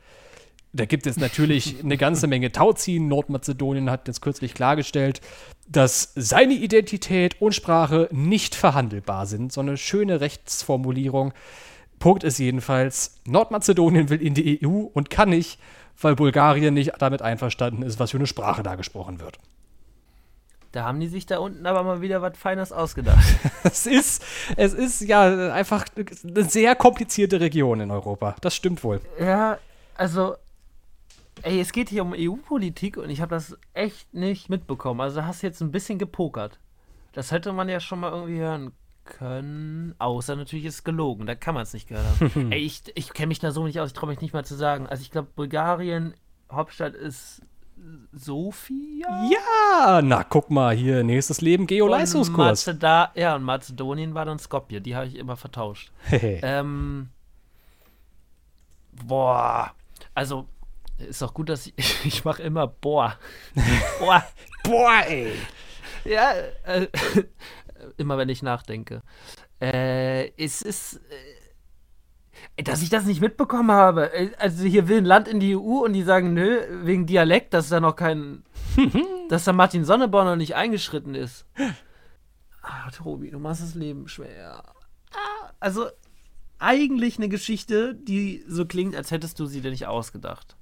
Da 0.76 0.84
gibt 0.84 1.06
es 1.06 1.16
natürlich 1.16 1.76
eine 1.82 1.96
ganze 1.96 2.26
Menge 2.26 2.52
Tauziehen. 2.52 3.08
Nordmazedonien 3.08 3.90
hat 3.90 4.06
jetzt 4.08 4.20
kürzlich 4.20 4.54
klargestellt, 4.54 5.20
dass 5.68 6.12
seine 6.14 6.54
Identität 6.54 7.40
und 7.40 7.54
Sprache 7.54 8.08
nicht 8.12 8.54
verhandelbar 8.54 9.26
sind. 9.26 9.52
So 9.52 9.60
eine 9.60 9.76
schöne 9.76 10.20
Rechtsformulierung. 10.20 11.32
Punkt 11.98 12.24
ist 12.24 12.38
jedenfalls, 12.38 13.16
Nordmazedonien 13.26 14.10
will 14.10 14.20
in 14.20 14.34
die 14.34 14.64
EU 14.64 14.82
und 14.92 15.08
kann 15.08 15.30
nicht, 15.30 15.58
weil 15.98 16.14
Bulgarien 16.14 16.74
nicht 16.74 16.92
damit 16.98 17.22
einverstanden 17.22 17.82
ist, 17.82 17.98
was 17.98 18.10
für 18.10 18.18
eine 18.18 18.26
Sprache 18.26 18.62
da 18.62 18.74
gesprochen 18.74 19.18
wird. 19.18 19.38
Da 20.72 20.84
haben 20.84 21.00
die 21.00 21.08
sich 21.08 21.24
da 21.24 21.38
unten 21.38 21.64
aber 21.64 21.82
mal 21.84 22.02
wieder 22.02 22.20
was 22.20 22.36
Feines 22.36 22.70
ausgedacht. 22.70 23.24
es 23.64 23.86
ist, 23.86 24.22
es 24.56 24.74
ist 24.74 25.00
ja 25.00 25.50
einfach 25.50 25.86
eine 25.96 26.44
sehr 26.44 26.74
komplizierte 26.74 27.40
Region 27.40 27.80
in 27.80 27.90
Europa. 27.90 28.36
Das 28.42 28.54
stimmt 28.54 28.84
wohl. 28.84 29.00
Ja, 29.18 29.56
also, 29.94 30.36
ey, 31.42 31.60
es 31.60 31.72
geht 31.72 31.88
hier 31.88 32.02
um 32.02 32.14
EU-Politik 32.16 32.96
und 32.96 33.10
ich 33.10 33.20
habe 33.20 33.34
das 33.34 33.56
echt 33.74 34.14
nicht 34.14 34.48
mitbekommen. 34.48 35.00
Also, 35.00 35.24
hast 35.24 35.42
du 35.42 35.46
jetzt 35.46 35.60
ein 35.60 35.72
bisschen 35.72 35.98
gepokert. 35.98 36.58
Das 37.12 37.30
hätte 37.30 37.52
man 37.52 37.68
ja 37.68 37.80
schon 37.80 38.00
mal 38.00 38.12
irgendwie 38.12 38.38
hören 38.38 38.72
können. 39.04 39.94
Außer 39.98 40.36
natürlich 40.36 40.66
ist 40.66 40.74
es 40.74 40.84
gelogen. 40.84 41.26
Da 41.26 41.34
kann 41.34 41.54
man 41.54 41.62
es 41.62 41.72
nicht 41.72 41.88
gehört 41.88 42.06
haben. 42.06 42.50
ey, 42.52 42.60
ich, 42.60 42.82
ich 42.94 43.12
kenne 43.12 43.28
mich 43.28 43.38
da 43.38 43.50
so 43.50 43.64
nicht 43.64 43.80
aus. 43.80 43.88
Ich 43.88 43.94
traue 43.94 44.10
mich 44.10 44.20
nicht 44.20 44.34
mal 44.34 44.44
zu 44.44 44.54
sagen. 44.54 44.86
Also, 44.86 45.02
ich 45.02 45.10
glaube, 45.10 45.28
Bulgarien, 45.34 46.14
Hauptstadt 46.50 46.94
ist 46.94 47.42
Sofia? 48.12 49.28
Ja, 49.30 50.00
na 50.02 50.24
guck 50.24 50.50
mal 50.50 50.74
hier, 50.74 51.04
nächstes 51.04 51.40
Leben 51.40 51.66
Geo-Leistungskurs. 51.66 52.64
Ja, 53.14 53.36
und 53.36 53.42
Mazedonien 53.42 54.14
war 54.14 54.24
dann 54.24 54.38
Skopje, 54.38 54.80
die 54.80 54.96
habe 54.96 55.06
ich 55.06 55.16
immer 55.16 55.36
vertauscht. 55.36 55.92
ähm, 56.10 57.10
boah, 59.06 59.72
also 60.14 60.48
ist 60.98 61.22
doch 61.22 61.34
gut, 61.34 61.48
dass 61.48 61.66
ich, 61.66 61.74
ich 62.04 62.24
mache 62.24 62.42
immer 62.42 62.66
boah. 62.66 63.18
boah. 63.98 64.24
boah, 64.64 65.02
ey. 65.06 65.32
Ja, 66.04 66.32
äh, 66.64 66.88
immer 67.96 68.18
wenn 68.18 68.28
ich 68.28 68.42
nachdenke. 68.42 69.02
Äh, 69.60 70.28
es 70.42 70.62
ist. 70.62 70.96
Äh, 70.96 72.62
dass 72.62 72.82
ich 72.82 72.90
das 72.90 73.04
nicht 73.04 73.20
mitbekommen 73.20 73.70
habe. 73.70 74.10
Also 74.38 74.64
hier 74.64 74.88
will 74.88 74.98
ein 74.98 75.04
Land 75.04 75.28
in 75.28 75.40
die 75.40 75.56
EU 75.56 75.84
und 75.84 75.92
die 75.92 76.02
sagen, 76.02 76.32
nö, 76.32 76.60
wegen 76.84 77.06
Dialekt, 77.06 77.52
dass 77.52 77.68
da 77.68 77.80
noch 77.80 77.96
kein, 77.96 78.44
dass 79.28 79.44
da 79.44 79.52
Martin 79.52 79.84
Sonneborn 79.84 80.26
noch 80.26 80.36
nicht 80.36 80.54
eingeschritten 80.54 81.14
ist. 81.14 81.46
Ah, 82.62 82.90
Tobi, 82.90 83.30
du 83.30 83.38
machst 83.38 83.62
das 83.62 83.74
Leben 83.74 84.08
schwer. 84.08 84.62
Ah, 85.12 85.52
also 85.60 85.86
eigentlich 86.58 87.18
eine 87.18 87.28
Geschichte, 87.28 87.94
die 87.94 88.44
so 88.48 88.64
klingt, 88.64 88.96
als 88.96 89.10
hättest 89.10 89.38
du 89.38 89.46
sie 89.46 89.60
dir 89.60 89.70
nicht 89.70 89.86
ausgedacht. 89.86 90.56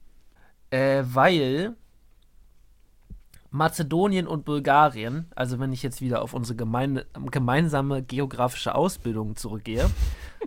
Äh, 0.75 1.05
weil 1.15 1.77
Mazedonien 3.53 4.27
und 4.27 4.45
Bulgarien, 4.45 5.27
also 5.37 5.61
wenn 5.61 5.73
ich 5.73 5.85
jetzt 5.85 6.01
wieder 6.01 6.21
auf 6.21 6.35
unsere 6.35 6.57
gemeine, 6.57 7.07
gemeinsame 7.31 8.03
geografische 8.03 8.75
Ausbildung 8.75 9.37
zurückgehe, 9.37 9.89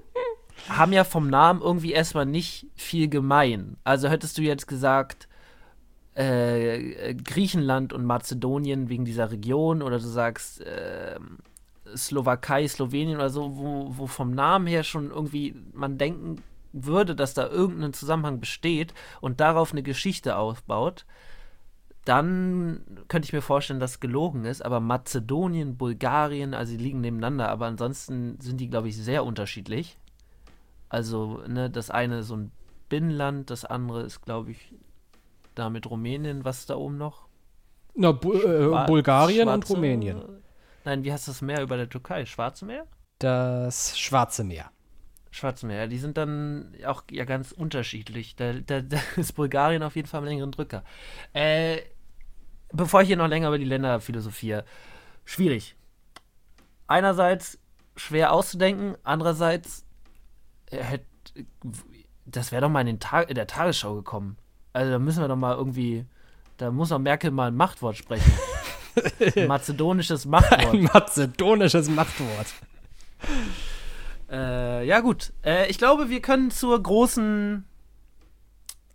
haben 0.67 0.91
ja 0.91 1.05
vom 1.05 1.30
Namen 1.30 1.61
irgendwie 1.61 1.93
erstmal 1.93 2.25
nicht 2.25 2.67
viel 2.75 3.07
gemein. 3.07 3.78
Also 3.86 4.09
hättest 4.09 4.38
du 4.38 4.41
jetzt 4.41 4.67
gesagt, 4.67 5.30
äh, 6.13 7.15
Griechenland 7.15 7.93
und 7.93 8.03
Mazedonien 8.03 8.89
wegen 8.89 9.05
dieser 9.05 9.32
Region 9.32 9.82
oder 9.82 9.97
du 9.97 10.07
sagst 10.07 10.59
äh, 10.59 11.17
Slowakei, 11.95 12.67
Slowenien 12.67 13.15
oder 13.15 13.30
so, 13.30 13.55
wo, 13.55 13.93
wo 13.95 14.07
vom 14.07 14.32
Namen 14.32 14.67
her 14.67 14.84
schon 14.84 15.09
irgendwie 15.09 15.55
man 15.71 15.97
denken 15.97 16.43
würde, 16.74 17.15
dass 17.15 17.34
da 17.34 17.47
irgendein 17.47 17.93
Zusammenhang 17.93 18.39
besteht 18.39 18.93
und 19.22 19.39
darauf 19.39 19.72
eine 19.72 19.84
Geschichte 19.84 20.36
aufbaut, 20.38 21.05
dann 22.05 22.86
könnte 23.09 23.26
ich 23.26 23.34
mir 23.34 23.41
vorstellen, 23.41 23.80
dass 23.80 23.91
es 23.91 23.99
gelogen 23.99 24.45
ist. 24.45 24.63
Aber 24.63 24.80
Mazedonien, 24.80 25.78
Bulgarien, 25.78 26.53
also 26.53 26.72
die 26.78 26.82
liegen 26.84 27.01
nebeneinander, 27.01 27.49
aber 27.49 27.65
ansonsten 27.65 28.39
sind 28.39 28.57
die, 28.61 28.70
glaube 28.70 28.88
ich, 28.88 28.95
sehr 28.97 29.26
unterschiedlich. 29.26 29.97
Also, 30.89 31.41
ne, 31.47 31.70
das 31.70 31.89
eine 31.89 32.20
ist 32.20 32.28
so 32.28 32.38
ein 32.38 32.51
Binnenland, 32.88 33.49
das 33.49 33.65
andere 33.65 34.03
ist, 34.03 34.22
glaube 34.22 34.51
ich, 34.51 34.74
da 35.55 35.70
mit 35.70 35.89
Rumänien, 35.89 36.45
was 36.45 36.65
da 36.65 36.76
oben 36.78 36.97
noch? 36.97 37.28
Na, 37.93 38.13
Bu 38.13 38.34
äh, 38.36 38.86
Bulgarien 38.88 39.49
und 39.49 39.65
Schwarze- 39.65 39.74
Rumänien. 39.74 40.22
Nein, 40.86 41.03
wie 41.03 41.11
heißt 41.11 41.28
das 41.28 41.41
Meer 41.41 41.61
über 41.61 41.76
der 41.76 41.89
Türkei? 41.89 42.26
Schwarze 42.26 42.65
Meer? 42.65 42.86
Das 43.20 43.99
Schwarze 43.99 44.45
Meer. 44.45 44.72
Schwarze 45.38 45.67
Meer, 45.67 45.81
ja, 45.81 45.88
die 45.88 45.99
sind 45.99 46.17
dann 46.17 46.73
auch 46.85 47.03
ja 47.11 47.25
ganz 47.25 47.51
unterschiedlich. 47.51 48.35
Da, 48.35 48.53
da, 48.53 48.81
da 48.81 48.97
ist 49.15 49.33
Bulgarien 49.33 49.83
auf 49.83 49.95
jeden 49.95 50.07
Fall 50.07 50.19
am 50.19 50.25
längeren 50.25 50.51
Drücker. 50.51 50.83
Äh, 51.33 51.81
bevor 52.73 53.01
ich 53.01 53.07
hier 53.07 53.17
noch 53.17 53.27
länger 53.27 53.49
über 53.49 53.59
die 53.59 53.65
Länder 53.65 53.99
philosophiere, 54.01 54.65
schwierig. 55.25 55.75
Einerseits 56.88 57.59
schwer 57.95 58.33
auszudenken, 58.33 58.95
andererseits 59.03 59.85
äh, 60.71 60.83
hätt, 60.83 61.05
das 62.25 62.51
wäre 62.51 62.61
doch 62.61 62.69
mal 62.69 62.81
in, 62.81 62.88
den 62.88 62.99
Tag, 62.99 63.29
in 63.29 63.35
der 63.35 63.47
Tagesschau 63.47 63.95
gekommen. 63.95 64.38
Also 64.73 64.91
da 64.91 64.99
müssen 64.99 65.21
wir 65.21 65.27
doch 65.27 65.35
mal 65.35 65.55
irgendwie, 65.55 66.05
da 66.57 66.71
muss 66.71 66.89
doch 66.89 66.99
Merkel 66.99 67.31
mal 67.31 67.49
ein 67.49 67.55
Machtwort 67.55 67.95
sprechen. 67.95 68.31
ein 69.35 69.47
mazedonisches 69.47 70.25
Machtwort. 70.25 70.73
Ein 70.73 70.83
mazedonisches 70.83 71.89
Machtwort. 71.89 72.47
Äh, 74.30 74.86
ja, 74.86 74.99
gut. 74.99 75.34
Äh, 75.43 75.69
ich 75.69 75.78
glaube, 75.78 76.09
wir 76.09 76.21
können 76.21 76.51
zur 76.51 76.82
großen, 76.82 77.65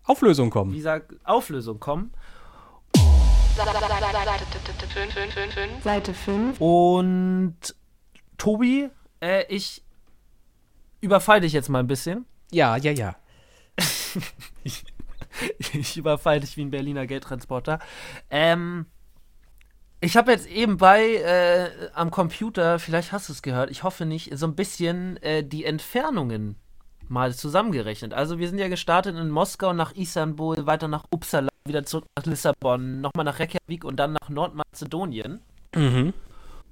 Auflösung 0.04 0.50
kommen. 0.50 0.72
wie 0.72 0.78
gesagt, 0.78 1.14
Auflösung 1.24 1.80
kommen. 1.80 2.12
Seite 5.82 6.14
5. 6.14 6.60
Und 6.60 7.56
Tobi, 8.38 8.88
äh, 9.20 9.44
ich 9.48 9.82
überfall 11.00 11.40
dich 11.40 11.52
jetzt 11.52 11.68
mal 11.68 11.80
ein 11.80 11.86
bisschen. 11.86 12.24
Ja, 12.50 12.76
ja, 12.76 12.92
ja. 12.92 13.16
Ich 15.72 15.96
überfall 15.96 16.40
dich 16.40 16.56
wie 16.56 16.62
ein 16.62 16.70
Berliner 16.70 17.06
Geldtransporter. 17.06 17.78
Ähm, 18.30 18.86
ich 20.02 20.16
habe 20.16 20.32
jetzt 20.32 20.48
eben 20.48 20.78
bei 20.78 21.14
äh, 21.14 21.70
am 21.94 22.10
Computer, 22.10 22.80
vielleicht 22.80 23.12
hast 23.12 23.28
du 23.28 23.32
es 23.32 23.40
gehört, 23.40 23.70
ich 23.70 23.84
hoffe 23.84 24.04
nicht, 24.04 24.36
so 24.36 24.46
ein 24.46 24.56
bisschen 24.56 25.16
äh, 25.18 25.44
die 25.44 25.64
Entfernungen 25.64 26.56
mal 27.08 27.32
zusammengerechnet. 27.34 28.12
Also 28.12 28.38
wir 28.40 28.48
sind 28.48 28.58
ja 28.58 28.68
gestartet 28.68 29.16
in 29.16 29.30
Moskau 29.30 29.72
nach 29.72 29.92
Istanbul, 29.92 30.66
weiter 30.66 30.88
nach 30.88 31.04
Uppsala, 31.10 31.50
wieder 31.64 31.84
zurück 31.84 32.06
nach 32.18 32.26
Lissabon, 32.26 33.00
nochmal 33.00 33.24
nach 33.24 33.38
Reykjavik 33.38 33.84
und 33.84 33.96
dann 33.96 34.16
nach 34.20 34.28
Nordmazedonien. 34.28 35.40
Mhm. 35.76 36.12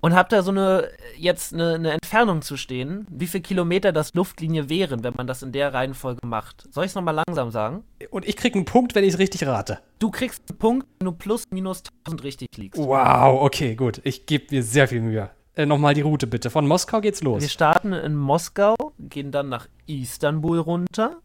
Und 0.02 0.14
hab 0.14 0.28
da 0.30 0.42
so 0.42 0.50
eine, 0.50 0.88
jetzt 1.16 1.52
eine, 1.52 1.74
eine 1.74 1.90
Entfernung 1.92 2.40
zu 2.42 2.56
stehen, 2.56 3.06
wie 3.10 3.26
viel 3.26 3.40
Kilometer 3.42 3.92
das 3.92 4.14
Luftlinie 4.14 4.68
wären, 4.70 5.04
wenn 5.04 5.12
man 5.16 5.26
das 5.26 5.42
in 5.42 5.52
der 5.52 5.74
Reihenfolge 5.74 6.26
macht. 6.26 6.66
Soll 6.72 6.84
ich 6.84 6.90
es 6.92 6.94
nochmal 6.94 7.22
langsam 7.26 7.50
sagen? 7.50 7.84
Und 8.10 8.26
ich 8.26 8.36
krieg 8.36 8.54
einen 8.54 8.64
Punkt, 8.64 8.94
wenn 8.94 9.04
ich 9.04 9.14
es 9.14 9.18
richtig 9.18 9.46
rate. 9.46 9.78
Du 9.98 10.10
kriegst 10.10 10.42
einen 10.48 10.58
Punkt, 10.58 10.86
wenn 10.98 11.04
du 11.06 11.12
plus 11.12 11.44
minus 11.50 11.82
1000 12.06 12.24
richtig 12.24 12.48
liegst. 12.56 12.80
Wow, 12.80 13.42
okay, 13.42 13.74
gut. 13.74 14.00
Ich 14.04 14.24
gebe 14.24 14.46
mir 14.54 14.62
sehr 14.62 14.88
viel 14.88 15.02
Mühe. 15.02 15.28
Äh, 15.54 15.66
Nochmal 15.66 15.92
die 15.94 16.00
Route 16.00 16.26
bitte. 16.26 16.48
Von 16.48 16.66
Moskau 16.66 17.00
geht's 17.02 17.20
Wir 17.20 17.28
los. 17.32 17.50
starten 17.52 17.92
in 17.92 18.16
Moskau, 18.16 18.76
gehen 18.98 19.32
dann 19.32 19.50
nach 19.50 19.66
Istanbul 19.86 20.60
runter. 20.60 21.16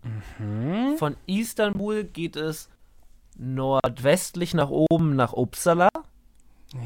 Von 0.97 1.15
Istanbul 1.27 2.03
geht 2.03 2.35
es 2.35 2.67
nordwestlich 3.37 4.53
nach 4.53 4.69
oben 4.69 5.15
nach 5.15 5.33
Uppsala. 5.33 5.89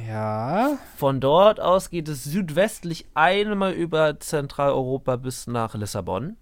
Ja. 0.08 0.78
Von 0.98 1.20
dort 1.20 1.60
aus 1.60 1.90
geht 1.90 2.08
es 2.10 2.24
südwestlich 2.24 3.06
einmal 3.14 3.74
über 3.74 4.20
Zentraleuropa 4.20 5.16
bis 5.16 5.48
nach 5.48 5.76
Lissabon. 5.76 6.38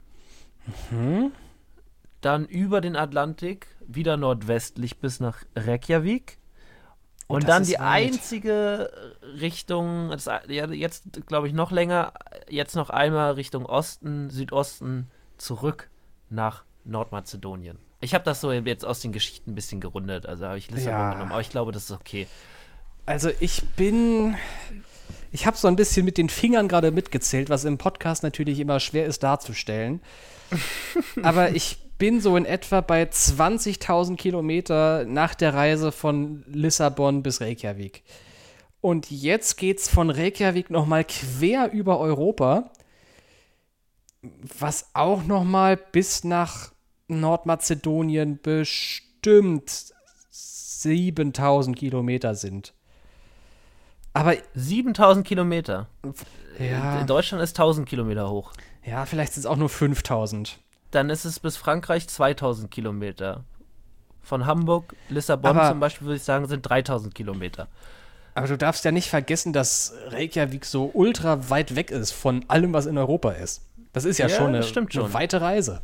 Dann 2.22 2.46
über 2.46 2.82
den 2.82 2.96
Atlantik 2.96 3.68
wieder 3.88 4.18
nordwestlich 4.18 5.00
bis 5.00 5.20
nach 5.20 5.44
Reykjavik. 5.56 6.40
Und 7.28 7.44
das 7.44 7.48
dann 7.50 7.64
die 7.66 7.74
weit. 7.74 7.80
einzige 8.14 8.90
Richtung, 9.40 10.12
das, 10.12 10.26
ja, 10.26 10.68
jetzt 10.68 11.28
glaube 11.28 11.48
ich 11.48 11.54
noch 11.54 11.72
länger, 11.72 12.14
jetzt 12.50 12.76
noch 12.76 12.90
einmal 12.90 13.34
Richtung 13.34 13.66
Osten, 13.66 14.30
Südosten 14.30 15.08
zurück 15.38 15.90
nach 16.30 16.64
Nordmazedonien. 16.86 17.80
Ich 18.00 18.14
habe 18.14 18.24
das 18.24 18.40
so 18.40 18.52
jetzt 18.54 18.86
aus 18.86 19.02
den 19.02 19.12
Geschichten 19.12 19.52
ein 19.52 19.56
bisschen 19.56 19.82
gerundet, 19.82 20.26
also 20.26 20.46
habe 20.46 20.58
ich 20.58 20.72
Lissabon 20.72 21.00
Ja. 21.00 21.12
genommen, 21.14 21.32
aber 21.32 21.42
ich 21.42 21.50
glaube, 21.50 21.74
das 21.74 21.86
ist 21.86 21.92
okay. 21.92 22.28
Also 23.08 23.30
ich 23.40 23.64
bin. 23.78 24.36
Ich 25.32 25.46
habe 25.46 25.58
so 25.58 25.68
ein 25.68 25.76
bisschen 25.76 26.06
mit 26.06 26.18
den 26.18 26.30
Fingern 26.30 26.68
gerade 26.68 26.92
mitgezählt, 26.92 27.50
was 27.50 27.64
im 27.64 27.78
Podcast 27.78 28.22
natürlich 28.22 28.60
immer 28.60 28.80
schwer 28.80 29.06
ist 29.06 29.24
darzustellen. 29.24 30.02
Aber 31.24 31.52
ich 31.52 31.78
bin 31.98 32.22
so 32.22 32.36
in 32.38 32.46
etwa 32.46 32.82
bei 32.82 33.04
20.000 33.04 34.16
Kilometer 34.16 35.06
nach 35.06 35.36
der 35.36 35.54
Reise 35.54 35.92
von 35.92 36.44
Lissabon 36.48 37.24
bis 37.24 37.42
Reykjavik. 37.42 38.04
Und 38.82 39.10
jetzt 39.10 39.58
geht's 39.58 39.90
von 39.90 40.10
Reykjavik 40.10 40.70
nochmal 40.70 41.04
quer 41.06 41.72
über 41.72 42.00
Europa, 42.00 42.72
was 44.60 44.90
auch 44.94 45.24
nochmal 45.24 45.78
bis 45.78 46.24
nach 46.24 46.72
Nordmazedonien 47.08 48.40
bestimmt 48.42 49.94
7000 50.30 51.78
Kilometer 51.78 52.36
sind. 52.36 52.74
Aber 54.20 54.36
7000 54.56 55.26
Kilometer. 55.26 55.88
ja, 56.60 57.00
In 57.00 57.08
Deutschland 57.08 57.44
ist 57.44 57.52
1000 57.60 57.88
Kilometer 57.88 58.30
hoch. 58.30 58.52
ja 58.86 59.06
vielleicht 59.06 59.34
sind 59.34 59.42
es 59.42 59.46
auch 59.46 59.56
nur 59.58 59.70
5000. 59.70 60.60
Dann 60.92 61.10
ist 61.10 61.26
es 61.26 61.40
bis 61.40 61.58
Frankreich 61.58 62.08
2000 62.08 62.72
Kilometer. 62.72 63.44
Von 64.22 64.46
Hamburg, 64.46 64.96
Lissabon 65.10 65.52
Aber- 65.58 65.70
zum 65.70 65.80
Beispiel, 65.80 66.08
würde 66.08 66.18
ich 66.18 66.24
sagen, 66.24 66.48
sind 66.48 66.62
3000 66.68 67.14
Kilometer. 67.16 67.68
Aber 68.36 68.48
du 68.48 68.58
darfst 68.58 68.86
ja 68.86 68.92
nicht 68.92 69.10
vergessen, 69.10 69.52
dass 69.54 69.94
Reykjavik 70.10 70.64
so 70.66 70.92
ultra 70.94 71.50
weit 71.50 71.76
weg 71.76 71.92
ist 71.92 72.12
von 72.12 72.46
allem, 72.50 72.72
was 72.74 72.86
in 72.86 72.98
Europa 72.98 73.32
ist. 73.32 73.62
Das 73.94 74.06
ist 74.06 74.18
ja, 74.20 74.28
Ja, 74.28 74.36
schon, 74.36 74.48
eine, 74.48 74.64
stimmt 74.64 74.94
eine 74.96 75.04
schon. 75.06 75.14
weite 75.14 75.42
Reise. 75.42 75.82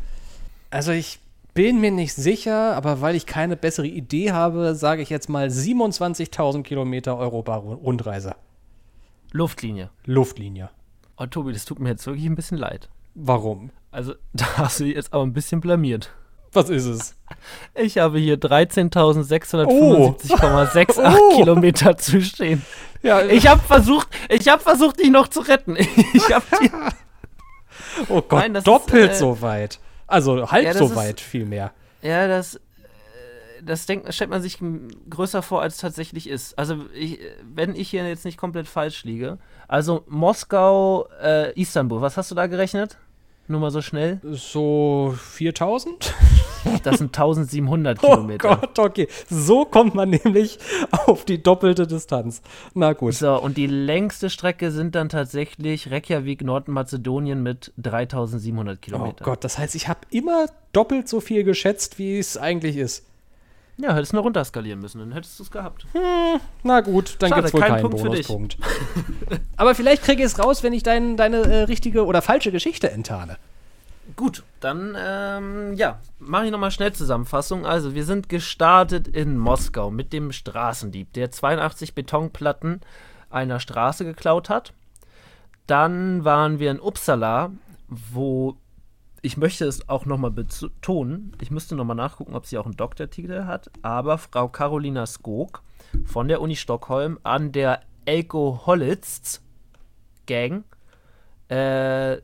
Also 0.70 0.92
ich 0.92 1.20
bin 1.54 1.80
mir 1.82 1.92
nicht 1.92 2.14
sicher, 2.16 2.76
aber 2.76 3.02
weil 3.02 3.16
ich 3.16 3.26
keine 3.26 3.56
bessere 3.56 3.88
Idee 3.88 4.32
habe, 4.32 4.76
sage 4.76 5.02
ich 5.02 5.10
jetzt 5.10 5.30
mal 5.30 5.48
27.000 5.48 6.64
Kilometer 6.64 7.18
Europa-Rundreise. 7.18 8.36
Luftlinie. 9.32 9.90
Luftlinie. 10.06 10.70
Oh, 11.18 11.26
Tobi, 11.26 11.54
das 11.54 11.66
tut 11.66 11.80
mir 11.80 11.90
jetzt 11.90 12.06
wirklich 12.08 12.26
ein 12.26 12.36
bisschen 12.36 12.58
leid. 12.58 12.90
Warum? 13.16 13.72
Also, 13.92 14.14
da 14.34 14.46
hast 14.58 14.80
du 14.80 14.86
dich 14.86 14.96
jetzt 14.96 15.14
aber 15.14 15.24
ein 15.26 15.34
bisschen 15.34 15.62
blamiert. 15.62 16.12
Was 16.56 16.70
ist 16.70 16.86
es? 16.86 17.16
Ich 17.74 17.98
habe 17.98 18.20
hier 18.20 18.38
13.675,68 18.40 21.02
Oh. 21.04 21.36
Kilometer 21.36 21.98
zu 22.04 22.22
stehen. 22.22 22.62
Ja, 23.02 23.26
Ich 23.26 23.48
habe 23.48 23.60
versucht, 23.62 24.08
ich 24.30 24.48
habe 24.48 24.62
versucht, 24.62 25.00
dich 25.00 25.10
noch 25.10 25.28
zu 25.28 25.40
retten. 25.42 25.76
Ich 26.14 26.32
habe 26.32 26.46
dir 26.62 26.70
oh 28.10 28.22
Gott, 28.22 28.40
Nein, 28.40 28.54
das 28.54 28.62
ist, 28.62 28.68
doppelt 28.68 29.12
äh, 29.12 29.16
so 29.16 29.42
weit. 29.42 29.80
Also 30.14 30.52
halb 30.52 30.64
ja, 30.64 30.74
so 30.74 30.96
weit 30.96 31.20
vielmehr. 31.20 31.72
Ja, 32.04 32.28
das, 32.28 32.56
äh, 32.56 32.60
das 33.64 33.88
denkt, 33.88 34.14
stellt 34.14 34.30
man 34.30 34.42
sich 34.42 34.60
größer 35.10 35.42
vor, 35.42 35.62
als 35.62 35.76
es 35.76 35.82
tatsächlich 35.82 36.30
ist. 36.30 36.58
Also, 36.60 36.86
ich, 36.94 37.20
wenn 37.44 37.76
ich 37.76 37.90
hier 37.90 38.08
jetzt 38.08 38.24
nicht 38.24 38.38
komplett 38.38 38.68
falsch 38.68 39.06
liege. 39.06 39.40
Also, 39.68 40.04
Moskau, 40.08 41.08
äh, 41.22 41.60
Istanbul, 41.60 42.02
was 42.02 42.16
hast 42.16 42.30
du 42.30 42.36
da 42.36 42.46
gerechnet? 42.46 42.98
Nur 43.48 43.60
mal 43.60 43.72
so 43.72 43.82
schnell. 43.82 44.22
So 44.24 45.16
4000? 45.18 46.14
Das 46.84 46.98
sind 46.98 47.08
1700 47.18 48.00
Oh 48.04 48.08
Kilometer. 48.08 48.58
Gott, 48.58 48.80
okay. 48.80 49.08
So 49.30 49.66
kommt 49.66 49.96
man 49.96 50.10
nämlich 50.24 50.60
auf 50.92 51.26
die 51.26 51.42
doppelte 51.42 51.88
Distanz. 51.88 52.42
Na 52.74 52.94
gut. 52.94 53.14
So, 53.14 53.40
und 53.42 53.58
die 53.58 53.68
längste 53.68 54.30
Strecke 54.30 54.72
sind 54.72 54.96
dann 54.96 55.10
tatsächlich 55.10 55.92
Reykjavik, 55.92 56.44
Nordmazedonien 56.44 57.42
mit 57.44 57.72
3700 57.78 58.78
Oh 58.78 58.80
Kilometer. 58.82 59.24
Gott, 59.24 59.44
das 59.44 59.58
heißt, 59.58 59.76
ich 59.76 59.88
habe 59.88 60.02
immer 60.10 60.48
doppelt 60.72 61.08
so 61.08 61.20
viel 61.20 61.44
geschätzt, 61.44 62.00
wie 62.00 62.18
es 62.18 62.38
eigentlich 62.38 62.78
ist. 62.78 63.06
Ja, 63.78 63.96
hättest 63.96 64.12
du 64.12 64.18
nur 64.18 64.24
runterskalieren 64.26 64.80
müssen, 64.80 65.00
dann 65.00 65.14
hättest 65.14 65.40
du 65.40 65.44
es 65.44 65.50
gehabt. 65.50 65.88
Na 66.62 66.82
gut, 66.82 67.16
dann 67.20 67.30
Schade, 67.30 67.42
gibt's 67.42 67.54
wohl 67.56 67.62
kein 67.62 67.72
keinen 67.72 67.82
Punkt 67.82 68.02
für 68.02 68.10
dich. 68.12 68.28
Bonuspunkt. 68.28 68.58
Aber 69.58 69.74
vielleicht 69.74 70.04
kriege 70.04 70.22
ich 70.22 70.28
es 70.28 70.38
raus, 70.38 70.62
wenn 70.62 70.74
ich 70.74 70.84
dein, 70.84 71.18
deine 71.18 71.38
äh, 71.38 71.64
richtige 71.64 72.06
oder 72.06 72.22
falsche 72.22 72.52
Geschichte 72.52 72.92
enttarne. 72.92 73.38
Gut, 74.16 74.44
dann, 74.60 74.96
ähm, 74.98 75.74
ja, 75.74 76.00
mache 76.20 76.46
ich 76.46 76.52
nochmal 76.52 76.72
Schnellzusammenfassung. 76.72 77.66
Also, 77.66 77.96
wir 77.96 78.06
sind 78.06 78.30
gestartet 78.30 79.08
in 79.08 79.38
Moskau 79.38 79.92
mit 79.92 80.14
dem 80.14 80.32
Straßendieb, 80.32 81.14
der 81.14 81.32
82 81.32 81.96
Betonplatten 81.96 82.82
einer 83.30 83.60
Straße 83.60 84.06
geklaut 84.06 84.50
hat. 84.50 84.74
dann 85.66 86.26
waren 86.26 86.60
wir 86.60 86.72
in 86.72 86.80
Uppsala, 86.82 87.52
wo 87.88 88.58
ich 89.22 89.38
möchte 89.38 89.66
es 89.66 89.88
auch 89.88 90.06
nochmal 90.06 90.32
betonen, 90.32 91.34
ich 91.40 91.50
müsste 91.50 91.76
nochmal 91.76 91.96
nachgucken, 91.96 92.36
ob 92.36 92.46
sie 92.46 92.58
auch 92.58 92.66
einen 92.66 92.76
Doktortitel 92.76 93.46
hat, 93.46 93.72
aber 93.82 94.18
Frau 94.18 94.50
Carolina 94.50 95.06
Skog 95.06 95.64
von 96.04 96.28
der 96.28 96.42
Uni 96.42 96.58
Stockholm 96.58 97.18
an 97.24 97.54
der 97.54 97.80
Elko 98.04 98.64
Hollitz 98.66 99.42
Gang 100.26 100.66
äh, 101.48 102.18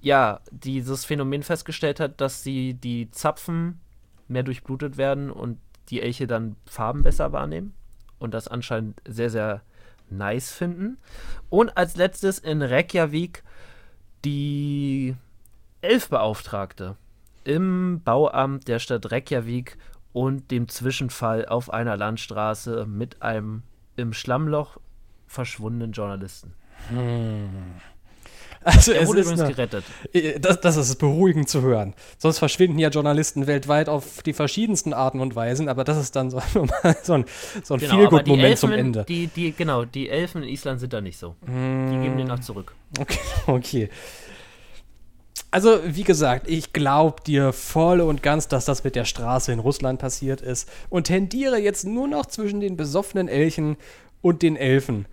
ja, 0.00 0.40
dieses 0.50 1.04
Phänomen 1.04 1.42
festgestellt 1.42 2.00
hat, 2.00 2.20
dass 2.20 2.42
sie 2.42 2.74
die 2.74 3.10
Zapfen 3.10 3.80
mehr 4.28 4.42
durchblutet 4.42 4.96
werden 4.96 5.30
und 5.30 5.58
die 5.88 6.00
Elche 6.00 6.26
dann 6.26 6.56
Farben 6.66 7.02
besser 7.02 7.32
wahrnehmen 7.32 7.74
und 8.18 8.32
das 8.32 8.48
anscheinend 8.48 9.00
sehr, 9.06 9.30
sehr 9.30 9.62
nice 10.08 10.52
finden. 10.52 10.98
Und 11.48 11.76
als 11.76 11.96
letztes 11.96 12.38
in 12.38 12.62
Reykjavik 12.62 13.42
die 14.24 15.16
Elfbeauftragte 15.82 16.96
im 17.44 18.02
Bauamt 18.04 18.68
der 18.68 18.78
Stadt 18.78 19.10
Reykjavik 19.10 19.78
und 20.12 20.50
dem 20.50 20.68
Zwischenfall 20.68 21.46
auf 21.46 21.72
einer 21.72 21.96
Landstraße 21.96 22.86
mit 22.86 23.22
einem 23.22 23.62
im 23.96 24.12
Schlammloch 24.12 24.78
verschwundenen 25.26 25.92
Journalisten. 25.92 26.54
Hm. 26.88 27.48
Also 28.62 28.92
er 28.92 29.06
wurde 29.06 29.20
übrigens 29.20 29.40
eine, 29.40 29.50
gerettet. 29.50 29.84
Äh, 30.12 30.38
das, 30.38 30.60
das, 30.60 30.76
ist 30.76 30.96
beruhigend 30.96 31.48
zu 31.48 31.62
hören. 31.62 31.94
Sonst 32.18 32.38
verschwinden 32.38 32.78
ja 32.78 32.90
Journalisten 32.90 33.46
weltweit 33.46 33.88
auf 33.88 34.22
die 34.22 34.34
verschiedensten 34.34 34.92
Arten 34.92 35.20
und 35.20 35.34
Weisen, 35.34 35.68
aber 35.68 35.84
das 35.84 35.96
ist 35.96 36.14
dann 36.14 36.30
so, 36.30 36.42
so 37.02 37.14
ein, 37.14 37.24
so 37.62 37.74
ein 37.74 37.80
genau, 37.80 37.96
Feelgood-Moment 37.96 38.58
zum 38.58 38.72
Ende. 38.72 39.04
Die, 39.08 39.28
die, 39.28 39.52
genau, 39.52 39.84
die 39.84 40.10
Elfen 40.10 40.42
in 40.42 40.48
Island 40.50 40.80
sind 40.80 40.92
da 40.92 41.00
nicht 41.00 41.18
so. 41.18 41.36
Mm. 41.46 41.90
Die 41.90 42.02
geben 42.02 42.18
den 42.18 42.26
nach 42.26 42.40
zurück. 42.40 42.74
Okay, 42.98 43.18
okay. 43.46 43.90
Also, 45.50 45.80
wie 45.84 46.04
gesagt, 46.04 46.48
ich 46.48 46.72
glaube 46.72 47.22
dir 47.26 47.52
voll 47.52 48.00
und 48.00 48.22
ganz, 48.22 48.46
dass 48.46 48.66
das 48.66 48.84
mit 48.84 48.94
der 48.94 49.04
Straße 49.04 49.52
in 49.52 49.58
Russland 49.58 49.98
passiert 49.98 50.42
ist 50.42 50.68
und 50.90 51.04
tendiere 51.04 51.58
jetzt 51.58 51.84
nur 51.84 52.06
noch 52.06 52.26
zwischen 52.26 52.60
den 52.60 52.76
besoffenen 52.76 53.26
Elchen 53.26 53.76
und 54.20 54.42
den 54.42 54.56
Elfen. 54.56 55.06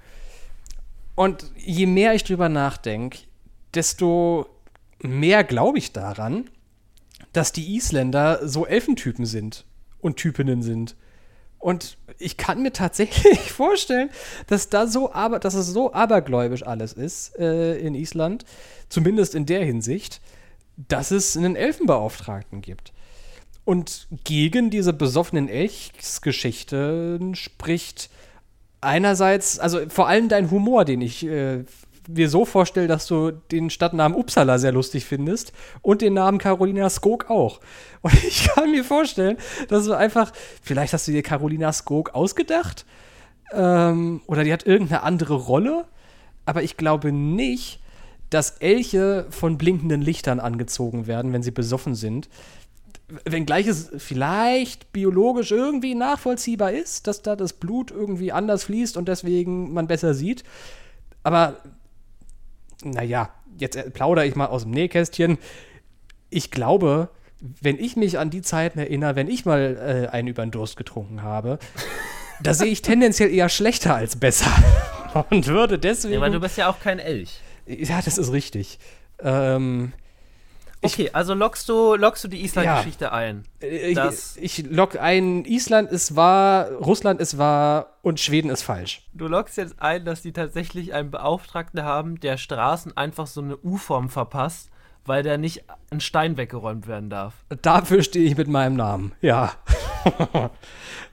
Und 1.15 1.45
je 1.55 1.87
mehr 1.87 2.13
ich 2.13 2.23
drüber 2.23 2.49
nachdenke, 2.49 3.17
desto 3.73 4.47
mehr 5.01 5.43
glaube 5.43 5.77
ich 5.77 5.91
daran, 5.93 6.49
dass 7.33 7.51
die 7.51 7.75
Isländer 7.75 8.47
so 8.47 8.65
Elfentypen 8.65 9.25
sind 9.25 9.65
und 9.99 10.17
Typinnen 10.17 10.61
sind. 10.61 10.95
Und 11.59 11.97
ich 12.19 12.37
kann 12.37 12.61
mir 12.61 12.71
tatsächlich 12.71 13.51
vorstellen, 13.51 14.09
dass 14.47 14.69
da 14.69 14.87
so 14.87 15.11
aber, 15.13 15.39
dass 15.39 15.53
es 15.53 15.67
so 15.67 15.93
abergläubisch 15.93 16.63
alles 16.63 16.93
ist 16.93 17.37
äh, 17.37 17.77
in 17.79 17.95
Island, 17.95 18.45
zumindest 18.89 19.35
in 19.35 19.45
der 19.45 19.63
Hinsicht, 19.65 20.21
dass 20.77 21.11
es 21.11 21.35
einen 21.35 21.55
Elfenbeauftragten 21.55 22.61
gibt. 22.61 22.93
Und 23.65 24.07
gegen 24.23 24.69
diese 24.69 24.93
besoffenen 24.93 25.49
Elchsgeschichten 25.49 27.35
spricht 27.35 28.09
einerseits, 28.79 29.59
also 29.59 29.89
vor 29.89 30.07
allem 30.07 30.29
dein 30.29 30.51
Humor, 30.51 30.85
den 30.85 31.01
ich 31.01 31.25
äh, 31.25 31.65
mir 32.07 32.29
so 32.29 32.45
vorstelle, 32.45 32.87
dass 32.87 33.07
du 33.07 33.31
den 33.31 33.69
Stadtnamen 33.69 34.17
Uppsala 34.17 34.57
sehr 34.57 34.71
lustig 34.71 35.05
findest 35.05 35.53
und 35.81 36.01
den 36.01 36.13
Namen 36.13 36.37
Carolina 36.37 36.89
Skog 36.89 37.29
auch. 37.29 37.59
Und 38.01 38.13
ich 38.13 38.47
kann 38.47 38.71
mir 38.71 38.83
vorstellen, 38.83 39.37
dass 39.69 39.85
du 39.85 39.93
einfach, 39.93 40.31
vielleicht 40.61 40.93
hast 40.93 41.07
du 41.07 41.11
dir 41.11 41.23
Carolina 41.23 41.73
Skog 41.73 42.13
ausgedacht 42.13 42.85
ähm, 43.51 44.21
oder 44.27 44.43
die 44.43 44.53
hat 44.53 44.67
irgendeine 44.67 45.01
andere 45.01 45.33
Rolle, 45.33 45.85
aber 46.45 46.61
ich 46.61 46.77
glaube 46.77 47.11
nicht, 47.11 47.79
dass 48.29 48.51
Elche 48.59 49.25
von 49.29 49.57
blinkenden 49.57 50.01
Lichtern 50.01 50.39
angezogen 50.39 51.07
werden, 51.07 51.33
wenn 51.33 51.43
sie 51.43 51.51
besoffen 51.51 51.95
sind. 51.95 52.29
Wenngleich 53.25 53.67
es 53.67 53.89
vielleicht 53.97 54.91
biologisch 54.91 55.51
irgendwie 55.51 55.95
nachvollziehbar 55.95 56.73
ist, 56.73 57.07
dass 57.07 57.21
da 57.21 57.35
das 57.35 57.53
Blut 57.53 57.89
irgendwie 57.89 58.31
anders 58.31 58.65
fließt 58.65 58.97
und 58.97 59.07
deswegen 59.07 59.73
man 59.73 59.87
besser 59.87 60.13
sieht. 60.13 60.43
Aber 61.23 61.57
naja, 62.91 63.29
jetzt 63.57 63.93
plaudere 63.93 64.25
ich 64.25 64.35
mal 64.35 64.47
aus 64.47 64.63
dem 64.63 64.71
Nähkästchen. 64.71 65.37
Ich 66.29 66.51
glaube, 66.51 67.09
wenn 67.61 67.79
ich 67.79 67.95
mich 67.95 68.19
an 68.19 68.29
die 68.29 68.41
Zeiten 68.41 68.79
erinnere, 68.79 69.15
wenn 69.15 69.27
ich 69.27 69.45
mal 69.45 70.07
äh, 70.09 70.13
einen 70.13 70.27
über 70.27 70.45
den 70.45 70.51
Durst 70.51 70.77
getrunken 70.77 71.21
habe, 71.21 71.59
da 72.41 72.53
sehe 72.53 72.67
ich 72.67 72.81
tendenziell 72.81 73.33
eher 73.33 73.49
schlechter 73.49 73.95
als 73.95 74.15
besser. 74.15 74.51
Und 75.29 75.47
würde 75.47 75.79
deswegen. 75.79 76.15
Ja, 76.15 76.19
aber 76.19 76.29
du 76.29 76.39
bist 76.39 76.57
ja 76.57 76.69
auch 76.69 76.79
kein 76.79 76.99
Elch. 76.99 77.39
Ja, 77.65 78.01
das 78.03 78.17
ist 78.17 78.31
richtig. 78.31 78.79
Ähm, 79.19 79.93
Okay, 80.81 81.09
also 81.11 81.33
lockst 81.33 81.67
du, 81.69 81.95
lockst 81.95 82.23
du 82.23 82.27
die 82.27 82.43
Island-Geschichte 82.43 83.05
ja. 83.05 83.11
ein? 83.11 83.43
Äh, 83.61 83.91
ich, 83.91 83.99
ich 84.39 84.65
lock 84.69 84.99
ein, 84.99 85.45
Island 85.45 85.91
ist 85.91 86.15
wahr, 86.15 86.71
Russland 86.71 87.19
ist 87.19 87.37
wahr 87.37 87.97
und 88.03 88.19
Schweden 88.19 88.49
ist 88.49 88.63
falsch. 88.63 89.01
Du 89.13 89.27
lockst 89.27 89.57
jetzt 89.57 89.81
ein, 89.81 90.05
dass 90.05 90.21
die 90.21 90.33
tatsächlich 90.33 90.93
einen 90.93 91.11
Beauftragten 91.11 91.83
haben, 91.83 92.19
der 92.19 92.37
Straßen 92.37 92.95
einfach 92.95 93.27
so 93.27 93.41
eine 93.41 93.57
U-Form 93.57 94.09
verpasst, 94.09 94.69
weil 95.05 95.23
der 95.23 95.37
nicht 95.37 95.63
ein 95.89 95.99
Stein 95.99 96.37
weggeräumt 96.37 96.87
werden 96.87 97.09
darf. 97.09 97.33
Dafür 97.61 98.03
stehe 98.03 98.25
ich 98.25 98.37
mit 98.37 98.47
meinem 98.47 98.75
Namen, 98.75 99.13
ja. 99.21 99.53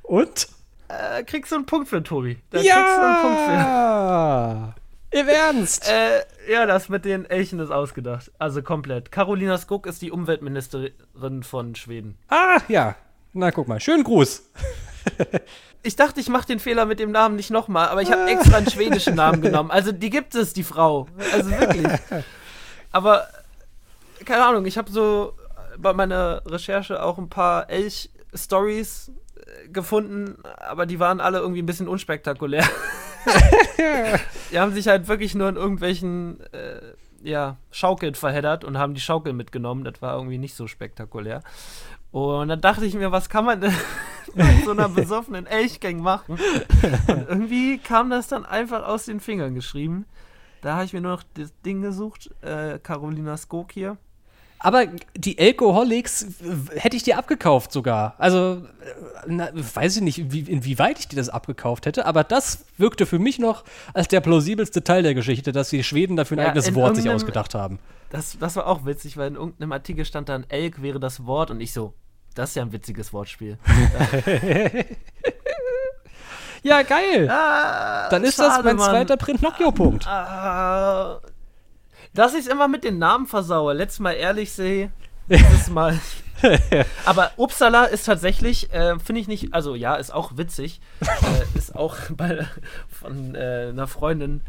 und? 0.03 0.49
Äh, 0.89 1.25
kriegst 1.25 1.53
du 1.53 1.57
einen 1.57 1.67
Punkt 1.67 1.89
für, 1.89 2.03
Tobi. 2.03 2.39
Da 2.51 2.61
ja! 2.61 2.75
kriegst 2.75 2.97
du 2.97 3.03
einen 3.03 3.23
Punkt 3.23 4.75
für. 4.75 4.75
Im 5.15 5.29
Ernst? 5.29 5.89
Äh, 5.89 6.25
ja, 6.51 6.67
das 6.67 6.89
mit 6.89 7.05
den 7.05 7.25
Elchen 7.25 7.61
ist 7.61 7.71
ausgedacht. 7.71 8.33
Also 8.41 8.63
komplett. 8.63 9.13
Carolina 9.13 9.57
Skog 9.59 9.87
ist 9.87 10.03
die 10.03 10.11
Umweltministerin 10.11 11.45
von 11.45 11.77
Schweden. 11.77 12.19
Ah, 12.29 12.59
ja. 12.67 12.97
Na, 13.33 13.53
guck 13.53 13.69
mal. 13.69 13.79
Schönen 13.79 14.03
Gruß. 14.03 14.43
ich 15.85 15.95
dachte, 15.95 16.19
ich 16.19 16.29
mache 16.29 16.49
den 16.49 16.59
Fehler 16.59 16.85
mit 16.85 16.99
dem 16.99 17.13
Namen 17.13 17.37
nicht 17.37 17.53
nochmal, 17.53 17.91
aber 17.91 18.03
ich 18.03 18.11
habe 18.11 18.29
extra 18.29 18.57
einen 18.57 18.69
schwedischen 18.69 19.15
Namen 19.15 19.41
genommen. 19.41 19.71
Also 19.71 19.93
die 19.93 20.11
gibt 20.11 20.35
es, 20.35 20.53
die 20.53 20.65
Frau. 20.65 21.07
Also 21.33 21.49
wirklich. 21.49 21.87
Aber, 22.91 23.29
keine 24.25 24.45
Ahnung, 24.45 24.67
ich 24.67 24.79
habe 24.79 24.91
so 24.91 25.35
bei 25.79 25.93
meiner 25.93 26.43
Recherche 26.47 27.03
auch 27.03 27.19
ein 27.19 27.29
paar 27.29 27.69
Elch-Stories 27.71 29.11
äh, 29.37 29.69
gefunden, 29.69 30.39
aber 30.59 30.87
die 30.87 31.01
waren 31.01 31.21
alle 31.21 31.39
irgendwie 31.39 31.61
ein 31.61 31.67
bisschen 31.67 31.89
unspektakulär. 31.89 32.65
die 34.53 34.59
haben 34.59 34.73
sich 34.73 34.89
halt 34.89 35.09
wirklich 35.09 35.35
nur 35.35 35.49
in 35.49 35.57
irgendwelchen 35.57 36.41
äh, 36.53 36.81
ja, 37.23 37.57
Schaukeln 37.71 38.15
verheddert 38.15 38.65
und 38.65 38.79
haben 38.79 38.95
die 38.95 39.01
Schaukel 39.01 39.33
mitgenommen. 39.33 39.85
Das 39.85 40.01
war 40.03 40.15
irgendwie 40.15 40.39
nicht 40.39 40.55
so 40.55 40.67
spektakulär. 40.67 41.43
Und 42.13 42.49
dann 42.49 42.61
dachte 42.61 42.87
ich 42.87 42.95
mir, 42.95 43.11
was 43.11 43.29
kann 43.29 43.45
man 43.45 43.61
denn 43.61 43.75
mit 44.35 44.65
so 44.65 44.71
einer 44.71 44.89
besoffenen 44.89 45.47
Elchgang 45.47 46.01
machen? 46.01 46.39
Und 47.09 47.29
irgendwie 47.29 47.79
kam 47.79 48.11
das 48.11 48.29
dann 48.29 48.45
einfach 48.45 48.87
aus 48.87 49.07
den 49.07 49.19
Fingern 49.19 49.55
geschrieben. 49.55 50.07
Da 50.61 50.75
habe 50.75 50.85
ich 50.85 50.93
mir 50.93 51.01
nur 51.01 51.13
noch 51.13 51.25
das 51.35 51.53
Ding 51.63 51.83
gesucht, 51.83 52.31
äh, 52.43 52.79
Carolina 52.79 53.37
Skok 53.37 53.73
hier. 53.73 53.97
Aber 54.59 54.87
die 55.15 55.39
Alcoholics 55.39 56.27
hätte 56.75 56.97
ich 56.97 57.03
dir 57.03 57.19
abgekauft 57.19 57.71
sogar. 57.71 58.15
Also, 58.19 58.63
äh, 58.81 59.27
na, 59.27 59.51
weiß 59.53 59.97
ich 59.97 60.03
nicht, 60.03 60.33
wie, 60.33 60.41
inwieweit 60.41 60.99
ich 60.99 61.09
dir 61.09 61.17
das 61.17 61.29
abgekauft 61.29 61.85
hätte, 61.87 62.07
aber 62.07 62.25
das 62.25 62.65
wirkte 62.79 63.05
für 63.05 63.19
mich 63.19 63.39
noch 63.39 63.65
als 63.93 64.09
der 64.09 64.21
plausibelste 64.21 64.83
Teil 64.83 65.03
der 65.03 65.15
Geschichte, 65.15 65.53
dass 65.53 65.69
die 65.69 65.85
Schweden 65.85 66.17
dafür 66.17 66.39
ein 66.39 66.45
ja, 66.45 66.49
eigenes 66.49 66.75
Wort 66.75 66.97
sich 66.97 67.11
ausgedacht 67.11 67.55
haben. 67.55 67.79
Das, 68.11 68.39
das 68.39 68.57
war 68.57 68.67
auch 68.67 68.87
witzig, 68.87 69.17
weil 69.17 69.29
in 69.29 69.35
irgendeinem 69.35 69.73
Artikel 69.73 70.05
stand 70.05 70.29
dann, 70.29 70.45
Elk 70.49 70.81
wäre 70.81 70.99
das 71.01 71.27
Wort 71.27 71.51
und 71.51 71.61
ich 71.61 71.73
so, 71.73 71.95
das 72.35 72.51
ist 72.51 72.57
ja 72.57 72.63
ein 72.63 72.73
witziges 72.73 73.13
Wortspiel. 73.13 73.59
ja, 76.63 76.83
geil. 76.83 77.29
Ah, 77.31 78.09
Dann 78.09 78.25
ist 78.25 78.37
schade, 78.37 78.49
das 78.57 78.65
mein 78.65 78.77
Mann. 78.77 78.91
zweiter 78.91 79.17
Print-Nocchio-Punkt. 79.17 80.07
Ah, 80.07 81.21
dass 82.15 82.35
ich 82.35 82.41
es 82.41 82.47
immer 82.47 82.69
mit 82.69 82.85
den 82.85 82.99
Namen 82.99 83.27
versaue. 83.27 83.75
Letztes 83.75 84.01
Mal 84.01 84.13
ehrlich 84.13 84.53
sehe, 84.53 84.91
dieses 85.29 85.69
Mal. 85.69 85.99
Aber 87.05 87.33
Uppsala 87.37 87.85
ist 87.85 88.05
tatsächlich, 88.07 88.73
äh, 88.73 88.99
finde 88.99 89.21
ich 89.21 89.29
nicht, 89.29 89.55
also 89.55 89.75
ja, 89.75 89.95
ist 89.95 90.13
auch 90.13 90.37
witzig. 90.37 90.81
äh, 91.01 91.59
ist 91.59 91.75
auch 91.75 91.97
bei, 92.17 92.47
von 92.89 93.35
äh, 93.35 93.69
einer 93.71 93.87
Freundin 93.87 94.43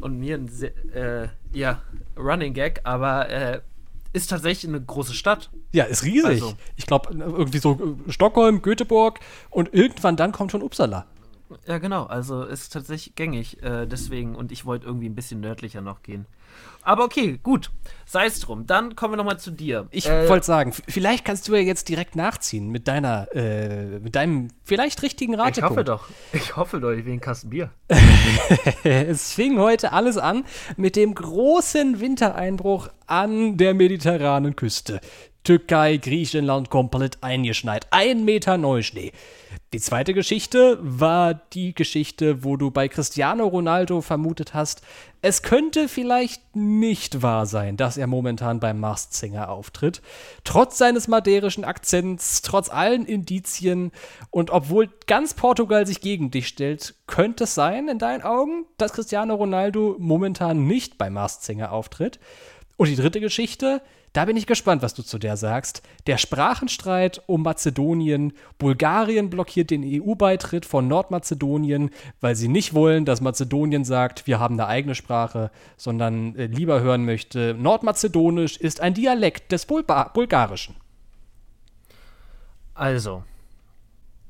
und 0.00 0.18
mir 0.18 0.36
ein 0.36 0.50
äh, 0.94 1.28
ja, 1.52 1.82
Running 2.16 2.54
Gag, 2.54 2.80
aber 2.84 3.28
äh, 3.28 3.60
ist 4.12 4.30
tatsächlich 4.30 4.68
eine 4.68 4.80
große 4.80 5.12
Stadt. 5.12 5.50
Ja, 5.72 5.84
ist 5.84 6.04
riesig. 6.04 6.42
Also. 6.42 6.54
Ich 6.76 6.86
glaube, 6.86 7.10
irgendwie 7.12 7.58
so 7.58 7.98
Stockholm, 8.08 8.62
Göteborg 8.62 9.20
und 9.50 9.74
irgendwann 9.74 10.16
dann 10.16 10.32
kommt 10.32 10.52
schon 10.52 10.62
Uppsala. 10.62 11.06
Ja, 11.66 11.78
genau. 11.78 12.04
Also 12.04 12.42
ist 12.44 12.72
tatsächlich 12.72 13.14
gängig. 13.14 13.62
Äh, 13.62 13.86
deswegen. 13.86 14.34
Und 14.34 14.52
ich 14.52 14.64
wollte 14.64 14.86
irgendwie 14.86 15.08
ein 15.08 15.14
bisschen 15.14 15.40
nördlicher 15.40 15.80
noch 15.80 16.02
gehen. 16.02 16.26
Aber 16.82 17.04
okay, 17.04 17.38
gut. 17.42 17.70
Sei 18.06 18.26
es 18.26 18.40
drum. 18.40 18.66
Dann 18.66 18.96
kommen 18.96 19.12
wir 19.14 19.16
nochmal 19.18 19.38
zu 19.38 19.50
dir. 19.50 19.88
Ich 19.90 20.08
Äh, 20.08 20.28
wollte 20.28 20.46
sagen, 20.46 20.72
vielleicht 20.72 21.24
kannst 21.24 21.48
du 21.48 21.54
ja 21.54 21.60
jetzt 21.60 21.88
direkt 21.88 22.16
nachziehen 22.16 22.70
mit 22.70 22.88
deiner, 22.88 23.28
äh, 23.34 23.98
mit 23.98 24.14
deinem 24.14 24.48
vielleicht 24.64 25.02
richtigen 25.02 25.34
Ich 25.34 25.38
Ratepunkt. 25.40 25.70
hoffe 25.70 25.84
doch. 25.84 26.08
Ich 26.32 26.56
hoffe 26.56 26.80
doch, 26.80 26.92
ich 26.92 27.04
will 27.04 27.12
einen 27.12 27.20
Kasten 27.20 27.50
Bier. 27.50 27.70
Es 28.84 29.32
fing 29.32 29.58
heute 29.58 29.92
alles 29.92 30.16
an 30.16 30.44
mit 30.76 30.96
dem 30.96 31.14
großen 31.14 32.00
Wintereinbruch 32.00 32.88
an 33.06 33.56
der 33.56 33.74
mediterranen 33.74 34.56
Küste. 34.56 35.00
Türkei, 35.44 35.96
Griechenland 35.98 36.70
komplett 36.70 37.22
eingeschneit. 37.22 37.86
Ein 37.90 38.24
Meter 38.24 38.58
Neuschnee. 38.58 39.12
Die 39.72 39.80
zweite 39.80 40.14
Geschichte 40.14 40.78
war 40.80 41.34
die 41.34 41.74
Geschichte, 41.74 42.44
wo 42.44 42.56
du 42.56 42.70
bei 42.70 42.88
Cristiano 42.88 43.46
Ronaldo 43.46 44.00
vermutet 44.00 44.54
hast, 44.54 44.82
es 45.22 45.42
könnte 45.42 45.88
vielleicht 45.88 46.54
nicht 46.54 47.20
wahr 47.20 47.46
sein, 47.46 47.76
dass 47.76 47.96
er 47.96 48.06
momentan 48.06 48.60
beim 48.60 48.78
Masked 48.78 49.14
Singer 49.14 49.48
auftritt. 49.48 50.02
Trotz 50.44 50.78
seines 50.78 51.08
maderischen 51.08 51.64
Akzents, 51.64 52.42
trotz 52.42 52.68
allen 52.68 53.04
Indizien 53.06 53.90
und 54.30 54.50
obwohl 54.50 54.88
ganz 55.06 55.34
Portugal 55.34 55.86
sich 55.86 56.00
gegen 56.00 56.30
dich 56.30 56.46
stellt, 56.46 56.94
könnte 57.06 57.44
es 57.44 57.54
sein, 57.54 57.88
in 57.88 57.98
deinen 57.98 58.22
Augen, 58.22 58.66
dass 58.78 58.92
Cristiano 58.92 59.34
Ronaldo 59.34 59.96
momentan 59.98 60.66
nicht 60.66 60.96
beim 60.96 61.14
Masked 61.14 61.42
Singer 61.42 61.72
auftritt. 61.72 62.20
Und 62.76 62.88
die 62.88 62.96
dritte 62.96 63.20
Geschichte, 63.20 63.82
da 64.16 64.24
bin 64.24 64.38
ich 64.38 64.46
gespannt, 64.46 64.80
was 64.80 64.94
du 64.94 65.02
zu 65.02 65.18
der 65.18 65.36
sagst. 65.36 65.82
Der 66.06 66.16
Sprachenstreit 66.16 67.22
um 67.26 67.42
Mazedonien. 67.42 68.32
Bulgarien 68.56 69.28
blockiert 69.28 69.70
den 69.70 69.82
EU-Beitritt 69.84 70.64
von 70.64 70.88
Nordmazedonien, 70.88 71.90
weil 72.22 72.34
sie 72.34 72.48
nicht 72.48 72.72
wollen, 72.72 73.04
dass 73.04 73.20
Mazedonien 73.20 73.84
sagt, 73.84 74.26
wir 74.26 74.40
haben 74.40 74.54
eine 74.54 74.68
eigene 74.68 74.94
Sprache, 74.94 75.50
sondern 75.76 76.34
äh, 76.34 76.46
lieber 76.46 76.80
hören 76.80 77.04
möchte, 77.04 77.54
Nordmazedonisch 77.58 78.56
ist 78.56 78.80
ein 78.80 78.94
Dialekt 78.94 79.52
des 79.52 79.66
Bulba 79.66 80.04
Bulgarischen. 80.08 80.76
Also, 82.72 83.22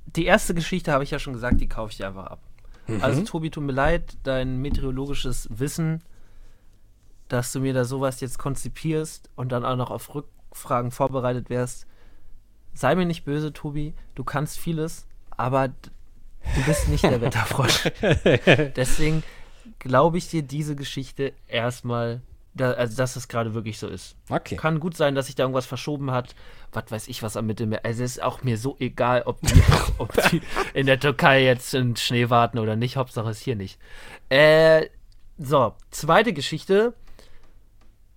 die 0.07 0.25
erste 0.25 0.53
Geschichte 0.55 0.91
habe 0.91 1.05
ich 1.05 1.13
ja 1.13 1.21
schon 1.21 1.33
gesagt, 1.35 1.61
die 1.61 1.69
kaufe 1.69 1.93
ich 1.93 2.05
einfach 2.05 2.27
ab. 2.27 2.41
Also, 3.01 3.23
Tobi, 3.23 3.51
tut 3.51 3.63
mir 3.63 3.73
leid, 3.73 4.17
dein 4.25 4.59
meteorologisches 4.59 5.49
Wissen, 5.51 6.03
dass 7.29 7.53
du 7.53 7.61
mir 7.61 7.75
da 7.75 7.85
sowas 7.85 8.21
jetzt 8.21 8.39
konzipierst 8.39 9.31
und 9.37 9.51
dann 9.51 9.65
auch 9.65 9.77
noch 9.77 9.91
auf 9.91 10.15
Rückfragen 10.15 10.91
vorbereitet 10.91 11.51
wärst. 11.51 11.87
Sei 12.75 12.95
mir 12.95 13.07
nicht 13.07 13.25
böse, 13.25 13.53
Tobi, 13.53 13.95
du 14.15 14.25
kannst 14.25 14.59
vieles, 14.59 15.07
aber 15.31 15.69
du 15.69 16.63
bist 16.67 16.89
nicht 16.89 17.05
der 17.05 17.21
Wetterfrosch. 17.21 17.91
Deswegen 18.77 19.23
glaube 19.79 20.19
ich 20.19 20.29
dir 20.29 20.43
diese 20.43 20.77
Geschichte 20.77 21.33
erstmal, 21.49 22.21
da, 22.55 22.73
also 22.73 22.97
dass 22.97 23.17
es 23.17 23.29
gerade 23.29 23.55
wirklich 23.55 23.79
so 23.79 23.89
ist. 23.89 24.17
Okay. 24.29 24.57
Kann 24.57 24.79
gut 24.79 24.97
sein, 24.97 25.15
dass 25.15 25.27
sich 25.27 25.35
da 25.35 25.45
irgendwas 25.45 25.67
verschoben 25.67 26.11
hat. 26.11 26.35
Was 26.73 26.91
weiß 26.91 27.09
ich, 27.09 27.23
was 27.23 27.37
am 27.37 27.47
Mittelmeer. 27.47 27.81
Also 27.85 28.05
es 28.05 28.17
ist 28.17 28.23
auch 28.23 28.43
mir 28.43 28.59
so 28.59 28.77
egal, 28.79 29.23
ob 29.25 29.41
die, 29.41 29.63
ob 29.99 30.13
die 30.31 30.43
in 30.75 30.87
der 30.87 31.01
Türkei 31.01 31.43
jetzt 31.45 31.75
in 31.75 31.97
Schnee 31.97 32.31
warten 32.31 32.59
oder 32.59 32.77
nicht. 32.77 32.97
Hauptsache 32.97 33.31
es 33.31 33.41
hier 33.41 33.57
nicht. 33.57 33.79
Äh, 34.29 34.87
so, 35.39 35.75
zweite 35.91 36.33
Geschichte 36.33 36.95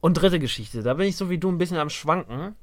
und 0.02 0.14
dritte 0.16 0.39
Geschichte. 0.39 0.84
Da 0.84 0.93
bin 0.93 1.08
ich 1.08 1.18
so 1.18 1.30
wie 1.30 1.38
du 1.38 1.50
ein 1.50 1.58
bisschen 1.58 1.78
am 1.78 1.89
Schwanken. 1.89 2.56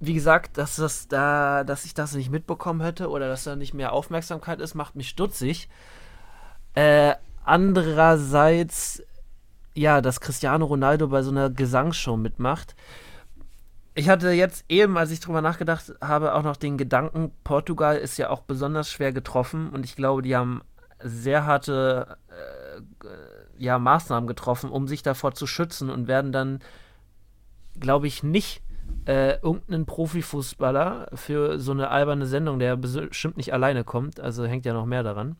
Wie 0.00 0.14
gesagt, 0.14 0.58
dass, 0.58 0.76
das 0.76 1.08
da, 1.08 1.64
dass 1.64 1.84
ich 1.84 1.94
das 1.94 2.14
nicht 2.14 2.30
mitbekommen 2.30 2.80
hätte 2.80 3.10
oder 3.10 3.28
dass 3.28 3.44
da 3.44 3.56
nicht 3.56 3.74
mehr 3.74 3.92
Aufmerksamkeit 3.92 4.60
ist, 4.60 4.74
macht 4.74 4.94
mich 4.94 5.08
stutzig. 5.08 5.68
Äh, 6.74 7.14
andererseits, 7.44 9.02
ja, 9.74 10.00
dass 10.00 10.20
Cristiano 10.20 10.66
Ronaldo 10.66 11.08
bei 11.08 11.22
so 11.22 11.30
einer 11.30 11.50
Gesangsshow 11.50 12.16
mitmacht. 12.16 12.76
Ich 13.94 14.08
hatte 14.08 14.30
jetzt 14.30 14.64
eben, 14.68 14.96
als 14.96 15.10
ich 15.10 15.18
drüber 15.18 15.40
nachgedacht 15.40 15.92
habe, 16.00 16.34
auch 16.34 16.44
noch 16.44 16.56
den 16.56 16.78
Gedanken, 16.78 17.32
Portugal 17.42 17.96
ist 17.96 18.16
ja 18.16 18.30
auch 18.30 18.42
besonders 18.42 18.92
schwer 18.92 19.12
getroffen 19.12 19.70
und 19.70 19.84
ich 19.84 19.96
glaube, 19.96 20.22
die 20.22 20.36
haben 20.36 20.62
sehr 21.02 21.46
harte 21.46 22.16
äh, 22.28 22.80
ja, 23.58 23.78
Maßnahmen 23.78 24.26
getroffen, 24.26 24.70
um 24.70 24.88
sich 24.88 25.02
davor 25.02 25.34
zu 25.34 25.46
schützen 25.46 25.90
und 25.90 26.08
werden 26.08 26.32
dann, 26.32 26.60
glaube 27.78 28.06
ich, 28.06 28.22
nicht 28.22 28.62
äh, 29.06 29.34
irgendeinen 29.40 29.86
Profifußballer 29.86 31.08
für 31.14 31.58
so 31.58 31.72
eine 31.72 31.88
alberne 31.90 32.26
Sendung, 32.26 32.58
der 32.58 32.76
bestimmt 32.76 33.36
nicht 33.36 33.52
alleine 33.52 33.84
kommt, 33.84 34.20
also 34.20 34.44
hängt 34.46 34.64
ja 34.66 34.72
noch 34.72 34.86
mehr 34.86 35.02
daran. 35.02 35.36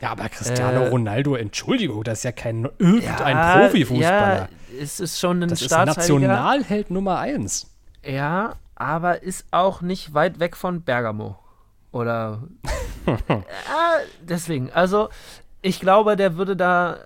Ja, 0.00 0.10
aber 0.10 0.28
Cristiano 0.28 0.82
Äh, 0.82 0.88
Ronaldo, 0.88 1.36
Entschuldigung, 1.36 2.04
das 2.04 2.18
ist 2.18 2.24
ja 2.24 2.32
kein 2.32 2.68
irgendein 2.78 3.36
Ja, 3.36 3.58
Profifußballer. 3.58 4.36
Ja, 4.36 4.48
es 4.80 5.00
ist 5.00 5.18
schon 5.18 5.42
ein 5.42 5.48
das 5.48 5.62
ist. 5.62 5.70
Nationalheld 5.70 6.90
Nummer 6.90 7.18
eins. 7.18 7.74
Ja, 8.04 8.56
aber 8.74 9.22
ist 9.22 9.46
auch 9.50 9.80
nicht 9.80 10.12
weit 10.12 10.38
weg 10.38 10.56
von 10.56 10.82
Bergamo. 10.82 11.38
Oder. 11.92 12.42
ja, 13.06 13.42
deswegen. 14.22 14.70
Also, 14.72 15.08
ich 15.62 15.80
glaube, 15.80 16.16
der 16.16 16.36
würde 16.36 16.56
da 16.56 16.94
äh, 16.94 16.98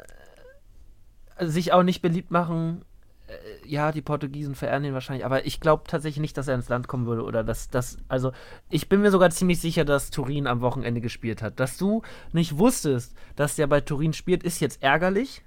sich 1.41 1.73
auch 1.73 1.83
nicht 1.83 2.03
beliebt 2.03 2.31
machen. 2.31 2.83
Äh, 3.27 3.33
Ja, 3.69 3.93
die 3.93 4.03
Portugiesen 4.03 4.55
verehren 4.55 4.85
ihn 4.85 4.95
wahrscheinlich, 4.95 5.25
aber 5.25 5.47
ich 5.47 5.61
glaube 5.61 5.85
tatsächlich 5.87 6.21
nicht, 6.21 6.37
dass 6.37 6.49
er 6.49 6.55
ins 6.57 6.69
Land 6.69 6.89
kommen 6.89 7.07
würde 7.07 7.23
oder 7.25 7.45
dass 7.45 7.69
das. 7.69 7.99
Also, 8.09 8.33
ich 8.69 8.89
bin 8.89 9.01
mir 9.01 9.11
sogar 9.11 9.31
ziemlich 9.31 9.61
sicher, 9.61 9.85
dass 9.85 10.11
Turin 10.11 10.47
am 10.47 10.61
Wochenende 10.61 11.01
gespielt 11.01 11.43
hat. 11.43 11.61
Dass 11.61 11.77
du 11.79 12.03
nicht 12.33 12.59
wusstest, 12.59 13.15
dass 13.37 13.57
der 13.57 13.67
bei 13.67 13.81
Turin 13.81 14.13
spielt, 14.13 14.43
ist 14.43 14.61
jetzt 14.61 14.83
ärgerlich. 14.83 15.43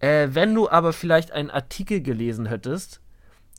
Äh, 0.00 0.28
wenn 0.32 0.54
du 0.54 0.68
aber 0.68 0.92
vielleicht 0.92 1.32
einen 1.32 1.50
Artikel 1.50 2.00
gelesen 2.02 2.46
hättest, 2.46 3.00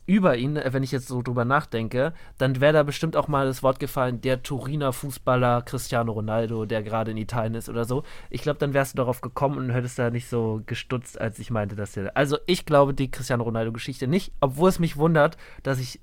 über 0.06 0.36
ihn, 0.36 0.56
äh, 0.56 0.72
wenn 0.72 0.82
ich 0.82 0.92
jetzt 0.92 1.08
so 1.08 1.20
drüber 1.20 1.44
nachdenke, 1.44 2.14
dann 2.38 2.60
wäre 2.60 2.72
da 2.72 2.82
bestimmt 2.82 3.16
auch 3.16 3.28
mal 3.28 3.46
das 3.46 3.62
Wort 3.62 3.80
gefallen, 3.80 4.20
der 4.20 4.42
Turiner 4.42 4.92
Fußballer 4.92 5.62
Cristiano 5.62 6.12
Ronaldo, 6.12 6.64
der 6.64 6.82
gerade 6.82 7.10
in 7.10 7.16
Italien 7.16 7.54
ist 7.54 7.68
oder 7.68 7.84
so. 7.84 8.04
Ich 8.30 8.42
glaube, 8.42 8.58
dann 8.58 8.72
wärst 8.72 8.94
du 8.94 8.96
darauf 8.96 9.20
gekommen 9.20 9.58
und 9.58 9.70
hättest 9.70 9.98
da 9.98 10.10
nicht 10.10 10.28
so 10.28 10.62
gestutzt, 10.66 11.20
als 11.20 11.38
ich 11.38 11.50
meinte, 11.50 11.76
dass 11.76 11.92
der. 11.92 12.16
Also 12.16 12.38
ich 12.46 12.64
glaube 12.66 12.94
die 12.94 13.10
Cristiano 13.10 13.44
Ronaldo-Geschichte 13.44 14.06
nicht, 14.06 14.32
obwohl 14.40 14.68
es 14.68 14.78
mich 14.78 14.96
wundert, 14.96 15.36
dass 15.62 15.78
ich. 15.80 16.00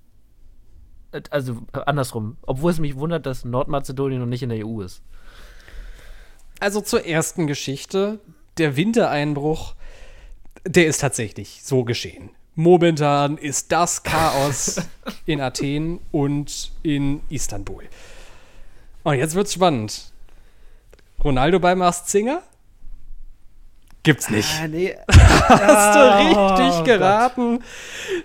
äh, 1.11 1.21
Also 1.29 1.61
äh, 1.73 1.79
andersrum, 1.85 2.37
obwohl 2.41 2.71
es 2.71 2.79
mich 2.79 2.97
wundert, 2.97 3.25
dass 3.25 3.45
Nordmazedonien 3.45 4.19
noch 4.19 4.27
nicht 4.27 4.43
in 4.43 4.49
der 4.49 4.65
EU 4.67 4.81
ist. 4.81 5.01
Also 6.59 6.81
zur 6.81 7.05
ersten 7.05 7.47
Geschichte. 7.47 8.19
Der 8.59 8.75
Wintereinbruch, 8.75 9.73
der 10.65 10.85
ist 10.85 10.99
tatsächlich 10.99 11.61
so 11.63 11.83
geschehen. 11.83 12.29
Momentan 12.55 13.37
ist 13.37 13.71
das 13.71 14.03
Chaos 14.03 14.79
in 15.25 15.41
Athen 15.41 15.99
und 16.11 16.71
in 16.83 17.21
Istanbul. 17.29 17.83
Und 19.03 19.15
jetzt 19.15 19.33
wird's 19.35 19.53
spannend. 19.53 20.11
Ronaldo 21.23 21.59
bei 21.59 21.73
Mars 21.75 22.09
Singer? 22.11 22.43
Gibt's 24.03 24.29
nicht. 24.29 24.49
Ah, 24.61 24.67
nee. 24.67 24.95
Hast 25.09 25.95
du 25.95 25.99
Oh 26.37 26.47
richtig 26.47 26.75
Gott. 26.77 26.85
geraten? 26.85 27.63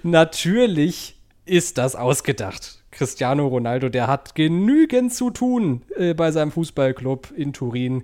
Natürlich 0.02 1.16
ist 1.46 1.78
das 1.78 1.94
ausgedacht. 1.94 2.82
Cristiano 2.90 3.46
Ronaldo, 3.46 3.88
der 3.88 4.08
hat 4.08 4.34
genügend 4.34 5.14
zu 5.14 5.30
tun 5.30 5.82
äh, 5.96 6.14
bei 6.14 6.32
seinem 6.32 6.50
Fußballclub 6.50 7.32
in 7.36 7.52
Turin. 7.52 8.02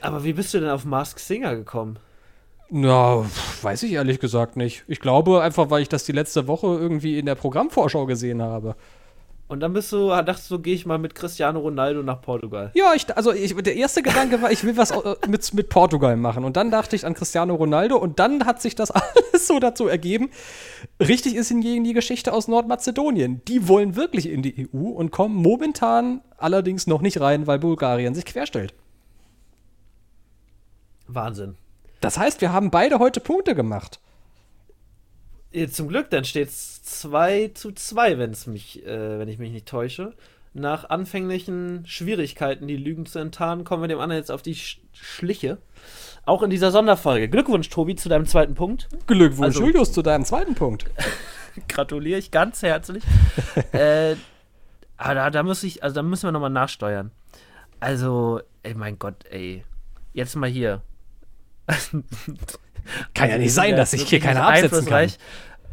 Aber 0.00 0.24
wie 0.24 0.32
bist 0.32 0.52
du 0.54 0.60
denn 0.60 0.70
auf 0.70 0.84
Mask 0.84 1.18
Singer 1.20 1.54
gekommen? 1.54 1.98
Na, 2.76 3.24
weiß 3.62 3.84
ich 3.84 3.92
ehrlich 3.92 4.18
gesagt 4.18 4.56
nicht. 4.56 4.82
Ich 4.88 4.98
glaube 4.98 5.40
einfach, 5.42 5.70
weil 5.70 5.82
ich 5.82 5.88
das 5.88 6.02
die 6.02 6.10
letzte 6.10 6.48
Woche 6.48 6.66
irgendwie 6.66 7.20
in 7.20 7.26
der 7.26 7.36
Programmvorschau 7.36 8.04
gesehen 8.04 8.42
habe. 8.42 8.74
Und 9.46 9.60
dann 9.60 9.72
bist 9.72 9.92
du, 9.92 10.08
dachtest 10.08 10.50
du, 10.50 10.58
gehe 10.58 10.74
ich 10.74 10.84
mal 10.84 10.98
mit 10.98 11.14
Cristiano 11.14 11.60
Ronaldo 11.60 12.02
nach 12.02 12.20
Portugal. 12.20 12.72
Ja, 12.74 12.92
ich, 12.96 13.16
also 13.16 13.32
ich, 13.32 13.54
der 13.54 13.76
erste 13.76 14.02
Gedanke 14.02 14.42
war, 14.42 14.50
ich 14.50 14.64
will 14.64 14.76
was 14.76 14.90
äh, 14.90 15.14
mit, 15.28 15.54
mit 15.54 15.68
Portugal 15.68 16.16
machen. 16.16 16.44
Und 16.44 16.56
dann 16.56 16.72
dachte 16.72 16.96
ich 16.96 17.06
an 17.06 17.14
Cristiano 17.14 17.54
Ronaldo 17.54 17.96
und 17.96 18.18
dann 18.18 18.44
hat 18.44 18.60
sich 18.60 18.74
das 18.74 18.90
alles 18.90 19.46
so 19.46 19.60
dazu 19.60 19.86
ergeben. 19.86 20.30
Richtig 20.98 21.36
ist 21.36 21.50
hingegen 21.50 21.84
die 21.84 21.92
Geschichte 21.92 22.32
aus 22.32 22.48
Nordmazedonien. 22.48 23.40
Die 23.46 23.68
wollen 23.68 23.94
wirklich 23.94 24.28
in 24.28 24.42
die 24.42 24.68
EU 24.74 24.88
und 24.88 25.12
kommen 25.12 25.36
momentan 25.36 26.22
allerdings 26.38 26.88
noch 26.88 27.02
nicht 27.02 27.20
rein, 27.20 27.46
weil 27.46 27.60
Bulgarien 27.60 28.16
sich 28.16 28.24
querstellt. 28.24 28.74
Wahnsinn. 31.06 31.54
Das 32.04 32.18
heißt, 32.18 32.40
wir 32.42 32.52
haben 32.52 32.70
beide 32.70 32.98
heute 32.98 33.20
Punkte 33.20 33.54
gemacht. 33.54 33.98
Zum 35.70 35.88
Glück, 35.88 36.10
dann 36.10 36.24
steht 36.24 36.48
es 36.48 36.82
2 36.82 37.52
zu 37.54 37.72
2, 37.72 38.18
wenn's 38.18 38.46
mich, 38.46 38.84
äh, 38.84 39.18
wenn 39.18 39.28
ich 39.28 39.38
mich 39.38 39.52
nicht 39.52 39.66
täusche. 39.66 40.12
Nach 40.52 40.90
anfänglichen 40.90 41.84
Schwierigkeiten, 41.86 42.66
die 42.66 42.76
Lügen 42.76 43.06
zu 43.06 43.18
enttarnen, 43.20 43.64
kommen 43.64 43.82
wir 43.82 43.88
dem 43.88 44.00
anderen 44.00 44.20
jetzt 44.20 44.30
auf 44.30 44.42
die 44.42 44.54
Sch 44.54 44.80
Schliche. 44.92 45.58
Auch 46.26 46.42
in 46.42 46.50
dieser 46.50 46.70
Sonderfolge. 46.70 47.28
Glückwunsch, 47.28 47.70
Tobi, 47.70 47.96
zu 47.96 48.08
deinem 48.08 48.26
zweiten 48.26 48.54
Punkt. 48.54 48.88
Glückwunsch, 49.06 49.56
Also- 49.56 49.64
Julius, 49.64 49.92
zu 49.92 50.02
deinem 50.02 50.24
zweiten 50.24 50.54
Punkt. 50.54 50.84
Gratuliere 51.68 52.18
ich 52.18 52.30
ganz 52.30 52.62
herzlich. 52.62 53.02
äh, 53.72 54.16
aber 54.96 55.14
da, 55.14 55.30
da 55.30 55.42
muss 55.42 55.62
ich, 55.62 55.82
also 55.82 55.94
da 55.94 56.02
müssen 56.02 56.26
wir 56.26 56.32
nochmal 56.32 56.50
nachsteuern. 56.50 57.12
Also, 57.80 58.40
ey, 58.62 58.74
mein 58.74 58.98
Gott, 58.98 59.24
ey. 59.30 59.64
Jetzt 60.12 60.36
mal 60.36 60.48
hier. 60.50 60.82
Kann 63.14 63.30
ja 63.30 63.38
nicht 63.38 63.54
sein, 63.54 63.76
dass 63.76 63.92
ich 63.92 64.02
hier 64.02 64.20
keine 64.20 64.42
absetzen 64.44 64.86
kann. 64.86 65.10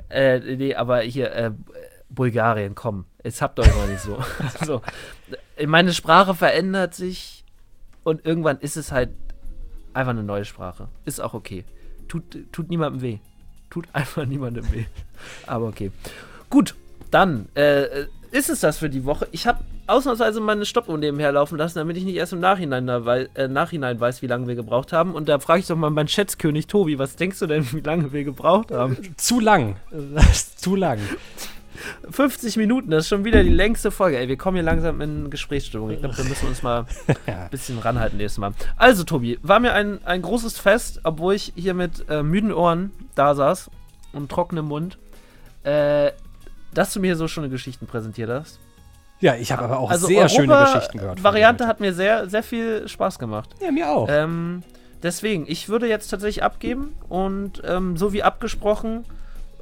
Äh, 0.09 0.39
nee, 0.55 0.75
aber 0.75 1.01
hier, 1.01 1.31
äh, 1.33 1.51
Bulgarien, 2.09 2.75
komm, 2.75 3.05
jetzt 3.23 3.41
habt 3.41 3.59
euch 3.59 3.73
mal 3.75 3.87
nicht 3.87 4.01
so. 4.01 4.21
so. 4.65 4.81
Meine 5.65 5.93
Sprache 5.93 6.35
verändert 6.35 6.93
sich 6.93 7.43
und 8.03 8.25
irgendwann 8.25 8.59
ist 8.59 8.77
es 8.77 8.91
halt 8.91 9.09
einfach 9.93 10.11
eine 10.11 10.23
neue 10.23 10.45
Sprache. 10.45 10.89
Ist 11.05 11.21
auch 11.21 11.33
okay. 11.33 11.63
Tut, 12.07 12.23
tut 12.51 12.69
niemandem 12.69 13.01
weh. 13.01 13.17
Tut 13.69 13.87
einfach 13.93 14.25
niemandem 14.25 14.69
weh. 14.73 14.85
Aber 15.47 15.67
okay. 15.67 15.91
Gut, 16.49 16.75
dann 17.09 17.47
äh, 17.55 18.05
ist 18.31 18.49
es 18.49 18.59
das 18.59 18.79
für 18.79 18.89
die 18.89 19.05
Woche. 19.05 19.27
Ich 19.31 19.47
habe 19.47 19.63
ausnahmsweise 19.91 20.39
meine 20.39 20.65
Stoppuhr 20.65 20.97
nebenher 20.97 21.31
laufen 21.31 21.57
lassen, 21.57 21.79
damit 21.79 21.97
ich 21.97 22.03
nicht 22.03 22.15
erst 22.15 22.33
im 22.33 22.39
Nachhinein, 22.39 22.87
weil, 23.05 23.29
äh, 23.35 23.47
Nachhinein 23.47 23.99
weiß, 23.99 24.21
wie 24.21 24.27
lange 24.27 24.47
wir 24.47 24.55
gebraucht 24.55 24.93
haben. 24.93 25.13
Und 25.13 25.29
da 25.29 25.39
frage 25.39 25.59
ich 25.59 25.67
doch 25.67 25.75
mal 25.75 25.89
meinen 25.89 26.07
Schätzkönig 26.07 26.67
Tobi, 26.67 26.97
was 26.99 27.15
denkst 27.15 27.39
du 27.39 27.47
denn, 27.47 27.71
wie 27.73 27.81
lange 27.81 28.11
wir 28.11 28.23
gebraucht 28.23 28.71
haben? 28.71 28.97
Zu 29.17 29.39
lang. 29.39 29.75
Zu 30.55 30.75
lang. 30.75 30.99
50 32.09 32.57
Minuten, 32.57 32.91
das 32.91 33.05
ist 33.05 33.09
schon 33.09 33.25
wieder 33.25 33.43
die 33.43 33.49
längste 33.49 33.91
Folge. 33.91 34.17
Ey, 34.17 34.27
wir 34.27 34.37
kommen 34.37 34.55
hier 34.55 34.63
langsam 34.63 35.01
in 35.01 35.29
Gesprächsstimmung. 35.29 35.89
Ich 35.89 35.99
glaube, 35.99 36.17
wir 36.17 36.25
müssen 36.25 36.47
uns 36.47 36.61
mal 36.61 36.85
ein 37.25 37.49
bisschen 37.49 37.79
ranhalten 37.79 38.17
nächstes 38.17 38.39
Mal. 38.39 38.53
Also, 38.77 39.03
Tobi, 39.03 39.39
war 39.41 39.59
mir 39.59 39.73
ein, 39.73 40.03
ein 40.05 40.21
großes 40.21 40.57
Fest, 40.57 41.01
obwohl 41.03 41.35
ich 41.35 41.53
hier 41.55 41.73
mit 41.73 42.05
äh, 42.09 42.23
müden 42.23 42.53
Ohren 42.53 42.91
da 43.15 43.33
saß 43.35 43.71
und 44.13 44.29
trockenem 44.29 44.65
Mund, 44.65 44.97
äh, 45.63 46.11
dass 46.73 46.93
du 46.93 46.99
mir 46.99 47.15
so 47.15 47.27
schöne 47.27 47.49
Geschichten 47.49 47.87
präsentiert 47.87 48.29
hast. 48.29 48.59
Ja, 49.21 49.35
ich 49.35 49.51
habe 49.51 49.63
aber 49.63 49.79
auch 49.79 49.89
also 49.89 50.07
sehr 50.07 50.17
Europa 50.17 50.35
schöne 50.35 50.65
Geschichten 50.65 50.97
gehört. 50.97 51.23
Variante 51.23 51.67
hat 51.67 51.79
mir 51.79 51.93
sehr, 51.93 52.27
sehr 52.29 52.43
viel 52.43 52.87
Spaß 52.87 53.19
gemacht. 53.19 53.51
Ja, 53.61 53.71
mir 53.71 53.89
auch. 53.89 54.07
Ähm, 54.09 54.63
deswegen, 55.03 55.45
ich 55.47 55.69
würde 55.69 55.87
jetzt 55.87 56.09
tatsächlich 56.09 56.43
abgeben 56.43 56.95
und 57.07 57.61
ähm, 57.65 57.97
so 57.97 58.13
wie 58.13 58.23
abgesprochen 58.23 59.05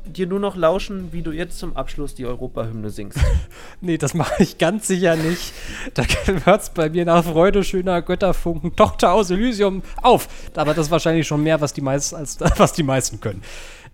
dir 0.06 0.28
nur 0.28 0.40
noch 0.40 0.56
lauschen, 0.56 1.12
wie 1.12 1.22
du 1.22 1.32
jetzt 1.32 1.60
zum 1.60 1.76
Abschluss 1.76 2.16
die 2.16 2.26
Europahymne 2.26 2.90
singst. 2.90 3.20
nee, 3.82 3.98
das 3.98 4.14
mache 4.14 4.42
ich 4.42 4.58
ganz 4.58 4.88
sicher 4.88 5.16
nicht. 5.16 5.54
Da 5.94 6.04
hört 6.46 6.62
es 6.62 6.70
bei 6.70 6.90
mir 6.90 7.06
nach 7.06 7.24
Freude 7.24 7.64
schöner 7.64 8.02
Götterfunken, 8.02 8.76
Tochter 8.76 9.12
aus 9.12 9.30
Elysium 9.30 9.84
auf. 10.02 10.28
Aber 10.56 10.74
das 10.74 10.88
ist 10.88 10.92
wahrscheinlich 10.92 11.28
schon 11.28 11.44
mehr, 11.44 11.62
was 11.62 11.74
die, 11.74 11.82
meist, 11.82 12.14
als, 12.14 12.40
was 12.58 12.74
die 12.74 12.84
meisten 12.84 13.20
können. 13.20 13.42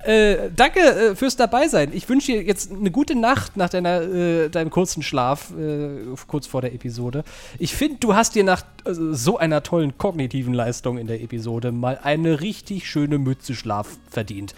Äh, 0.06 0.52
danke 0.56 0.80
äh, 0.80 1.16
fürs 1.16 1.36
Dabeisein. 1.36 1.92
Ich 1.92 2.08
wünsche 2.08 2.32
dir 2.32 2.44
jetzt 2.44 2.72
eine 2.72 2.92
gute 2.92 3.16
Nacht 3.16 3.58
nach 3.58 3.70
deiner, 3.70 4.02
äh, 4.02 4.50
deinem 4.50 4.70
kurzen 4.70 5.02
Schlaf, 5.02 5.52
äh, 5.58 6.06
kurz 6.28 6.46
vor 6.46 6.62
der 6.62 6.76
Episode. 6.76 7.24
Ich 7.58 7.74
finde, 7.74 7.98
du 8.00 8.14
hast 8.14 8.36
dir 8.36 8.44
nach 8.44 8.62
äh, 8.86 8.94
so 8.94 9.40
einer 9.40 9.64
tollen 9.64 9.98
kognitiven 9.98 10.54
Leistung 10.54 11.00
in 11.00 11.08
der 11.08 11.22
Episode 11.22 11.72
mal 11.72 12.00
eine 12.04 12.40
richtig 12.42 12.88
schöne 12.88 13.18
Mütze 13.18 13.56
Schlaf 13.56 13.98
verdient. 14.08 14.54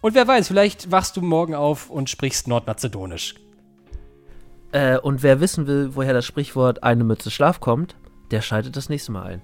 Und 0.00 0.14
wer 0.14 0.26
weiß, 0.26 0.48
vielleicht 0.48 0.90
wachst 0.90 1.18
du 1.18 1.20
morgen 1.20 1.54
auf 1.54 1.90
und 1.90 2.08
sprichst 2.08 2.48
Nordmazedonisch. 2.48 3.34
Äh, 4.72 4.96
und 4.98 5.22
wer 5.22 5.40
wissen 5.40 5.66
will, 5.66 5.90
woher 5.92 6.14
das 6.14 6.24
Sprichwort 6.24 6.82
eine 6.82 7.04
Mütze 7.04 7.30
Schlaf 7.30 7.60
kommt, 7.60 7.96
der 8.30 8.40
schaltet 8.40 8.76
das 8.76 8.88
nächste 8.88 9.12
Mal 9.12 9.26
ein. 9.26 9.42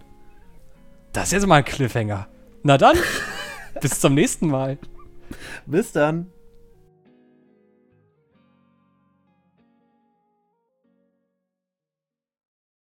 Das 1.13 1.25
ist 1.25 1.33
jetzt 1.33 1.47
mal 1.47 1.57
ein 1.57 1.65
Cliffhanger. 1.67 2.27
Na 2.63 2.79
dann, 2.79 2.97
bis 3.83 4.01
zum 4.01 4.15
nächsten 4.15 4.49
Mal. 4.49 4.79
Bis 5.67 5.93
dann. 5.93 6.31